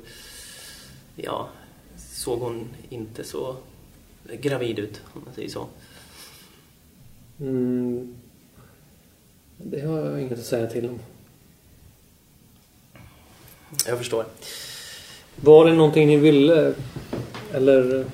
Ja, 1.16 1.48
såg 1.96 2.40
hon 2.40 2.68
inte 2.88 3.24
så 3.24 3.56
gravid 4.40 4.78
ut, 4.78 5.00
om 5.12 5.22
man 5.24 5.34
säger 5.34 5.48
så. 5.48 5.66
Mm. 7.40 8.16
Det 9.56 9.80
har 9.80 9.98
jag 9.98 10.20
inget 10.20 10.38
att 10.38 10.44
säga 10.44 10.66
till 10.66 10.88
om. 10.88 10.98
Jag 13.86 13.98
förstår. 13.98 14.24
Var 15.42 15.64
det 15.64 15.72
någonting 15.72 16.06
ni 16.06 16.16
ville? 16.16 16.74
Eller? 17.54 18.04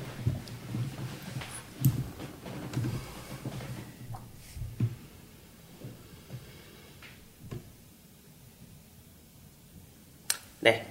Nej, 10.60 10.84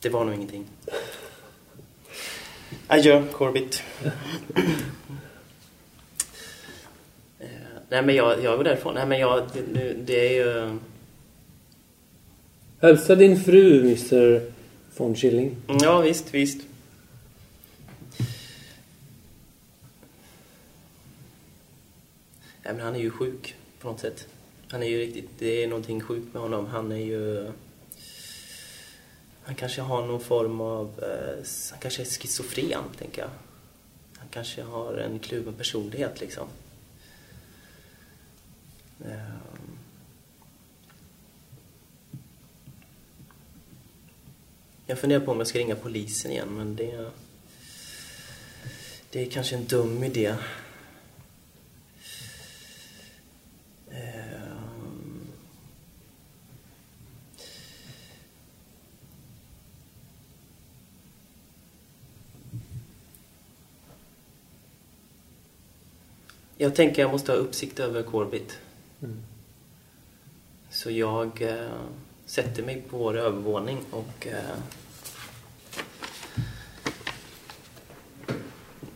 det 0.00 0.08
var 0.08 0.24
nog 0.24 0.34
ingenting. 0.34 0.64
Adjö, 2.86 3.22
Corbett. 3.32 3.82
Eh, 7.38 7.48
Nej, 7.88 8.02
men 8.02 8.14
jag, 8.14 8.42
jag 8.44 8.56
går 8.56 8.64
därifrån. 8.64 8.94
Nej, 8.94 9.06
men 9.06 9.18
jag, 9.18 9.42
det, 9.72 9.92
det 9.92 10.28
är 10.28 10.44
ju... 10.44 10.78
Hälsa 12.80 13.14
din 13.14 13.40
fru, 13.40 13.80
Mr 13.80 14.59
von 15.00 15.16
Schilling. 15.16 15.56
Mm, 15.68 15.78
ja, 15.82 16.00
visst, 16.00 16.34
visst. 16.34 16.60
Nej, 22.62 22.74
men 22.74 22.80
han 22.80 22.94
är 22.94 23.00
ju 23.00 23.10
sjuk 23.10 23.54
på 23.80 23.88
något 23.88 24.00
sätt. 24.00 24.26
Han 24.70 24.82
är 24.82 24.86
ju 24.86 24.98
riktigt... 24.98 25.30
Det 25.38 25.64
är 25.64 25.68
någonting 25.68 26.00
sjukt 26.00 26.34
med 26.34 26.42
honom. 26.42 26.66
Han 26.66 26.92
är 26.92 26.96
ju... 26.96 27.52
Han 29.42 29.54
kanske 29.54 29.80
har 29.80 30.06
någon 30.06 30.20
form 30.20 30.60
av... 30.60 30.86
Eh, 31.02 31.44
han 31.70 31.80
kanske 31.80 32.02
är 32.02 32.06
schizofren, 32.06 32.84
tänker 32.98 33.22
jag. 33.22 33.30
Han 34.18 34.28
kanske 34.30 34.62
har 34.62 34.94
en 34.94 35.18
kluven 35.18 35.54
personlighet, 35.54 36.20
liksom. 36.20 36.48
Eh, 39.04 39.49
Jag 44.90 44.98
funderar 44.98 45.20
på 45.20 45.32
om 45.32 45.38
jag 45.38 45.46
ska 45.46 45.58
ringa 45.58 45.76
polisen 45.76 46.30
igen, 46.30 46.48
men 46.48 46.76
det... 46.76 47.10
Det 49.10 49.22
är 49.22 49.30
kanske 49.30 49.56
en 49.56 49.64
dum 49.64 50.04
idé. 50.04 50.34
Ehm. 53.90 55.20
Jag 66.56 66.74
tänker 66.74 67.02
jag 67.02 67.10
måste 67.10 67.32
ha 67.32 67.36
uppsikt 67.36 67.80
över 67.80 68.02
Corbett. 68.02 68.58
Så 70.70 70.90
jag 70.90 71.42
eh, 71.42 71.80
sätter 72.30 72.62
mig 72.62 72.82
på 72.90 72.98
vår 72.98 73.18
övervåning 73.18 73.78
och 73.90 74.26
eh, 74.26 74.58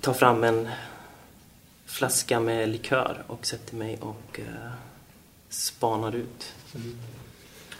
tar 0.00 0.12
fram 0.12 0.44
en 0.44 0.68
flaska 1.86 2.40
med 2.40 2.68
likör 2.68 3.24
och 3.26 3.46
sätter 3.46 3.76
mig 3.76 3.98
och 4.00 4.40
eh, 4.40 4.72
spanar 5.48 6.14
ut. 6.14 6.52
Mm. 6.74 6.96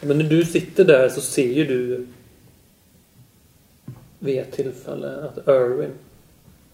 Men 0.01 0.19
när 0.19 0.25
du 0.25 0.45
sitter 0.45 0.85
där 0.85 1.09
så 1.09 1.21
ser 1.21 1.53
ju 1.53 1.65
du 1.65 2.07
vid 4.19 4.39
ett 4.39 4.53
tillfälle 4.53 5.25
att 5.25 5.49
Irwin, 5.49 5.93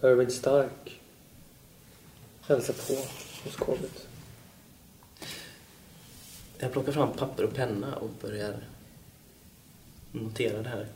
Irwin 0.03 0.31
Stark, 0.31 0.99
hälsar 2.41 2.73
på 2.73 3.01
hos 3.43 3.55
Corbett. 3.55 4.07
Jag 6.61 6.71
plockar 6.71 6.91
fram 6.91 7.13
papper 7.13 7.43
och 7.43 7.53
penna 7.53 7.95
och 7.95 8.09
börjar 8.21 8.63
notera 10.11 10.61
det 10.61 10.69
här. 10.69 10.87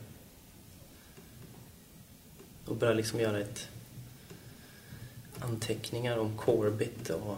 Och 2.64 2.76
börjar 2.76 2.94
liksom 2.94 3.20
göra 3.20 3.40
ett 3.40 3.68
anteckningar 5.38 6.18
om 6.18 6.36
Corbett 6.36 7.10
och 7.10 7.36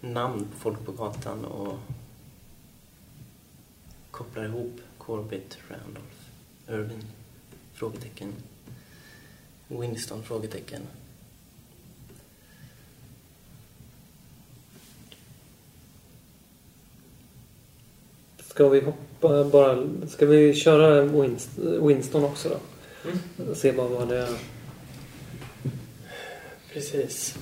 namn 0.00 0.48
på 0.52 0.58
folk 0.58 0.84
på 0.84 0.92
gatan 0.92 1.44
och 1.44 1.78
kopplar 4.10 4.44
ihop 4.44 4.80
Corbett, 4.98 5.58
Randolph, 5.68 6.16
Irving, 6.68 7.04
frågetecken, 7.72 8.32
Winston, 9.68 10.22
frågetecken. 10.22 10.82
Ska 18.58 18.68
vi 18.68 18.80
hoppa 18.80 19.44
bara... 19.44 19.86
Ska 20.08 20.26
vi 20.26 20.54
köra 20.54 21.02
Winst- 21.02 21.86
Winston 21.88 22.24
också 22.24 22.48
då? 22.48 23.54
Se 23.54 23.72
bara 23.72 23.88
vad 23.88 24.08
det 24.08 24.18
är. 24.18 24.38
Precis. 26.72 27.38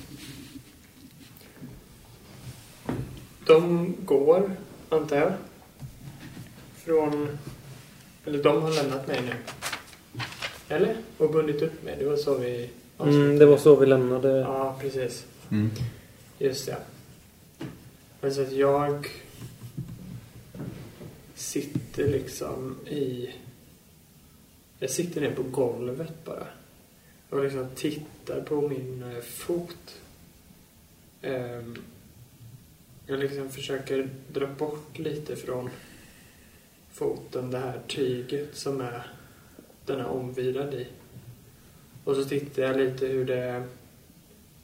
De 3.47 3.93
går, 4.05 4.51
antar 4.89 5.17
jag. 5.17 5.33
Från... 6.75 7.37
Eller 8.25 8.43
de 8.43 8.61
har 8.61 8.71
lämnat 8.71 9.07
mig 9.07 9.21
nu. 9.21 9.33
Eller? 10.69 10.95
Och 11.17 11.31
bundit 11.31 11.61
upp 11.61 11.83
mig. 11.83 11.95
Det 11.99 12.05
var 12.05 12.17
så 12.17 12.37
vi... 12.37 12.69
Mm, 12.99 13.39
det 13.39 13.45
var 13.45 13.57
så 13.57 13.75
vi 13.75 13.85
lämnade. 13.85 14.29
Ja, 14.29 14.77
precis. 14.81 15.25
Mm. 15.51 15.71
Just 16.37 16.65
det. 16.65 16.77
Men 18.21 18.33
så 18.33 18.41
att 18.41 18.51
jag 18.51 19.07
sitter 21.37 22.07
liksom 22.07 22.87
i... 22.87 23.29
Jag 24.79 24.89
sitter 24.89 25.21
ner 25.21 25.35
på 25.35 25.43
golvet 25.43 26.25
bara. 26.25 26.47
Och 27.29 27.43
liksom 27.43 27.69
tittar 27.75 28.41
på 28.41 28.69
min 28.69 29.03
eh, 29.03 29.21
fot. 29.21 30.01
Ehm, 31.21 31.77
jag 33.07 33.19
liksom 33.19 33.49
försöker 33.49 34.09
dra 34.27 34.47
bort 34.47 34.99
lite 34.99 35.35
från 35.35 35.69
foten 36.91 37.51
det 37.51 37.57
här 37.57 37.79
tyget 37.87 38.55
som 38.55 38.81
är 38.81 39.11
den 39.85 39.99
är 39.99 40.07
omvirad 40.07 40.73
i. 40.73 40.87
Och 42.03 42.15
så 42.15 42.25
tittar 42.25 42.61
jag 42.61 42.77
lite 42.77 43.07
hur 43.07 43.25
det, 43.25 43.63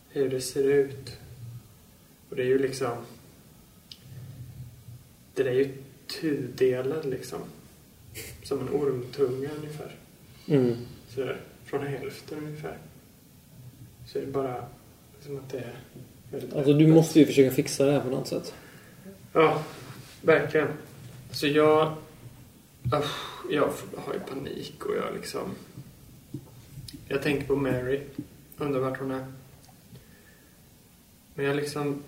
hur 0.10 0.30
det 0.30 0.42
ser 0.42 0.64
ut. 0.64 1.18
Och 2.30 2.36
det 2.36 2.42
är 2.42 2.48
ju 2.48 2.60
liksom... 2.60 2.98
Det 5.34 5.48
är 5.48 5.54
ju 5.54 5.83
tudelad 6.22 7.06
liksom. 7.06 7.40
Som 8.44 8.60
en 8.60 8.70
ormtunga 8.70 9.50
ungefär. 9.58 9.96
Mm. 10.48 10.76
Sådär. 11.10 11.42
Från 11.66 11.88
hälften 11.88 12.38
ungefär. 12.38 12.78
Så 14.08 14.18
är 14.18 14.22
det 14.26 14.32
bara 14.32 14.66
som 15.22 15.38
att 15.38 15.50
det 15.50 15.58
är 15.58 15.76
väldigt 16.32 16.54
Alltså 16.54 16.74
du 16.74 16.88
måste 16.88 17.20
ju 17.20 17.26
försöka 17.26 17.56
fixa 17.56 17.86
det 17.86 17.92
här 17.92 18.02
på 18.02 18.10
något 18.10 18.28
sätt. 18.28 18.54
Ja, 19.34 19.64
verkligen. 20.22 20.68
Så 21.32 21.48
jag... 21.48 21.96
Jag 23.50 23.70
har 23.96 24.14
ju 24.14 24.20
panik 24.20 24.86
och 24.86 24.96
jag 24.96 25.14
liksom... 25.16 25.56
Jag 27.08 27.22
tänker 27.22 27.48
på 27.48 27.56
Mary. 27.56 28.02
Undrar 28.58 28.80
vart 28.80 29.00
hon 29.00 29.12
är. 29.12 29.26
Men 31.36 31.46
jag 31.46 31.56
liksom 31.56 32.04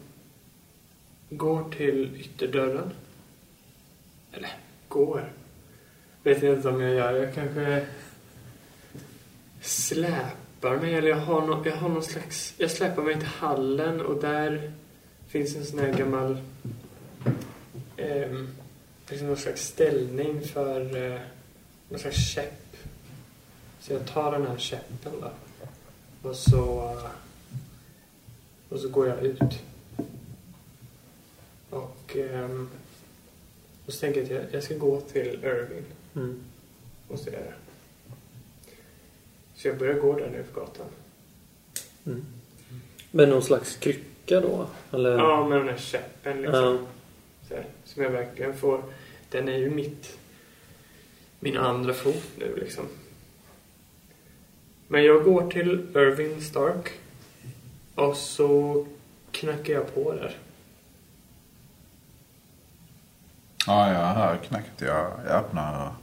går 1.30 1.72
till 1.72 2.16
ytterdörren. 2.20 2.92
Eller, 4.36 4.58
går. 4.88 5.32
Vet 6.24 6.44
jag 6.44 6.56
inte 6.56 6.70
om 6.70 6.82
jag 6.82 6.96
gör. 6.96 7.14
Jag 7.14 7.34
kanske 7.34 7.86
släpar 9.62 10.78
mig. 10.78 10.94
Eller 10.94 11.10
jag 11.10 11.18
har, 11.18 11.48
no, 11.48 11.64
jag 11.66 11.76
har 11.76 11.90
någon 11.90 12.04
slags... 12.04 12.54
Jag 12.58 12.72
släpar 12.72 13.04
mig 13.04 13.16
till 13.16 13.28
hallen 13.28 14.02
och 14.02 14.22
där 14.22 14.72
finns 15.28 15.56
en 15.56 15.66
sån 15.66 15.80
här 15.80 15.94
gammal... 15.94 16.38
Eh, 17.98 18.44
liksom 19.10 19.28
någon 19.28 19.38
slags 19.38 19.68
ställning 19.68 20.42
för 20.42 21.06
eh, 21.06 21.20
någon 21.90 22.00
slags 22.00 22.30
käpp. 22.34 22.78
Så 23.80 23.94
jag 23.94 24.06
tar 24.06 24.32
den 24.32 24.48
här 24.48 24.58
käppen 24.58 25.12
då. 25.22 25.32
Och 26.30 26.36
så... 26.36 26.98
Och 28.70 28.80
så 28.80 28.90
går 28.90 29.08
jag 29.08 29.24
ut. 29.24 29.62
Och... 31.70 32.18
Eh, 32.18 32.50
och 33.86 33.94
så 33.94 34.00
tänker 34.00 34.20
jag 34.20 34.26
att 34.26 34.32
jag, 34.32 34.54
jag 34.54 34.64
ska 34.64 34.78
gå 34.78 35.02
till 35.02 35.40
Irving. 35.44 35.86
Mm. 36.16 36.40
Och 37.08 37.20
det. 37.26 37.54
Så 39.56 39.68
jag 39.68 39.78
börjar 39.78 39.94
gå 39.94 40.14
där 40.20 40.30
nere 40.30 40.44
för 40.44 40.62
gatan. 40.62 40.88
Mm. 42.06 42.26
Men 43.12 43.30
någon 43.30 43.44
slags 43.44 43.76
krycka 43.76 44.42
då? 44.42 44.68
Eller? 44.92 45.18
Ja, 45.18 45.48
med 45.48 45.58
den 45.58 45.70
här 45.70 45.78
käppen 45.78 46.42
liksom. 46.42 46.64
Ja. 46.64 46.78
Så 47.48 47.56
här, 47.56 47.66
som 47.86 48.04
jag 48.04 48.10
verkligen 48.10 48.58
får. 48.58 48.84
Den 49.30 49.50
är 49.50 49.58
ju 49.58 49.70
mitt... 49.70 50.18
Min 51.40 51.58
andra 51.58 51.94
fot 51.94 52.28
nu 52.38 52.56
liksom. 52.56 52.86
Men 54.88 55.04
jag 55.04 55.24
går 55.24 55.52
till 55.52 55.88
Irving 55.96 56.42
Stark. 56.42 56.92
Och 57.96 58.18
så 58.18 58.86
knackar 59.32 59.74
jag 59.74 59.94
på 59.94 60.14
där. 60.14 60.38
Ja, 63.68 63.94
jag 63.94 64.14
hör 64.14 64.38
knacket. 64.38 64.82
Jag, 64.82 65.12
jag 65.26 65.32
öppnar 65.36 65.88
och 65.88 65.94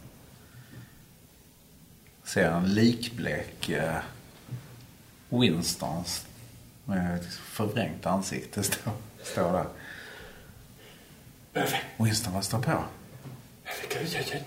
ser 2.29 2.51
en 2.51 2.75
likblek 2.75 3.69
eh, 3.69 3.95
Winstons 5.29 6.27
med 6.85 7.15
ett 7.17 7.27
förvrängt 7.35 8.07
ansikte 8.07 8.63
stå, 8.63 8.91
stå 9.23 9.53
där. 9.53 9.67
Irving, 11.63 11.81
Winston, 11.99 12.33
vad 12.35 12.45
står 12.45 12.59
på? 12.59 12.71
Irving, 12.71 14.09
jag, 14.15 14.23
jag, 14.33 14.43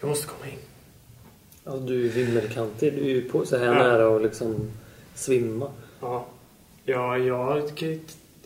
jag 0.00 0.08
måste 0.08 0.26
komma 0.26 0.46
in. 0.46 0.58
Ja, 1.64 1.72
du 1.76 2.06
är 2.06 2.10
vimmelkantig. 2.12 2.92
Du 2.94 3.00
är 3.00 3.08
ju 3.14 3.30
på 3.30 3.46
så 3.46 3.58
här 3.58 3.64
Ja. 3.66 3.74
nära 3.74 4.08
och 4.08 4.20
liksom 4.20 4.70
svimma. 5.14 5.70
Ja. 6.00 6.26
Ja, 6.84 7.18
jag 7.18 7.62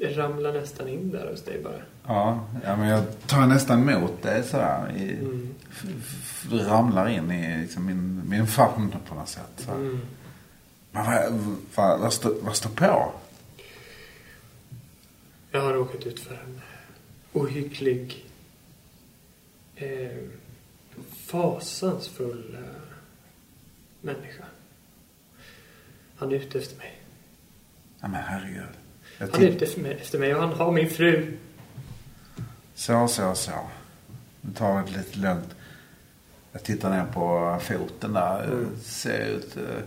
ramlar 0.01 0.53
nästan 0.53 0.89
in 0.89 1.11
där 1.11 1.31
hos 1.31 1.43
dig 1.45 1.63
bara. 1.63 1.83
Ja, 2.07 2.45
ja 2.65 2.77
men 2.77 2.89
jag 2.89 3.05
tar 3.27 3.47
nästan 3.47 3.89
emot 3.89 4.23
dig 4.23 4.43
sådär. 4.43 4.93
I, 4.97 5.13
Mm. 5.13 5.55
ramlar 6.69 7.09
in 7.09 7.31
i 7.31 7.61
liksom 7.63 7.87
min, 7.87 8.23
min 8.29 8.47
famn 8.47 8.95
på 9.09 9.15
något 9.15 9.29
sätt. 9.29 9.69
Mm. 9.69 10.01
Men 10.91 11.07
vad, 11.07 11.33
vad, 11.75 12.01
vad, 12.01 12.13
står, 12.13 12.35
vad 12.43 12.57
står 12.57 12.71
på? 12.71 13.13
Jag 15.51 15.61
har 15.61 15.73
råkat 15.73 16.07
ut 16.07 16.21
för 16.21 16.35
en 16.35 16.61
ohygglig, 17.33 18.25
eh, 19.77 20.19
fasansfull 21.27 22.55
eh, 22.59 22.83
människa. 24.01 24.45
Han 26.17 26.33
är 26.33 26.37
ute 26.37 26.59
efter 26.59 26.77
mig. 26.79 27.01
Ja, 28.01 28.09
men 28.09 28.23
herregud. 28.23 28.63
Jag 29.19 29.29
Han 29.29 29.43
är 29.43 29.47
ute 29.49 29.65
efter 29.65 29.81
mig, 29.81 29.93
efter 29.93 30.19
mig 30.19 30.35
och 30.35 30.41
han 30.43 30.53
har 30.53 30.73
min 30.73 30.91
fru. 30.91 31.37
Så, 32.83 33.09
så, 33.09 33.35
så. 33.35 33.53
Nu 34.41 34.53
tar 34.53 34.83
vi 34.83 34.91
det 34.91 34.99
lite 34.99 35.19
lugnt. 35.19 35.55
Jag 36.53 36.63
tittar 36.63 36.91
ner 36.91 37.05
på 37.13 37.59
foten 37.61 38.13
där. 38.13 38.45
Mm. 38.45 38.77
Ser 38.83 39.27
ut 39.27 39.57
eh, 39.57 39.83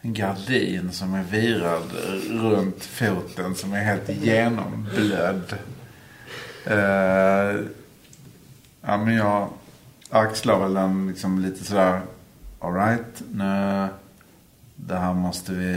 en 0.00 0.14
gardin 0.14 0.92
som 0.92 1.14
är 1.14 1.22
virad 1.22 1.92
runt 2.30 2.84
foten 2.84 3.54
som 3.54 3.72
är 3.72 3.82
helt 3.82 4.08
genomblödd. 4.08 5.54
Eh, 6.66 7.60
ja, 8.80 8.96
men 8.96 9.14
jag 9.14 9.48
axlar 10.10 10.60
väl 10.60 10.74
den 10.74 11.08
liksom 11.08 11.38
lite 11.38 11.64
sådär. 11.64 12.00
Alright, 12.58 13.22
nu. 13.30 13.88
Det 14.76 14.96
här 14.96 15.14
måste 15.14 15.52
vi. 15.52 15.72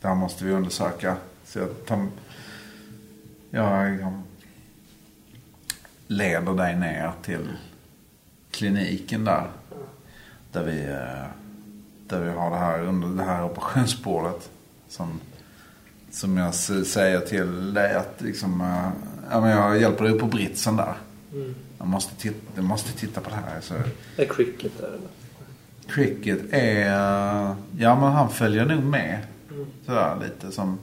Det 0.00 0.08
här 0.08 0.14
måste 0.14 0.44
vi 0.44 0.52
undersöka. 0.52 1.16
Så 1.44 1.58
jag 1.58 1.86
tar. 1.86 2.06
Jag 3.50 4.24
leder 6.06 6.54
dig 6.54 6.76
ner 6.76 7.12
till 7.22 7.48
kliniken 8.50 9.24
där. 9.24 9.46
Där 10.52 10.64
vi, 10.64 10.80
eh, 10.80 11.26
där 12.06 12.20
vi 12.20 12.30
har 12.30 12.50
det 12.50 12.56
här 12.56 12.82
under 12.82 13.08
det 13.08 13.22
här 13.22 13.44
operationsbordet. 13.44 14.50
Som, 14.88 15.20
som 16.10 16.36
jag 16.36 16.54
säger 16.54 17.20
till 17.20 17.74
dig 17.74 17.94
att 17.94 18.20
liksom, 18.20 18.60
eh, 18.60 18.90
ja, 19.30 19.48
jag 19.48 19.80
hjälper 19.80 20.04
dig 20.04 20.12
upp 20.12 20.20
på 20.20 20.26
britsen 20.26 20.76
där. 20.76 20.94
Mm. 21.32 21.54
Jag 21.78 21.86
måste, 21.86 22.14
titta, 22.16 22.36
jag 22.54 22.64
måste 22.64 22.92
titta 22.92 23.20
på 23.20 23.30
det 23.30 23.36
här. 23.36 23.60
Så. 23.60 23.74
Är 24.16 24.26
cricket 24.26 24.72
där 24.78 24.88
eller? 24.88 25.08
Cricket 25.88 26.40
är, 26.50 26.86
ja 27.78 28.00
men 28.00 28.12
han 28.12 28.30
följer 28.30 28.64
nog 28.64 28.84
med. 28.84 29.18
Mm. 29.50 29.66
Sådär 29.86 30.16
lite 30.22 30.52
som, 30.52 30.78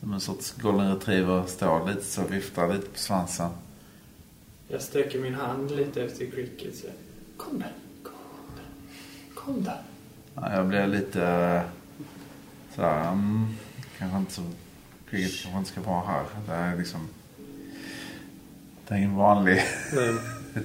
som 0.00 0.12
en 0.12 0.20
sorts 0.20 0.54
golden 0.60 0.94
retriever. 0.94 1.44
Står 1.46 1.88
lite 1.88 2.04
så 2.04 2.22
viftar 2.22 2.74
lite 2.74 2.86
på 2.86 2.98
svansen. 2.98 3.50
Jag 4.72 4.82
sträcker 4.82 5.18
min 5.18 5.34
hand 5.34 5.70
lite 5.70 6.02
efter 6.02 6.26
cricket. 6.26 6.76
Så. 6.76 6.86
Kom 7.36 7.58
där, 7.58 7.72
kom 8.02 8.54
där, 8.56 8.64
kom 9.34 9.64
där. 9.64 9.82
Ja, 10.34 10.56
jag 10.56 10.66
blir 10.66 10.86
lite 10.86 11.26
eh, 11.26 11.62
sådär, 12.74 13.08
mm, 13.08 13.46
kanske 13.98 14.18
inte 14.18 14.32
så, 14.32 14.42
cricket 15.10 15.42
kanske 15.42 15.58
inte 15.58 15.70
ska 15.70 15.80
vara 15.80 16.06
här. 16.06 16.24
Det 16.46 16.52
är 16.52 16.76
liksom, 16.76 17.08
det 18.88 18.94
är 18.94 18.98
ingen 18.98 19.16
vanlig 19.16 19.62
Nej. 19.94 20.14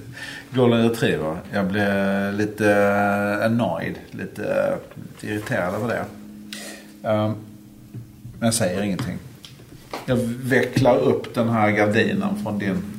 golden 0.54 0.88
retriever. 0.88 1.38
Jag 1.52 1.66
blir 1.66 2.32
lite 2.32 2.72
eh, 2.72 3.46
annoyed, 3.46 3.98
lite, 4.10 4.78
lite 4.94 5.26
irriterad 5.26 5.74
över 5.74 5.88
det. 5.88 6.04
Um, 7.08 7.36
men 8.38 8.46
jag 8.46 8.54
säger 8.54 8.82
ingenting. 8.82 9.18
Jag 10.06 10.16
vecklar 10.16 10.98
upp 10.98 11.34
den 11.34 11.48
här 11.48 11.70
gardinen 11.70 12.42
från 12.42 12.58
din, 12.58 12.95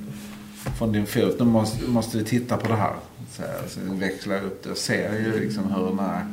från 0.78 0.92
din 0.92 1.06
fot. 1.06 1.36
Nu 1.40 1.46
måste, 1.46 1.88
måste 1.88 2.18
vi 2.18 2.24
titta 2.24 2.58
på 2.58 2.68
det 2.68 2.76
här. 2.76 2.96
Så, 3.32 3.42
här, 3.42 3.62
så 3.68 3.80
jag 3.80 4.44
upp 4.44 4.64
det 4.64 4.72
och 4.72 4.78
ser 4.78 5.20
ju 5.20 5.40
liksom 5.40 5.74
hur 5.74 5.86
den 5.86 6.00
här... 6.00 6.26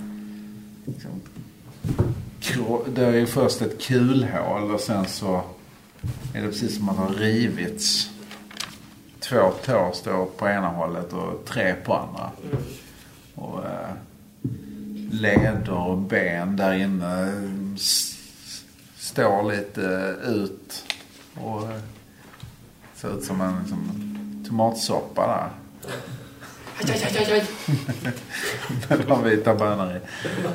Liksom, 0.85 1.11
det 2.95 3.05
är 3.05 3.13
ju 3.13 3.27
först 3.27 3.63
ett 3.63 3.83
kulhål 3.83 4.71
och 4.71 4.81
sen 4.81 5.07
så 5.07 5.43
är 6.35 6.43
det 6.43 6.49
precis 6.49 6.77
som 6.77 6.89
att 6.89 6.97
det 6.97 7.03
har 7.03 7.15
rivits. 7.15 8.11
Två 9.19 9.51
tår 9.65 9.93
står 9.93 10.27
på 10.27 10.49
ena 10.49 10.69
hållet 10.69 11.13
och 11.13 11.45
tre 11.45 11.75
på 11.85 11.95
andra. 11.95 12.31
Och 13.35 13.65
eh, 13.65 13.91
leder 15.11 15.71
och 15.71 15.99
ben 15.99 16.57
där 16.57 16.75
inne 16.75 17.33
står 18.97 19.53
lite 19.53 20.17
ut. 20.27 20.85
Och 21.35 21.63
eh, 21.63 21.81
ser 22.95 23.19
ut 23.19 23.25
som 23.25 23.41
en 23.41 23.59
liksom, 23.59 24.14
tomatsoppa 24.49 25.27
där. 25.27 25.49
Aj, 26.81 26.91
aj, 26.91 27.05
aj, 27.05 27.17
aj, 27.19 27.33
aj. 27.33 27.45
Med 28.89 29.07
de 29.09 29.25
vita 29.25 29.55
bönor 29.55 29.93
i. 29.97 30.01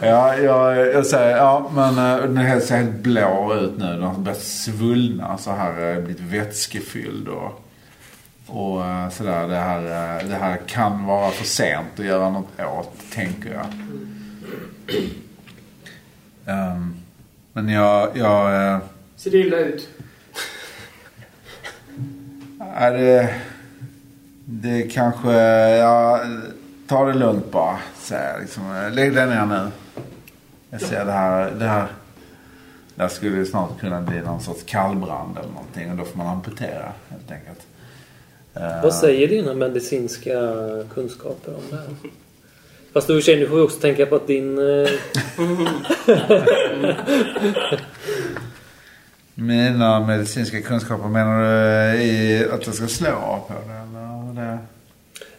Ja, 0.06 0.38
jag, 0.38 0.78
jag 0.78 1.06
säger, 1.06 1.38
ja 1.38 1.72
men 1.74 1.98
eh, 1.98 2.24
den 2.30 2.62
ser 2.62 2.78
helt 2.78 2.92
blå 2.92 3.54
ut 3.56 3.78
nu. 3.78 3.86
Den 3.86 4.02
har 4.04 4.14
börjat 4.14 4.42
svullna 4.42 5.38
så 5.38 5.52
här. 5.52 5.94
eh, 5.96 6.04
Blivit 6.04 6.22
vätskefylld 6.22 7.28
och, 7.28 7.64
och 8.48 8.86
eh, 8.86 9.10
sådär. 9.10 9.48
Det 9.48 9.56
här, 9.56 9.82
det 10.24 10.36
här 10.36 10.58
kan 10.68 11.06
vara 11.06 11.32
för 11.32 11.46
sent 11.46 12.00
att 12.00 12.06
göra 12.06 12.30
något 12.30 12.60
åt, 12.60 12.92
tänker 13.14 13.54
jag. 13.54 13.66
Ehm, 16.46 16.96
men 17.54 17.70
jag, 17.70 18.18
jag 18.18 18.80
Ser 19.16 19.32
det 19.32 19.38
illa 19.38 19.58
ut? 19.58 19.90
är 22.76 22.92
det, 22.92 23.36
det 24.52 24.84
kanske, 24.94 25.32
ja, 25.78 26.20
ta 26.88 27.06
det 27.06 27.14
lugnt 27.14 27.52
bara. 27.52 27.78
säger 28.00 28.32
jag 28.32 28.42
liksom, 28.42 28.90
lägg 28.92 29.16
dig 29.16 29.28
ner 29.28 29.46
nu. 29.46 29.68
Jag 30.70 30.82
ser 30.82 31.06
det 31.06 31.12
här, 31.12 31.52
det 31.60 31.66
här. 31.66 31.88
Det 32.96 33.02
här 33.02 33.10
skulle 33.10 33.46
snart 33.46 33.80
kunna 33.80 34.02
bli 34.02 34.22
någon 34.22 34.42
sorts 34.42 34.64
kallbrand 34.64 35.38
eller 35.38 35.50
någonting. 35.50 35.92
Och 35.92 35.98
då 35.98 36.06
får 36.06 36.18
man 36.18 36.28
amputera 36.28 36.92
helt 37.10 37.32
enkelt. 37.32 37.60
Eh, 38.54 38.84
Vad 38.84 38.94
säger 38.94 39.28
dina 39.28 39.54
medicinska 39.54 40.32
kunskaper 40.94 41.56
om 41.56 41.62
det 41.70 41.76
här? 41.76 41.86
Fast 42.94 43.08
du 43.08 43.22
känner, 43.22 43.48
får 43.48 43.56
vi 43.56 43.62
också 43.62 43.80
tänka 43.80 44.06
på 44.06 44.16
att 44.16 44.28
din... 44.28 44.58
eh, 44.58 44.90
Mina 49.36 50.00
medicinska 50.00 50.62
kunskaper 50.62 51.08
menar 51.08 51.40
du 51.42 52.02
i 52.02 52.46
att 52.52 52.66
jag 52.66 52.76
ska 52.76 52.88
slå 52.88 53.46
på 53.48 53.54
det 53.68 53.74
eller? 53.74 53.99
Det? 54.40 54.58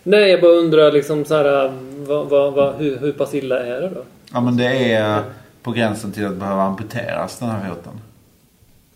Nej, 0.03 0.31
jag 0.31 0.41
bara 0.41 0.53
undrar 0.53 0.93
liksom 0.93 1.25
så 1.25 1.35
här, 1.37 1.73
vad, 2.07 2.29
vad, 2.29 2.53
vad, 2.53 2.75
hur, 2.75 2.99
hur 2.99 3.13
pass 3.13 3.35
illa 3.35 3.59
är 3.67 3.81
det 3.81 3.89
då? 3.89 4.03
Ja 4.33 4.41
men 4.41 4.57
det 4.57 4.93
är 4.93 5.23
på 5.63 5.71
gränsen 5.73 6.13
till 6.13 6.27
att 6.27 6.37
behöva 6.37 6.63
amputeras 6.63 7.39
den 7.39 7.49
här 7.51 7.69
foten. 7.69 7.93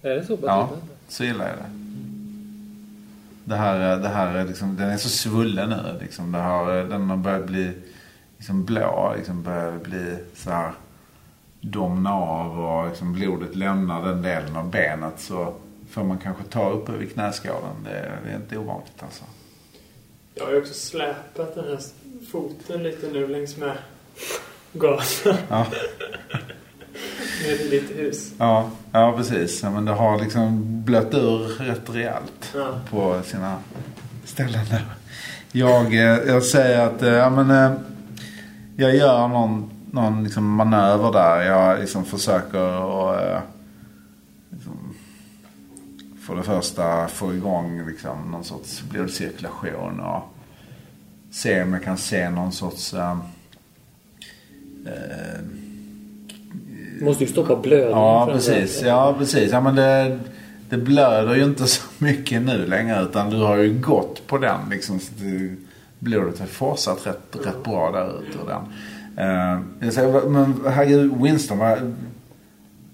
Är 0.03 0.11
det 0.15 0.25
så 0.25 0.37
pass 0.37 0.47
Ja, 0.47 0.69
illa? 0.73 0.81
så 1.09 1.25
illa 1.25 1.45
är 1.45 1.57
det. 1.57 1.65
Det 3.45 3.57
här, 3.57 3.97
det 3.97 4.09
här 4.09 4.35
är 4.35 4.45
liksom, 4.45 4.77
den 4.77 4.91
är 4.91 4.97
så 4.97 5.09
svullen 5.09 5.69
nu. 5.71 5.99
Liksom. 6.01 6.33
Det 6.33 6.39
har, 6.39 6.73
den 6.73 7.11
har 7.11 7.17
börjat 7.17 7.47
bli 7.47 7.71
liksom 8.39 8.65
blå. 8.65 9.13
Liksom 9.17 9.43
börjat 9.43 9.83
bli 9.83 10.17
så 10.35 10.51
här 10.51 10.73
domna 11.61 12.15
av 12.15 12.61
och 12.65 12.89
liksom 12.89 13.13
blodet 13.13 13.57
lämnar 13.57 14.05
den 14.09 14.23
delen 14.23 14.57
av 14.57 14.71
benet. 14.71 15.13
Så 15.21 15.55
får 15.91 16.05
man 16.05 16.19
kanske 16.19 16.43
ta 16.45 16.71
uppe 16.71 16.93
vid 16.93 17.13
knäskålen. 17.13 17.77
Det, 17.85 17.91
är- 17.91 18.19
det 18.25 18.31
är 18.31 18.37
inte 18.37 18.59
ovanligt 18.59 19.03
alltså. 19.03 19.25
Jag 20.35 20.45
har 20.45 20.53
ju 20.53 20.59
också 20.59 20.75
släpat 20.75 21.55
den 21.55 21.65
här 21.65 21.79
foten 22.33 22.83
lite 22.83 23.07
nu 23.07 23.27
längs 23.27 23.57
med 23.57 23.77
gatan. 24.73 25.37
Ja, 25.49 25.67
Ner 27.47 27.57
till 27.57 27.71
ditt 27.71 27.91
hus. 27.99 28.33
ja, 28.39 28.71
ja 28.93 29.15
precis. 29.17 29.63
Ja, 29.63 29.71
men 29.71 29.85
det 29.85 29.93
har 29.93 30.21
liksom 30.21 30.61
blött 30.85 31.15
ur 31.15 31.39
rätt 31.39 31.91
rejält. 31.91 32.53
Ja. 32.55 32.81
på 32.91 33.21
sina 33.25 33.59
ställen 34.25 34.67
där. 34.71 34.85
Jag, 35.53 35.95
eh, 35.95 36.33
jag 36.33 36.43
säger 36.43 36.87
att 36.87 37.03
eh, 37.03 37.09
ja, 37.13 37.31
men, 37.31 37.51
eh, 37.51 37.79
jag 38.77 38.97
gör 38.97 39.29
någon, 39.29 39.71
någon 39.91 40.25
liksom 40.25 40.51
manöver 40.51 41.13
där. 41.13 41.43
Jag 41.43 41.81
liksom 41.81 42.05
försöker 42.05 43.05
liksom, 43.05 43.41
för 46.27 46.37
det 46.37 46.43
första 46.43 47.09
få 47.09 47.35
igång 47.35 47.87
liksom, 47.87 48.31
någon 48.31 48.45
sorts 48.45 48.83
blodcirkulation 48.83 50.01
och 50.01 50.23
se 51.31 51.63
om 51.63 51.73
jag 51.73 51.85
kan 51.85 51.99
se 51.99 52.31
någon 52.31 52.53
sorts 52.53 52.95
Du 56.99 57.05
måste 57.05 57.25
ju 57.25 57.31
stoppa 57.31 57.57
blödningen. 57.57 57.99
Ja, 57.99 58.29
precis. 58.33 58.83
Ja, 58.83 59.15
precis. 59.19 59.53
Ja, 59.53 59.61
men 59.61 59.75
det, 59.75 60.19
det 60.69 60.77
blöder 60.77 61.35
ju 61.35 61.45
inte 61.45 61.67
så 61.67 61.83
mycket 61.99 62.43
nu 62.43 62.67
längre 62.67 63.03
utan 63.03 63.31
du 63.31 63.37
har 63.37 63.57
ju 63.57 63.81
gått 63.81 64.27
på 64.27 64.39
den 64.39 64.61
liksom. 64.71 65.01
Så 65.01 65.13
det, 65.19 65.57
blodet 65.99 66.39
har 66.39 66.47
forsat 66.47 67.07
rätt, 67.07 67.37
rätt 67.47 67.65
bra 67.65 67.91
där 67.91 68.21
ut 68.21 68.37
ur 68.37 68.49
den. 68.49 68.63
Uh, 69.27 69.63
jag 69.81 69.93
säger, 69.93 70.29
men 70.29 70.61
herregud, 70.67 71.23
Winston, 71.23 71.59
vad, 71.59 71.95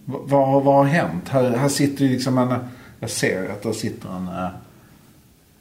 vad, 0.04 0.62
vad 0.62 0.74
har 0.74 0.84
hänt? 0.84 1.28
Här, 1.28 1.50
här 1.50 1.68
sitter 1.68 2.04
ju 2.04 2.10
liksom 2.10 2.38
en, 2.38 2.54
jag 3.00 3.10
ser 3.10 3.48
att 3.48 3.62
det 3.62 3.74
sitter 3.74 4.08
en, 4.08 4.28
eh, 4.28 4.50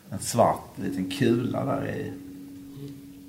en 0.09 0.19
svart 0.19 0.77
liten 0.77 1.11
kula 1.11 1.65
där 1.65 1.87
i. 1.87 2.11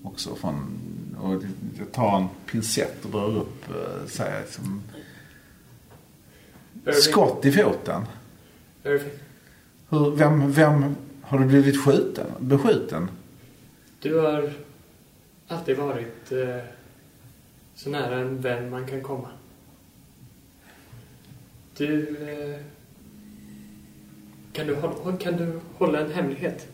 Också 0.03 0.35
från, 0.35 0.79
och 1.21 1.43
jag 1.79 1.93
tar 1.93 2.17
en 2.17 2.29
pincett 2.47 3.05
och 3.05 3.11
drar 3.11 3.37
upp, 3.37 3.71
uh, 3.71 4.07
säger 4.07 4.41
liksom, 4.41 4.83
Irving, 6.87 7.01
skott 7.01 7.45
i 7.45 7.53
foten. 7.53 8.03
Hur, 8.83 10.17
vem, 10.17 10.53
vem 10.53 10.97
har 11.23 11.39
du 11.39 11.45
blivit 11.45 11.85
skjuten, 11.85 12.27
beskjuten? 12.39 13.09
du 14.01 14.19
har 14.19 14.53
alltid 15.49 15.77
varit 15.77 16.33
eh, 16.33 16.65
så 17.75 17.91
nära 17.91 18.19
en 18.19 18.41
vän 18.41 18.71
man 18.71 18.87
kan 18.87 19.03
komma. 19.03 19.29
Du... 21.77 22.17
Eh, 22.29 22.61
kan, 24.53 24.67
du 24.67 24.77
kan 25.21 25.37
du 25.37 25.61
hålla 25.79 26.01
en 26.01 26.13
hemlighet? 26.13 26.67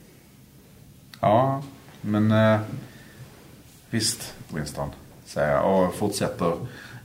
Ja, 1.21 1.63
men 2.01 2.31
eh, 2.33 2.61
visst 3.91 4.35
Winston, 4.55 4.89
säger 5.25 5.53
jag 5.53 5.89
och 5.89 5.95
fortsätter 5.95 6.57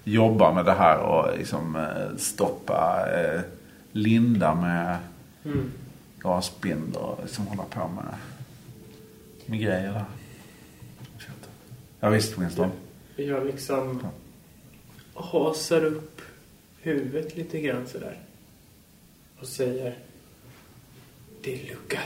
jobba 0.03 0.53
med 0.53 0.65
det 0.65 0.73
här 0.73 0.97
och 0.99 1.37
liksom 1.37 1.75
eh, 1.75 2.17
stoppa 2.17 3.07
eh, 3.15 3.41
Linda 3.91 4.55
med 4.55 4.97
Mm. 5.45 5.71
gasbindor 6.19 7.01
och 7.01 7.19
liksom 7.23 7.47
hålla 7.47 7.63
på 7.63 7.87
med, 7.87 8.15
med 9.45 9.59
grejer 9.59 9.93
där. 9.93 10.05
Ja 11.99 12.09
visst 12.09 12.37
Winston. 12.37 12.71
Jag 13.15 13.45
liksom 13.45 13.99
hasar 15.13 15.85
upp 15.85 16.21
huvudet 16.81 17.37
lite 17.37 17.59
grann 17.61 17.87
sådär. 17.87 18.19
Och 19.39 19.47
säger 19.47 19.97
Det 21.43 21.61
är 21.61 21.67
Luca. 21.69 21.99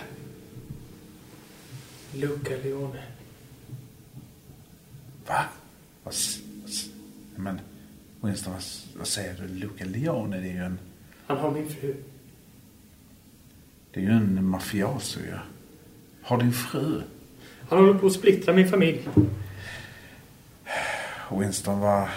Luca 2.14 2.56
Leone. 2.64 3.04
Va? 5.28 5.46
Vad, 6.04 6.14
men 7.36 7.60
Winston, 8.22 8.54
vad, 8.54 8.64
vad 8.98 9.08
säger 9.08 9.34
du? 9.42 9.48
Luca 9.48 9.86
Leone, 9.86 10.38
det 10.40 10.48
är 10.48 10.54
ju 10.54 10.64
en, 10.64 10.80
Han 11.28 11.38
har 11.38 11.52
min 11.52 11.70
fru. 11.70 11.96
det 13.92 14.00
är 14.00 14.04
ju 14.04 14.12
en 14.12 14.46
mafioso 14.46 15.20
ju. 15.20 15.38
Har 16.22 16.38
din 16.38 16.54
fru? 16.54 17.02
Han 17.70 17.80
håller 17.80 18.00
på 18.00 18.08
att 18.08 18.14
splittra 18.14 18.54
min 18.54 18.70
familj. 18.70 19.08
Winston, 21.32 21.80
vad, 21.80 22.10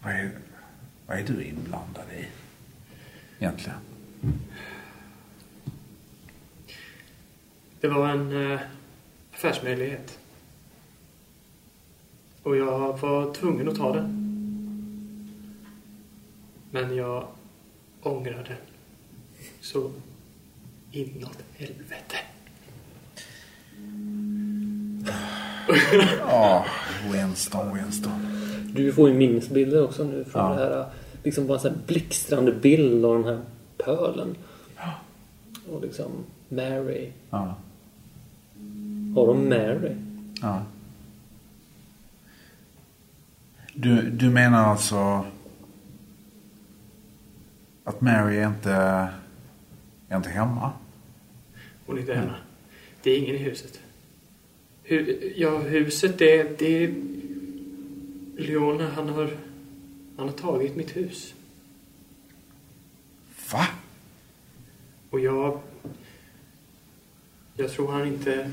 vad, 0.00 0.12
är, 0.12 0.30
vad 1.06 1.18
är 1.18 1.22
du 1.26 1.44
inblandad 1.44 2.04
i? 2.18 2.26
Egentligen. 3.38 3.78
Det 7.86 7.92
var 7.92 8.08
en 8.08 8.52
eh, 8.52 8.60
affärsmöjlighet. 9.34 10.18
Och 12.42 12.56
jag 12.56 12.98
var 12.98 13.34
tvungen 13.34 13.68
att 13.68 13.76
ta 13.76 13.92
den. 13.94 14.06
Men 16.70 16.96
jag 16.96 17.26
ångrar 18.02 18.44
den. 18.48 18.56
Så 19.60 19.90
inåt 20.92 21.38
helvete. 21.54 22.16
Ja, 26.20 26.66
Winston, 27.12 27.74
Winston. 27.74 28.20
Du 28.74 28.92
får 28.92 29.08
ju 29.08 29.14
minnesbilder 29.14 29.84
också 29.84 30.04
nu 30.04 30.24
från 30.24 30.42
Ja. 30.42 30.48
det 30.64 30.74
här. 30.76 30.86
Liksom 31.22 31.46
bara 31.46 31.54
en 31.54 31.60
sån 31.60 31.70
här 31.70 31.78
blixtrande 31.86 32.52
bild 32.52 33.04
av 33.04 33.14
den 33.14 33.24
här 33.24 33.40
pölen. 33.78 34.36
Och 35.70 35.82
liksom 35.82 36.10
Mary. 36.48 37.08
Ja, 37.30 37.54
Har 39.16 39.26
de 39.26 39.48
Mary? 39.48 39.96
ja. 40.40 40.64
Du, 43.74 44.10
du 44.10 44.30
menar 44.30 44.64
alltså 44.64 45.26
att 47.84 48.00
Mary 48.00 48.36
är 48.36 48.48
inte, 48.48 48.72
är 50.08 50.16
inte 50.16 50.28
hemma? 50.28 50.72
Hon 51.86 51.96
är 51.96 52.00
inte 52.00 52.14
hemma. 52.14 52.34
Det 53.02 53.10
är 53.10 53.18
ingen 53.18 53.34
i 53.34 53.38
huset. 53.38 53.80
Hu 54.84 55.32
ja, 55.36 55.58
huset 55.58 56.18
det, 56.18 56.58
det 56.58 56.84
är... 56.84 56.94
Leone, 58.36 58.84
han 58.84 59.08
har... 59.08 59.30
Han 60.16 60.28
har 60.28 60.34
tagit 60.34 60.76
mitt 60.76 60.96
hus. 60.96 61.34
Va? 63.52 63.66
Och 65.10 65.20
jag... 65.20 65.60
Jag 67.54 67.70
tror 67.70 67.92
han 67.92 68.06
inte... 68.06 68.50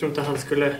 Jag 0.00 0.02
tror 0.02 0.10
inte 0.10 0.30
han 0.30 0.38
skulle... 0.38 0.76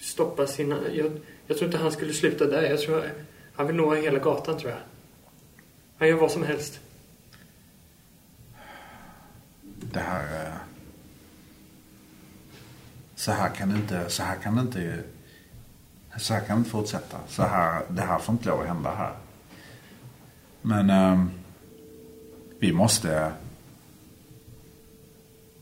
Stoppa 0.00 0.46
sina... 0.46 0.88
Jag, 0.92 1.20
jag 1.46 1.56
tror 1.56 1.68
inte 1.68 1.78
han 1.78 1.92
skulle 1.92 2.12
sluta 2.12 2.46
där. 2.46 2.62
Jag 2.62 2.80
tror... 2.80 3.12
Han 3.54 3.66
vill 3.66 3.76
nå 3.76 3.94
hela 3.94 4.18
gatan, 4.18 4.58
tror 4.58 4.70
jag. 4.70 4.80
Han 5.98 6.08
gör 6.08 6.16
vad 6.16 6.30
som 6.30 6.42
helst. 6.42 6.80
Det 9.80 10.00
här... 10.00 10.46
Eh, 10.46 10.52
så 13.14 13.32
här 13.32 13.48
kan 13.48 13.68
det 13.68 13.76
inte... 13.76 14.10
Så 14.10 14.22
här 14.22 14.36
kan 14.36 14.54
det 14.54 14.60
inte... 14.60 15.02
Så 16.18 16.34
här 16.34 16.40
kan 16.40 16.56
det 16.56 16.58
inte 16.58 16.70
fortsätta. 16.70 17.18
Så 17.28 17.42
här, 17.42 17.82
det 17.88 18.02
här 18.02 18.18
får 18.18 18.32
inte 18.32 18.48
lov 18.48 18.60
att 18.60 18.66
hända 18.66 18.94
här. 18.94 19.14
Men... 20.62 20.90
Um, 20.90 21.30
vi 22.58 22.72
måste... 22.72 23.32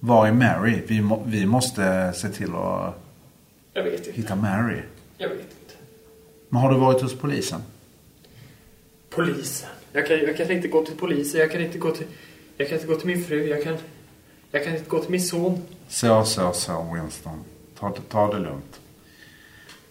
Var 0.00 0.26
är 0.28 0.32
Mary? 0.32 0.82
Vi, 0.86 1.00
må, 1.02 1.22
vi 1.26 1.46
måste 1.46 2.12
se 2.12 2.28
till 2.28 2.54
att 2.54 2.94
Jag 3.72 3.82
vet 3.84 4.06
inte. 4.06 4.12
hitta 4.20 4.36
Mary. 4.36 4.80
Jag 5.18 5.28
vet 5.28 5.38
inte. 5.38 5.74
Men 6.48 6.60
har 6.62 6.72
du 6.72 6.78
varit 6.78 7.02
hos 7.02 7.14
polisen? 7.18 7.60
Polisen. 9.10 9.68
Jag 9.92 10.06
kan, 10.06 10.18
jag 10.18 10.36
kan 10.36 10.50
inte 10.50 10.68
gå 10.68 10.84
till 10.84 10.96
polisen. 10.96 11.40
Jag 11.40 11.52
kan 11.52 11.60
inte 11.60 11.78
gå 11.78 11.90
till... 11.90 12.06
Jag 12.56 12.68
kan 12.68 12.74
inte 12.76 12.86
gå 12.88 12.94
till 12.96 13.06
min 13.06 13.24
fru. 13.24 13.44
Jag 13.48 13.62
kan... 13.64 13.76
Jag 14.50 14.64
kan 14.64 14.72
inte 14.76 14.88
gå 14.90 14.98
till 15.02 15.10
min 15.10 15.20
son. 15.22 15.62
Så, 15.88 16.24
så, 16.24 16.52
så 16.52 16.94
Winston. 16.94 17.44
Ta, 17.78 17.88
det- 17.88 18.08
ta 18.08 18.32
det 18.32 18.38
lugnt. 18.38 18.80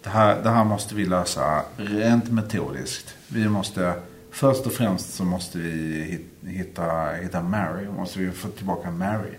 Det 0.04 0.10
här, 0.10 0.44
det 0.44 0.50
här 0.50 0.64
måste 0.64 0.96
vi 0.96 1.06
lösa 1.06 1.64
rent 1.78 2.32
metodiskt. 2.32 3.16
Vi 3.28 3.50
måste, 3.50 3.94
först 4.32 4.66
och 4.66 4.72
främst 4.74 5.14
så 5.14 5.24
måste 5.24 5.58
vi 5.58 6.02
hit- 6.04 6.50
hitta, 6.58 7.12
hitta 7.12 7.42
Mary. 7.44 7.86
Måste 7.88 8.20
vi 8.20 8.32
få 8.32 8.48
tillbaka 8.48 8.92
Mary. 8.92 9.30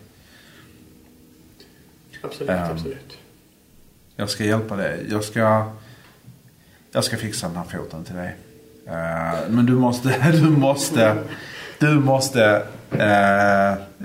Absolut, 2.22 2.50
Ehm. 2.50 2.70
absolut. 2.72 3.18
Jag 4.16 4.30
ska 4.30 4.44
hjälpa 4.44 4.76
dig. 4.76 5.06
Jag 5.10 5.24
ska, 5.24 5.70
jag 6.92 7.04
ska 7.04 7.16
fixa 7.16 7.46
den 7.48 7.56
här 7.56 7.64
foten 7.64 8.04
till 8.04 8.14
dig. 8.14 8.36
Eh, 8.86 9.38
men 9.50 9.66
du 9.66 9.72
måste, 9.72 10.30
du 10.32 10.50
måste, 10.50 11.16
du 11.78 11.88
måste, 11.94 12.62
uh, 12.92 13.00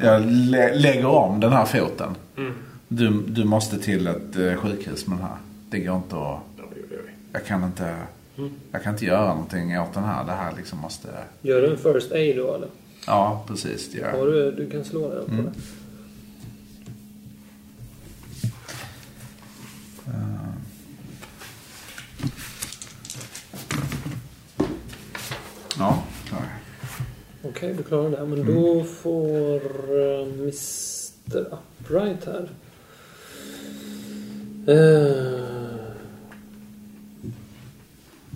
jag 0.03 0.21
lä- 0.25 0.75
lägger 0.75 1.05
om 1.05 1.39
den 1.39 1.53
här 1.53 1.65
foten. 1.65 2.15
Mm. 2.37 2.53
Du, 2.87 3.21
du 3.27 3.43
måste 3.43 3.77
till 3.79 4.07
ett 4.07 4.35
eh, 4.37 4.55
sjukhus 4.55 5.07
med 5.07 5.17
den 5.17 5.25
här. 5.27 5.37
Det 5.69 5.79
går 5.79 5.95
inte 5.95 6.15
att, 6.15 6.39
Ja, 6.57 6.63
jag 7.33 7.45
kan 7.45 7.63
inte, 7.63 7.95
Mm. 8.37 8.51
jag 8.71 8.83
kan 8.83 8.93
inte 8.93 9.05
göra 9.05 9.27
någonting 9.27 9.79
åt 9.79 9.93
den 9.93 10.03
här. 10.03 10.25
Det 10.25 10.31
här 10.31 10.53
liksom 10.57 10.79
måste, 10.79 11.07
Gör 11.41 11.61
du 11.61 11.71
en 11.71 11.77
first 11.77 12.11
aid 12.11 12.37
då 12.37 12.53
eller? 12.55 12.67
ja 13.07 13.43
precis. 13.47 13.91
Det 13.91 13.97
gör. 13.97 14.25
du, 14.25 14.51
du 14.51 14.69
kan 14.69 14.83
slå 14.83 15.09
den 15.15 15.25
på 15.25 15.31
Mm. 15.31 15.45
det. 15.45 15.51
Ja, 25.77 26.03
så 26.29 26.35
är 26.35 26.39
det. 26.41 27.49
Okej, 27.49 27.73
du 27.73 27.83
klarar 27.83 28.09
det. 28.09 28.25
Men 28.25 28.45
då 28.45 28.83
får 28.83 29.91
uh, 29.91 30.27
Mr 30.33 31.57
Upright 31.81 32.25
här. 32.25 32.49
Eh, 34.67 35.53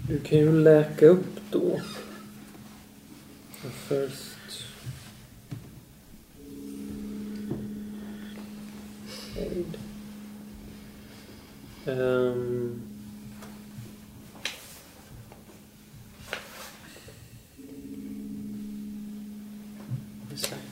Du 0.08 0.20
kan 0.20 0.38
ju 0.38 0.52
läka 0.64 1.06
upp 1.06 1.40
då. 1.52 1.82
First... 3.88 4.38
Aid. 9.38 9.78
Ehm. 11.88 12.82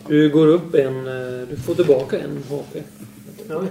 Du 0.08 0.30
går 0.30 0.48
upp 0.48 0.76
en... 0.76 1.08
eh, 1.08 1.48
Du 1.50 1.58
får 1.58 1.76
tillbaka 1.76 2.20
en 2.20 2.44
HP. 2.50 2.84
Oj. 3.50 3.68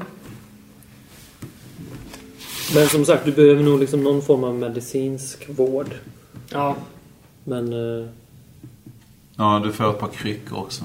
Men 2.74 2.88
som 2.88 3.04
sagt, 3.04 3.24
du 3.24 3.32
behöver 3.32 3.62
nog 3.62 3.80
liksom 3.80 4.02
någon 4.02 4.22
form 4.22 4.44
av 4.44 4.54
medicinsk 4.54 5.48
vård. 5.48 5.94
Ja. 6.50 6.76
Men... 7.44 7.72
eh, 7.72 8.08
Ja, 9.36 9.62
du 9.64 9.72
får 9.72 9.90
ett 9.90 9.98
par 9.98 10.08
kryckor 10.08 10.58
också. 10.58 10.84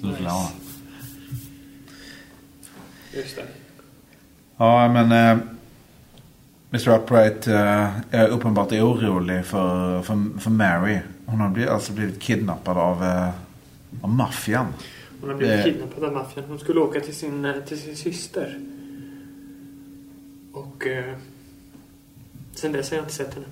Så 0.00 0.06
du 0.06 0.16
klarar. 0.16 0.48
Just 3.14 3.36
det. 3.36 3.44
Ja, 4.56 4.92
men 4.92 5.12
eh, 5.12 5.44
Mr 6.70 6.88
Upright 6.98 7.46
eh, 7.46 7.88
är 8.10 8.28
uppenbart 8.28 8.72
orolig 8.72 9.44
för, 9.44 10.02
för, 10.02 10.38
för 10.40 10.50
Mary. 10.50 10.98
Hon 11.26 11.40
har 11.40 11.50
blivit, 11.50 11.70
alltså 11.70 11.92
blivit 11.92 12.20
kidnappad 12.20 12.76
av, 12.76 13.04
eh, 13.04 13.28
av 14.00 14.10
maffian. 14.10 14.66
Hon 15.20 15.30
har 15.30 15.36
blivit 15.36 15.58
Eh. 15.58 15.64
kidnappad 15.64 16.04
av 16.04 16.12
maffian. 16.12 16.44
Hon 16.48 16.58
skulle 16.58 16.80
åka 16.80 17.00
till 17.00 17.14
sin, 17.14 17.44
eh, 17.44 17.54
till 17.68 17.80
sin 17.80 17.96
syster. 17.96 18.58
Och... 20.52 20.86
Eh, 20.86 21.14
sen 22.54 22.72
dess 22.72 22.90
har 22.90 22.96
jag 22.96 23.04
inte 23.04 23.14
sett 23.14 23.34
henne. 23.34 23.46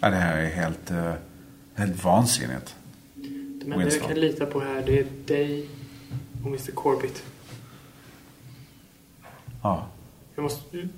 Ja, 0.00 0.10
det 0.10 0.16
här 0.16 0.38
är 0.38 0.50
helt, 0.50 0.90
eh, 0.90 1.12
helt 1.74 2.04
vansinnigt. 2.04 2.76
De 3.14 3.72
enda 3.72 3.84
jag 3.84 4.02
kan 4.02 4.20
lita 4.20 4.46
på 4.46 4.60
här 4.60 4.82
det 4.86 4.98
är 4.98 5.06
dig 5.26 5.68
och 6.42 6.46
Mr 6.48 6.70
Corbett. 6.74 7.22
Ja. 9.62 9.86
Jag 10.34 10.42
måste... 10.42 10.88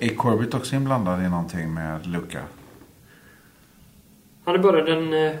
Är 0.00 0.14
Corbett 0.14 0.54
också 0.54 0.76
inblandad 0.76 1.24
i 1.24 1.28
någonting 1.28 1.74
med 1.74 2.06
Luca? 2.06 2.42
Han 4.44 4.54
är 4.54 4.58
bara 4.58 4.84
den... 4.84 5.12
Eh, 5.12 5.36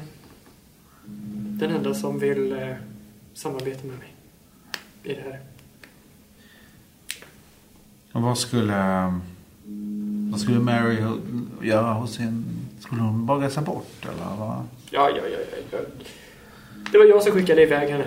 den 1.60 1.70
enda 1.70 1.94
som 1.94 2.18
vill 2.18 2.52
eh, 2.52 2.74
samarbeta 3.34 3.86
med 3.86 3.98
mig. 3.98 4.14
I 5.02 5.14
det 5.14 5.20
här. 5.20 5.40
Och 8.12 8.22
vad 8.22 8.38
skulle... 8.38 9.12
Vad 10.30 10.40
skulle 10.40 10.58
Mary 10.58 11.04
göra 11.62 11.92
hos 11.92 12.14
sin... 12.14 12.44
Skulle 12.80 13.02
hon 13.02 13.26
bara 13.26 13.46
resa 13.46 13.62
bort 13.62 13.96
eller 14.02 14.36
vad? 14.36 14.64
Ja, 14.90 15.10
ja, 15.10 15.22
ja, 15.32 15.58
ja. 15.70 15.78
Det 16.92 16.98
var 16.98 17.04
jag 17.04 17.22
som 17.22 17.32
skickade 17.32 17.62
iväg 17.62 17.90
henne. 17.90 18.06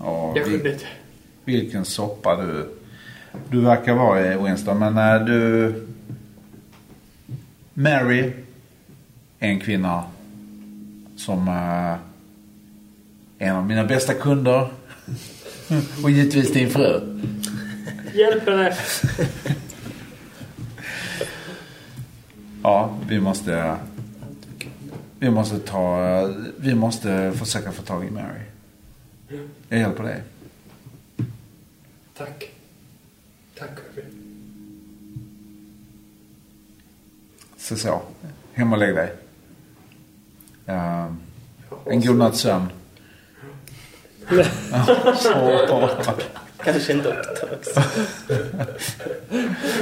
Ja, 0.00 0.32
Jag 0.36 0.44
kunde 0.44 0.72
inte. 0.72 0.86
Vilken 1.44 1.84
soppa 1.84 2.36
du... 2.36 2.68
Du 3.50 3.60
verkar 3.60 3.94
vara 3.94 4.34
i 4.34 4.36
Winston, 4.44 4.78
men 4.78 4.94
när 4.94 5.20
du... 5.20 5.74
Mary 7.74 8.32
är 9.38 9.48
en 9.48 9.60
kvinna 9.60 10.04
som 11.16 11.48
eh, 11.48 11.54
är 11.54 11.98
en 13.38 13.56
av 13.56 13.66
mina 13.66 13.84
bästa 13.84 14.14
kunder. 14.14 14.68
Och 16.02 16.10
givetvis 16.10 16.52
din 16.52 16.70
fru. 16.70 17.20
Hjälp 18.14 18.48
henne! 18.48 18.76
Ja, 22.62 22.94
vi 23.08 23.20
måste... 23.20 23.76
Vi 25.18 25.30
måste 25.30 25.58
ta... 25.58 26.06
Vi 26.56 26.74
måste 26.74 27.32
försöka 27.32 27.72
få 27.72 27.82
tag 27.82 28.04
i 28.04 28.10
Mary. 28.10 28.49
Jag 29.68 29.78
hjälper 29.78 30.02
dig. 30.04 30.22
Tack. 32.16 32.50
Tack, 33.58 33.70
Kirby. 33.94 34.08
Så 37.56 37.76
så. 37.76 38.02
Hem 38.52 38.72
och 38.72 38.78
lägg 38.78 38.94
dig. 38.94 39.12
Eh, 40.66 41.12
en 41.84 42.00
god 42.00 42.16
natts 42.16 42.40
sömn. 42.40 42.68
Kanske 46.64 46.92
en 46.92 47.02
doktor 47.02 47.48
också. 47.52 47.82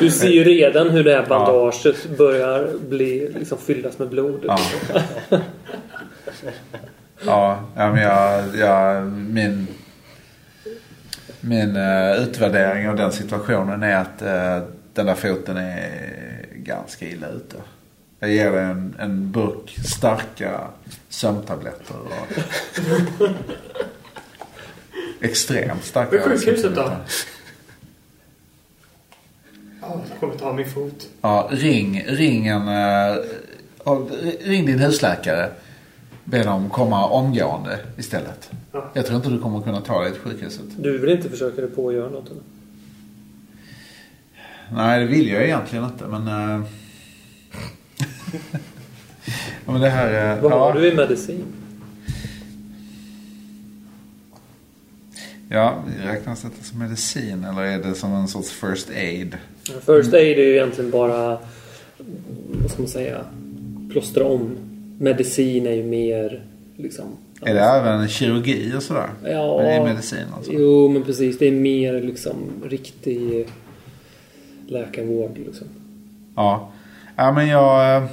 Du 0.01 0.11
ser 0.11 0.29
ju 0.29 0.45
redan 0.45 0.91
hur 0.91 1.05
det 1.05 1.15
här 1.15 1.27
bandaget 1.27 2.19
börjar 2.19 2.79
bli, 2.89 3.33
liksom 3.33 3.59
fyllas 3.59 3.99
med 3.99 4.09
blod. 4.09 4.45
Ja. 4.47 4.59
Ja, 7.27 7.61
ja, 7.77 7.93
men 7.93 8.03
jag, 8.03 8.57
jag, 8.57 9.07
min, 9.13 9.67
min 11.41 11.77
eh, 11.77 12.13
utvärdering 12.13 12.89
av 12.89 12.97
den 12.97 13.13
situationen 13.13 13.83
är 13.83 13.97
att 13.97 14.23
eh, 14.23 14.69
den 14.95 15.07
där 15.07 15.15
foten 15.15 15.57
är 15.57 16.47
ganska 16.53 17.09
illa 17.09 17.29
ute. 17.29 17.57
Jag 18.21 18.31
ger 18.31 18.53
dig 18.53 18.65
en, 18.65 18.95
en 18.99 19.33
burk 19.33 19.79
starka 19.85 20.61
sömntabletter. 21.09 21.95
Och 22.01 22.39
extremt 25.25 25.85
starka 25.85 26.11
Men 26.11 26.21
sjukhuset 26.21 26.75
då? 26.75 26.93
Ja, 29.81 30.01
jag 30.11 30.21
kommer 30.21 30.35
ta 30.35 30.53
min 30.53 30.71
fot. 30.71 31.09
Ja, 31.21 31.49
ring, 31.53 32.05
ring 32.07 32.47
en... 32.47 32.69
eh, 32.69 33.17
ring 34.41 34.67
din 34.67 34.79
husläkare. 34.79 35.51
Be 36.31 36.43
dem 36.43 36.71
komma 36.71 37.07
omgående 37.07 37.79
istället. 37.97 38.51
Ja. 38.73 38.91
Jag 38.93 39.07
tror 39.07 39.17
inte 39.17 39.29
du 39.31 39.39
kommer 39.39 39.61
kunna 39.61 39.81
ta 39.81 40.03
dig 40.03 40.13
till 40.13 40.21
sjukhuset. 40.21 40.65
Du 40.79 40.99
vill 40.99 41.11
inte 41.11 41.29
försöka 41.31 41.61
dig 41.61 41.71
på 41.71 41.89
att 41.89 41.95
göra 41.95 42.11
något? 42.11 42.31
Eller? 42.31 42.43
Nej, 44.73 45.01
det 45.01 45.07
vill 45.07 45.29
jag 45.29 45.45
egentligen 45.45 45.85
inte, 45.85 46.07
men... 46.07 46.27
ja, 49.67 49.73
men 49.73 49.81
det 49.81 49.89
här... 49.91 50.37
eh, 50.37 50.43
Vad 50.43 50.53
ja, 50.53 50.59
har 50.59 50.73
du 50.73 50.89
i 50.93 50.95
medicin? 50.95 51.45
Ja, 55.49 55.83
räknas 56.05 56.43
detta 56.43 56.65
som 56.65 56.79
medicin 56.79 57.45
eller 57.45 57.63
är 57.63 57.79
det 57.83 57.95
som 57.95 58.13
en 58.15 58.29
sorts 58.29 58.51
first 58.51 58.91
aid? 58.91 59.37
First 59.65 60.15
aid 60.15 60.39
är 60.39 60.43
ju 60.43 60.53
egentligen 60.55 60.91
bara, 60.91 61.39
vad 62.63 62.71
ska 62.71 62.83
man 62.83 62.89
säga, 62.89 63.25
plåstra 63.93 64.25
om. 64.25 64.57
Medicin 64.99 65.67
är 65.67 65.73
ju 65.73 65.83
mer 65.85 66.43
liksom... 66.77 67.05
Är 67.43 67.55
det 67.55 67.61
även 67.61 68.09
kirurgi 68.09 68.73
och 68.77 68.83
sådär? 68.83 69.09
Ja. 69.25 69.57
Men 69.57 69.67
det 69.67 69.73
är 69.73 69.85
medicin 69.85 70.27
alltså? 70.37 70.53
Jo, 70.53 70.89
men 70.89 71.03
precis. 71.03 71.39
Det 71.39 71.47
är 71.49 71.53
mer 71.53 72.01
liksom 72.03 72.37
riktig 72.65 73.47
läkarvård 74.67 75.39
liksom. 75.47 75.67
Ja. 76.37 76.73
Ja, 77.17 77.33
men 77.33 77.49
jag... 77.49 77.97
eh, 77.97 78.05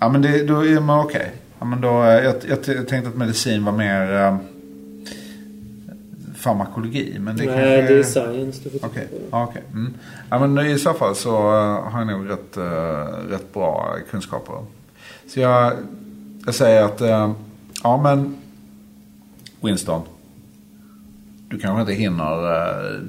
Ja, 0.00 0.08
men 0.08 0.22
det, 0.22 0.42
då 0.44 0.66
är 0.66 0.80
man 0.80 1.04
okej. 1.04 1.30
Ja, 1.58 1.64
men 1.64 1.80
då, 1.80 2.02
eh, 2.02 2.08
jag, 2.24 2.34
jag, 2.48 2.58
jag 2.66 2.88
tänkte 2.88 3.08
att 3.08 3.16
medicin 3.16 3.64
var 3.64 3.72
mer 3.72 4.12
eh, 4.12 4.36
farmakologi. 6.44 7.18
Men 7.20 7.36
det 7.36 7.46
Nej, 7.46 7.54
kanske... 7.54 7.94
det 7.94 7.98
är 7.98 8.02
science 8.02 8.60
du 8.64 8.70
får 8.70 8.88
på. 8.88 9.00
ja, 9.30 9.44
okej. 9.44 9.62
Mm. 9.72 9.94
Ja, 10.30 10.46
men 10.46 10.66
i 10.66 10.78
så 10.78 10.92
fall 10.92 11.14
så 11.14 11.30
eh, 11.30 11.92
har 11.92 11.98
jag 11.98 12.06
nog 12.06 12.30
rätt, 12.30 12.56
eh, 12.56 13.30
rätt 13.30 13.52
bra 13.52 13.96
kunskaper. 14.10 14.54
Så 15.28 15.40
jag, 15.40 15.72
jag 16.46 16.54
säger 16.54 16.82
att, 16.82 17.00
eh, 17.00 17.32
ja 17.82 18.02
men 18.02 18.36
Winston. 19.60 20.02
Du 21.48 21.58
kanske 21.58 21.80
inte 21.80 21.92
hinner 21.92 22.44
uh, 22.44 23.02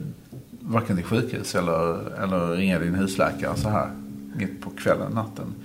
varken 0.59 0.95
till 0.95 1.05
sjukhus 1.05 1.55
eller, 1.55 2.11
eller 2.23 2.55
ringa 2.55 2.79
din 2.79 2.95
husläkare 2.95 3.55
så 3.55 3.69
här 3.69 3.89
mitt 4.35 4.61
på 4.61 4.69
kvällen, 4.69 5.11
natten. 5.11 5.55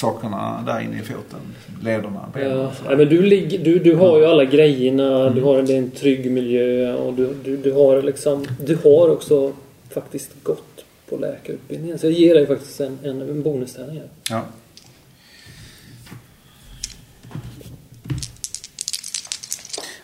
Sakerna 0.01 0.63
där 0.65 0.81
inne 0.81 0.99
i 0.99 1.03
foten. 1.03 1.39
Lederna, 1.83 2.29
benen. 2.33 2.57
Ja, 2.57 2.71
nej, 2.87 2.97
men 2.97 3.09
du, 3.09 3.47
du, 3.57 3.79
du 3.79 3.95
har 3.95 4.19
ju 4.19 4.25
alla 4.25 4.45
grejerna. 4.45 5.21
Mm. 5.21 5.35
Du 5.35 5.41
har 5.41 5.61
det 5.61 5.73
är 5.73 5.77
en 5.77 5.91
trygg 5.91 6.31
miljö 6.31 6.93
och 6.93 7.13
du, 7.13 7.33
du, 7.43 7.57
du 7.57 7.71
har 7.71 8.01
liksom... 8.01 8.45
Du 8.65 8.75
har 8.75 9.09
också 9.09 9.53
faktiskt 9.89 10.43
gått 10.43 10.85
på 11.09 11.17
läkarutbildningen. 11.17 11.99
Så 11.99 12.05
jag 12.05 12.13
ger 12.13 12.35
dig 12.35 12.47
faktiskt 12.47 12.81
en, 12.81 12.99
en, 13.03 13.21
en 13.21 13.43
bonustärning 13.43 13.97
här. 13.97 14.09
Ja. 14.29 14.45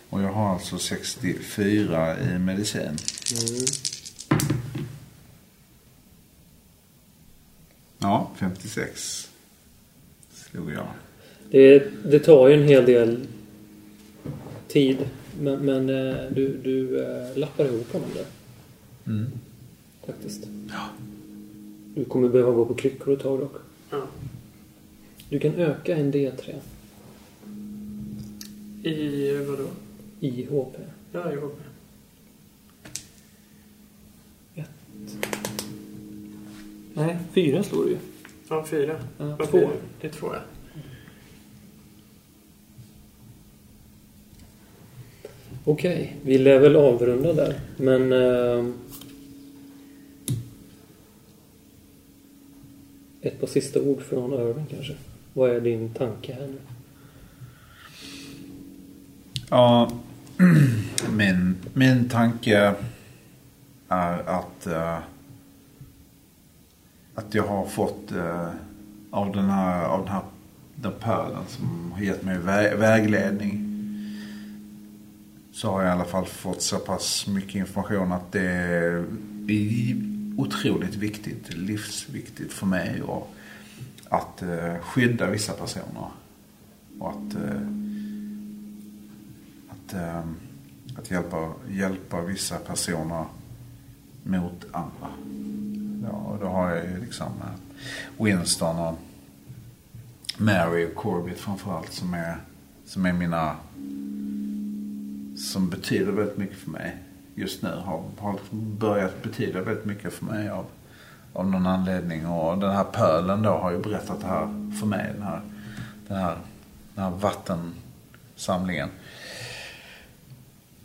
Och 0.09 0.21
jag 0.21 0.31
har 0.31 0.53
alltså 0.53 0.77
64 0.77 2.15
i 2.19 2.39
medicin. 2.39 2.97
Ja, 7.99 8.31
56 8.39 9.26
slog 10.57 10.71
jag. 10.71 10.87
Det, 11.51 11.83
det 12.05 12.19
tar 12.19 12.47
ju 12.47 12.53
en 12.53 12.67
hel 12.67 12.85
del 12.85 13.27
tid. 14.67 14.97
Men, 15.41 15.65
men 15.65 15.89
eh, 15.89 16.15
du, 16.31 16.57
du 16.63 17.03
eh, 17.03 17.37
lappar 17.37 17.65
ihop 17.65 17.93
honom 17.93 18.09
där. 18.15 18.25
Mm. 19.13 19.25
Faktiskt. 20.05 20.47
Ja. 20.69 20.89
Du 21.95 22.05
kommer 22.05 22.29
behöva 22.29 22.51
gå 22.51 22.65
på 22.65 22.73
kryckor 22.73 23.13
ett 23.13 23.19
tag 23.19 23.39
dock. 23.39 23.55
Ja. 23.89 24.01
Du 25.29 25.39
kan 25.39 25.55
öka 25.55 25.95
en 25.95 26.13
D3 26.13 26.53
I 28.83 29.37
vadå? 29.37 29.67
i 30.19 30.45
HP. 30.45 30.75
Ja, 31.11 31.31
jag 31.33 31.41
hoppar. 31.41 31.67
Nej, 36.93 37.17
fyra 37.33 37.63
slår 37.63 37.83
du 37.83 37.89
ju. 37.89 37.97
Ja, 38.49 38.65
fyra. 38.65 38.95
Ja, 39.17 39.37
två. 39.37 39.57
blir 39.57 39.69
det? 40.01 40.07
Är 40.07 40.11
två, 40.11 40.27
ja. 40.33 40.39
Okej, 45.63 46.15
vi 46.23 46.37
lär 46.37 46.59
väl 46.59 46.75
avrunda 46.75 47.33
där. 47.33 47.59
Men... 47.77 48.11
ehm, 48.11 48.73
ett 53.27 53.39
par 53.39 53.47
sista 53.47 53.81
ord 53.81 54.01
från 54.01 54.33
Irving 54.33 54.65
kanske. 54.65 54.95
Vad 55.33 55.49
är 55.49 55.61
din 55.61 55.93
tanke 55.93 56.33
här 56.33 56.47
nu? 56.47 56.57
Ja, 59.49 59.91
min, 61.17 61.55
min 61.73 62.09
tanke 62.09 62.75
är 63.87 64.17
att, 64.29 64.67
eh, 64.67 64.97
att 67.17 67.33
jag 67.33 67.47
har 67.47 67.65
fått 67.65 68.11
eh, 68.11 68.49
av 69.11 69.31
den 69.31 69.45
här, 69.49 69.85
av 69.85 69.99
den 69.99 70.13
här 70.13 70.21
den 70.75 70.91
pölen 70.99 71.43
som 71.47 71.91
har 71.91 72.01
gett 72.01 72.23
mig 72.23 72.37
vä- 72.37 72.77
vägledning. 72.77 73.63
Så 75.51 75.71
har 75.71 75.81
jag 75.81 75.89
i 75.89 75.91
alla 75.91 76.05
fall 76.05 76.25
fått 76.25 76.61
så 76.61 76.77
pass 76.79 77.27
mycket 77.27 77.55
information 77.55 78.11
att 78.11 78.31
det 78.31 78.41
är 78.41 79.05
otroligt 80.37 80.95
viktigt, 80.95 81.53
livsviktigt 81.53 82.53
för 82.53 82.65
mig 82.65 83.01
och 83.01 83.33
att 84.09 84.41
eh, 84.41 84.79
skydda 84.81 85.29
vissa 85.29 85.53
personer. 85.53 86.09
Och 86.99 87.09
att 87.09 87.35
eh, 87.35 87.61
att, 89.69 89.93
eh, 89.93 90.23
att 90.97 91.11
hjälpa, 91.11 91.53
hjälpa 91.69 92.21
vissa 92.21 92.57
personer 92.57 93.25
mot 94.23 94.65
andra. 94.71 95.09
Ja, 96.03 96.09
och 96.09 96.39
då 96.39 96.47
har 96.47 96.69
jag 96.69 96.85
ju 96.85 97.01
liksom 97.01 97.27
eh, 97.27 98.25
Winston 98.25 98.79
och 98.79 98.99
Mary 100.37 100.85
och 100.85 100.95
Corbett 100.95 101.39
framförallt 101.39 101.93
som 101.93 102.13
är, 102.13 102.37
som 102.85 103.05
är 103.05 103.13
mina 103.13 103.55
som 105.37 105.69
betyder 105.69 106.11
väldigt 106.11 106.37
mycket 106.37 106.57
för 106.57 106.69
mig 106.69 106.97
just 107.35 107.61
nu. 107.61 107.69
Har, 107.69 108.03
har 108.17 108.33
liksom 108.33 108.77
börjat 108.77 109.23
betyda 109.23 109.61
väldigt 109.61 109.85
mycket 109.85 110.13
för 110.13 110.25
mig 110.25 110.49
av, 110.49 110.65
av 111.33 111.47
någon 111.47 111.67
anledning. 111.67 112.27
Och 112.27 112.57
den 112.57 112.71
här 112.71 112.83
pölen 112.83 113.41
då 113.41 113.49
har 113.49 113.71
ju 113.71 113.79
berättat 113.79 114.21
det 114.21 114.27
här 114.27 114.71
för 114.79 114.85
mig. 114.85 115.11
Den 115.13 115.23
här, 115.23 115.41
den 116.07 116.17
här, 116.17 116.37
den 116.95 117.03
här 117.03 117.11
vattensamlingen. 117.11 118.89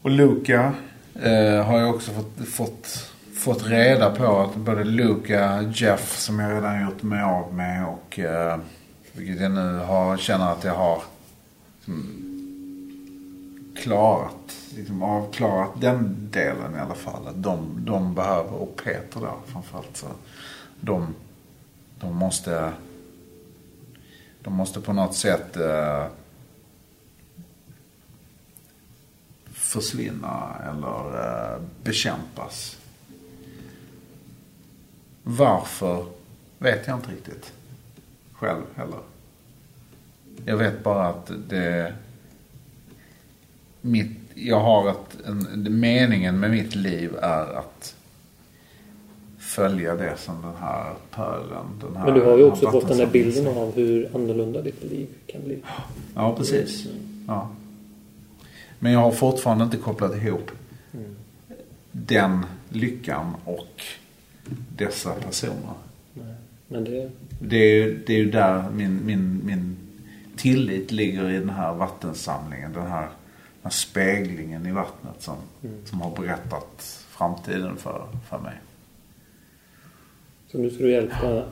Och 0.03 0.11
Luca 0.11 0.75
eh, 1.15 1.65
har 1.65 1.79
jag 1.79 1.95
också 1.95 2.13
fått, 2.13 2.49
fått, 2.49 3.12
fått 3.43 3.67
reda 3.67 4.11
på 4.11 4.39
att 4.39 4.57
både 4.57 4.85
Luca, 4.85 5.63
Jeff 5.63 6.19
som 6.19 6.39
jag 6.39 6.53
redan 6.53 6.83
gjort 6.83 7.03
mig 7.03 7.23
av 7.23 7.55
med 7.55 7.87
och 7.87 8.19
eh, 8.19 8.59
vilket 9.13 9.41
jag 9.41 9.51
nu 9.51 9.79
har, 9.79 10.17
känner 10.17 10.53
att 10.53 10.65
jag 10.65 10.75
har 10.75 11.03
liksom, 11.77 12.19
klarat, 13.77 14.57
liksom, 14.77 15.03
avklarat 15.03 15.71
den 15.81 16.29
delen 16.31 16.75
i 16.77 16.79
alla 16.79 16.95
fall. 16.95 17.27
Att 17.27 17.43
de, 17.43 17.85
de 17.85 18.15
behöver, 18.15 18.53
och 18.53 18.81
Peter 18.85 19.21
då 19.21 19.35
framförallt 19.47 19.97
så, 19.97 20.07
de, 20.81 21.15
de 22.01 22.17
måste, 22.17 22.73
de 24.43 24.55
måste 24.55 24.81
på 24.81 24.93
något 24.93 25.15
sätt 25.15 25.57
eh, 25.57 26.07
försvinna 29.53 30.57
eller 30.71 31.25
eh, 31.25 31.61
bekämpas. 31.83 32.82
Varför 35.23 36.07
vet 36.59 36.87
jag 36.87 36.97
inte 36.97 37.11
riktigt 37.11 37.53
själv 38.33 38.63
heller. 38.75 38.99
Jag 40.45 40.57
vet 40.57 40.83
bara 40.83 41.07
att 41.07 41.31
det... 41.49 41.95
Mitt, 43.81 44.19
jag 44.35 44.61
har 44.61 44.91
ett, 44.91 45.27
en, 45.27 45.81
meningen 45.81 46.41
med 46.41 46.51
mitt 46.51 46.75
liv 46.75 47.17
är 47.23 47.59
att 47.59 47.95
följa 49.39 49.95
det 49.95 50.17
som 50.17 50.43
den 50.43 50.55
här 50.61 50.93
pölen, 51.11 51.67
den 51.81 51.97
här 51.97 52.05
Men 52.05 52.15
du 52.15 52.21
har 52.25 52.39
ju 52.39 52.45
också 52.45 52.71
fått 52.71 52.89
den 52.89 52.99
där 52.99 53.07
bilden 53.07 53.47
av 53.47 53.75
hur 53.75 54.11
annorlunda 54.15 54.63
ditt 54.63 54.83
liv 54.83 55.09
kan 55.27 55.45
bli. 55.45 55.59
Ja, 56.15 56.37
precis. 56.37 56.87
Ja. 57.27 57.49
Men 58.79 58.93
jag 58.93 59.01
har 59.01 59.13
fortfarande 59.13 59.65
inte 59.65 59.77
kopplat 59.77 60.17
ihop 60.17 60.51
den 61.93 62.47
lyckan 62.69 63.35
och 63.45 63.83
dessa 64.77 65.15
personer. 65.15 65.75
Nej. 66.15 66.35
Men 66.69 66.85
det... 66.85 67.11
Det 67.41 67.57
är 67.57 67.75
ju, 67.75 68.05
det 68.07 68.13
är 68.13 68.19
ju 68.19 68.31
där 68.31 68.71
min, 68.71 69.07
min, 69.07 69.41
min 69.45 69.77
tillit 70.37 70.93
ligger 70.93 71.31
i 71.31 71.39
den 71.39 71.51
här 71.51 71.75
vattensamlingen. 71.75 72.73
Den 72.73 72.87
här, 72.87 73.01
den 73.01 73.09
här 73.63 73.71
speglingen 73.71 74.67
i 74.67 74.73
vattnet 74.73 75.23
som, 75.23 75.37
som 75.85 76.01
har 76.01 76.17
berättat 76.17 77.05
framtiden 77.11 77.77
för, 77.77 78.07
för 78.29 78.39
mig. 78.39 78.55
Så 80.53 80.59
nu 80.59 80.71
ska 80.71 80.85
du 80.85 80.91
hjälpa 80.91 81.45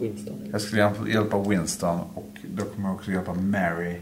Winston. 0.00 0.34
Jag 0.52 0.60
skulle 0.60 0.92
hjälpa, 1.06 1.42
Winston 1.42 2.00
och 2.14 2.38
då 2.54 2.64
kommer 2.64 2.88
jag 2.88 2.96
också 2.96 3.10
hjälpa 3.10 3.34
Mary. 3.34 3.96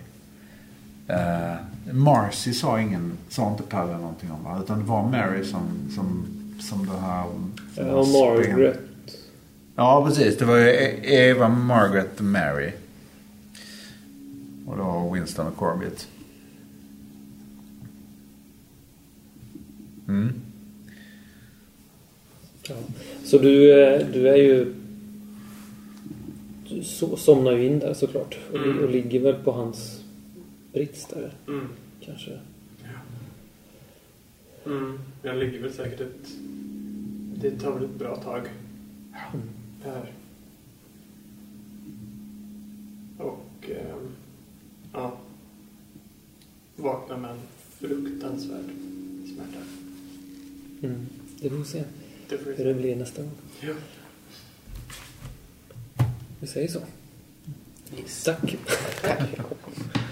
Eh, 1.09 1.55
Marcy 1.93 2.53
sa 2.53 2.81
ingen, 2.81 3.13
sa 3.29 3.51
inte 3.51 3.63
Pelle 3.63 3.93
någonting 3.93 4.31
om 4.31 4.45
va? 4.45 4.61
Utan 4.65 4.79
det 4.79 4.85
var 4.85 5.03
Mary 5.09 5.45
som, 5.45 5.91
som, 5.95 6.27
som 6.61 6.87
den 6.87 6.99
här... 6.99 7.25
Ja, 7.77 8.05
Margaret. 8.05 8.79
Ja, 9.77 10.05
precis. 10.09 10.39
Det 10.39 10.45
var 10.45 10.57
ju 10.57 10.69
E- 10.69 11.01
Eva, 11.03 11.49
Margaret 11.49 12.19
och 12.19 12.25
Mary. 12.25 12.71
Och 14.67 14.77
då 14.77 15.11
Winston 15.15 15.47
och 15.47 15.57
Corbett. 15.57 16.09
Mm. 20.09 20.33
Ja. 22.69 22.75
Så 23.25 23.39
du, 23.39 23.73
eh, 23.85 24.07
du 24.13 24.29
är 24.29 24.37
ju... 24.37 24.75
Du 26.69 26.81
so- 26.81 27.17
somnar 27.17 27.53
ju 27.53 27.67
in 27.67 27.79
där 27.79 27.95
såklart. 27.95 28.39
Och, 28.53 28.57
Mm. 28.59 28.79
och 28.85 28.91
ligger 28.91 29.21
väl 29.21 29.35
på 29.35 29.53
hans 29.53 30.01
brits 30.73 31.07
där 31.07 31.33
Mm. 31.49 31.69
kanske. 32.01 32.31
Mm. 34.67 34.99
Jag 35.23 35.37
ligger 35.37 35.63
väl 35.63 35.73
säkert 35.73 36.01
ett... 36.01 36.29
Det 37.41 37.59
tar 37.59 37.73
väl 37.73 37.85
ett 37.85 37.99
bra 37.99 38.17
tag. 38.17 38.49
Mm. 39.35 39.49
Här. 39.85 40.13
Och... 43.19 43.71
ehm, 43.71 44.09
ja. 44.93 45.19
Vaknar 46.77 47.17
med 47.17 47.31
en 47.31 47.41
fruktansvärd 47.79 48.65
smärta. 49.35 49.59
Mm. 50.83 51.07
Det 51.41 51.51
får 51.51 51.57
vi 51.57 51.65
se 51.65 51.85
Det 52.29 52.39
får 52.39 52.51
vi 52.51 52.57
hur 52.57 52.65
det 52.65 52.75
blir 52.75 52.97
nästa 52.97 53.23
gång. 53.23 53.33
Ja. 53.61 53.75
Vi 56.41 56.47
säger 56.47 56.69
så. 56.69 56.81
Yes. 57.99 58.25
Tack. 58.25 58.57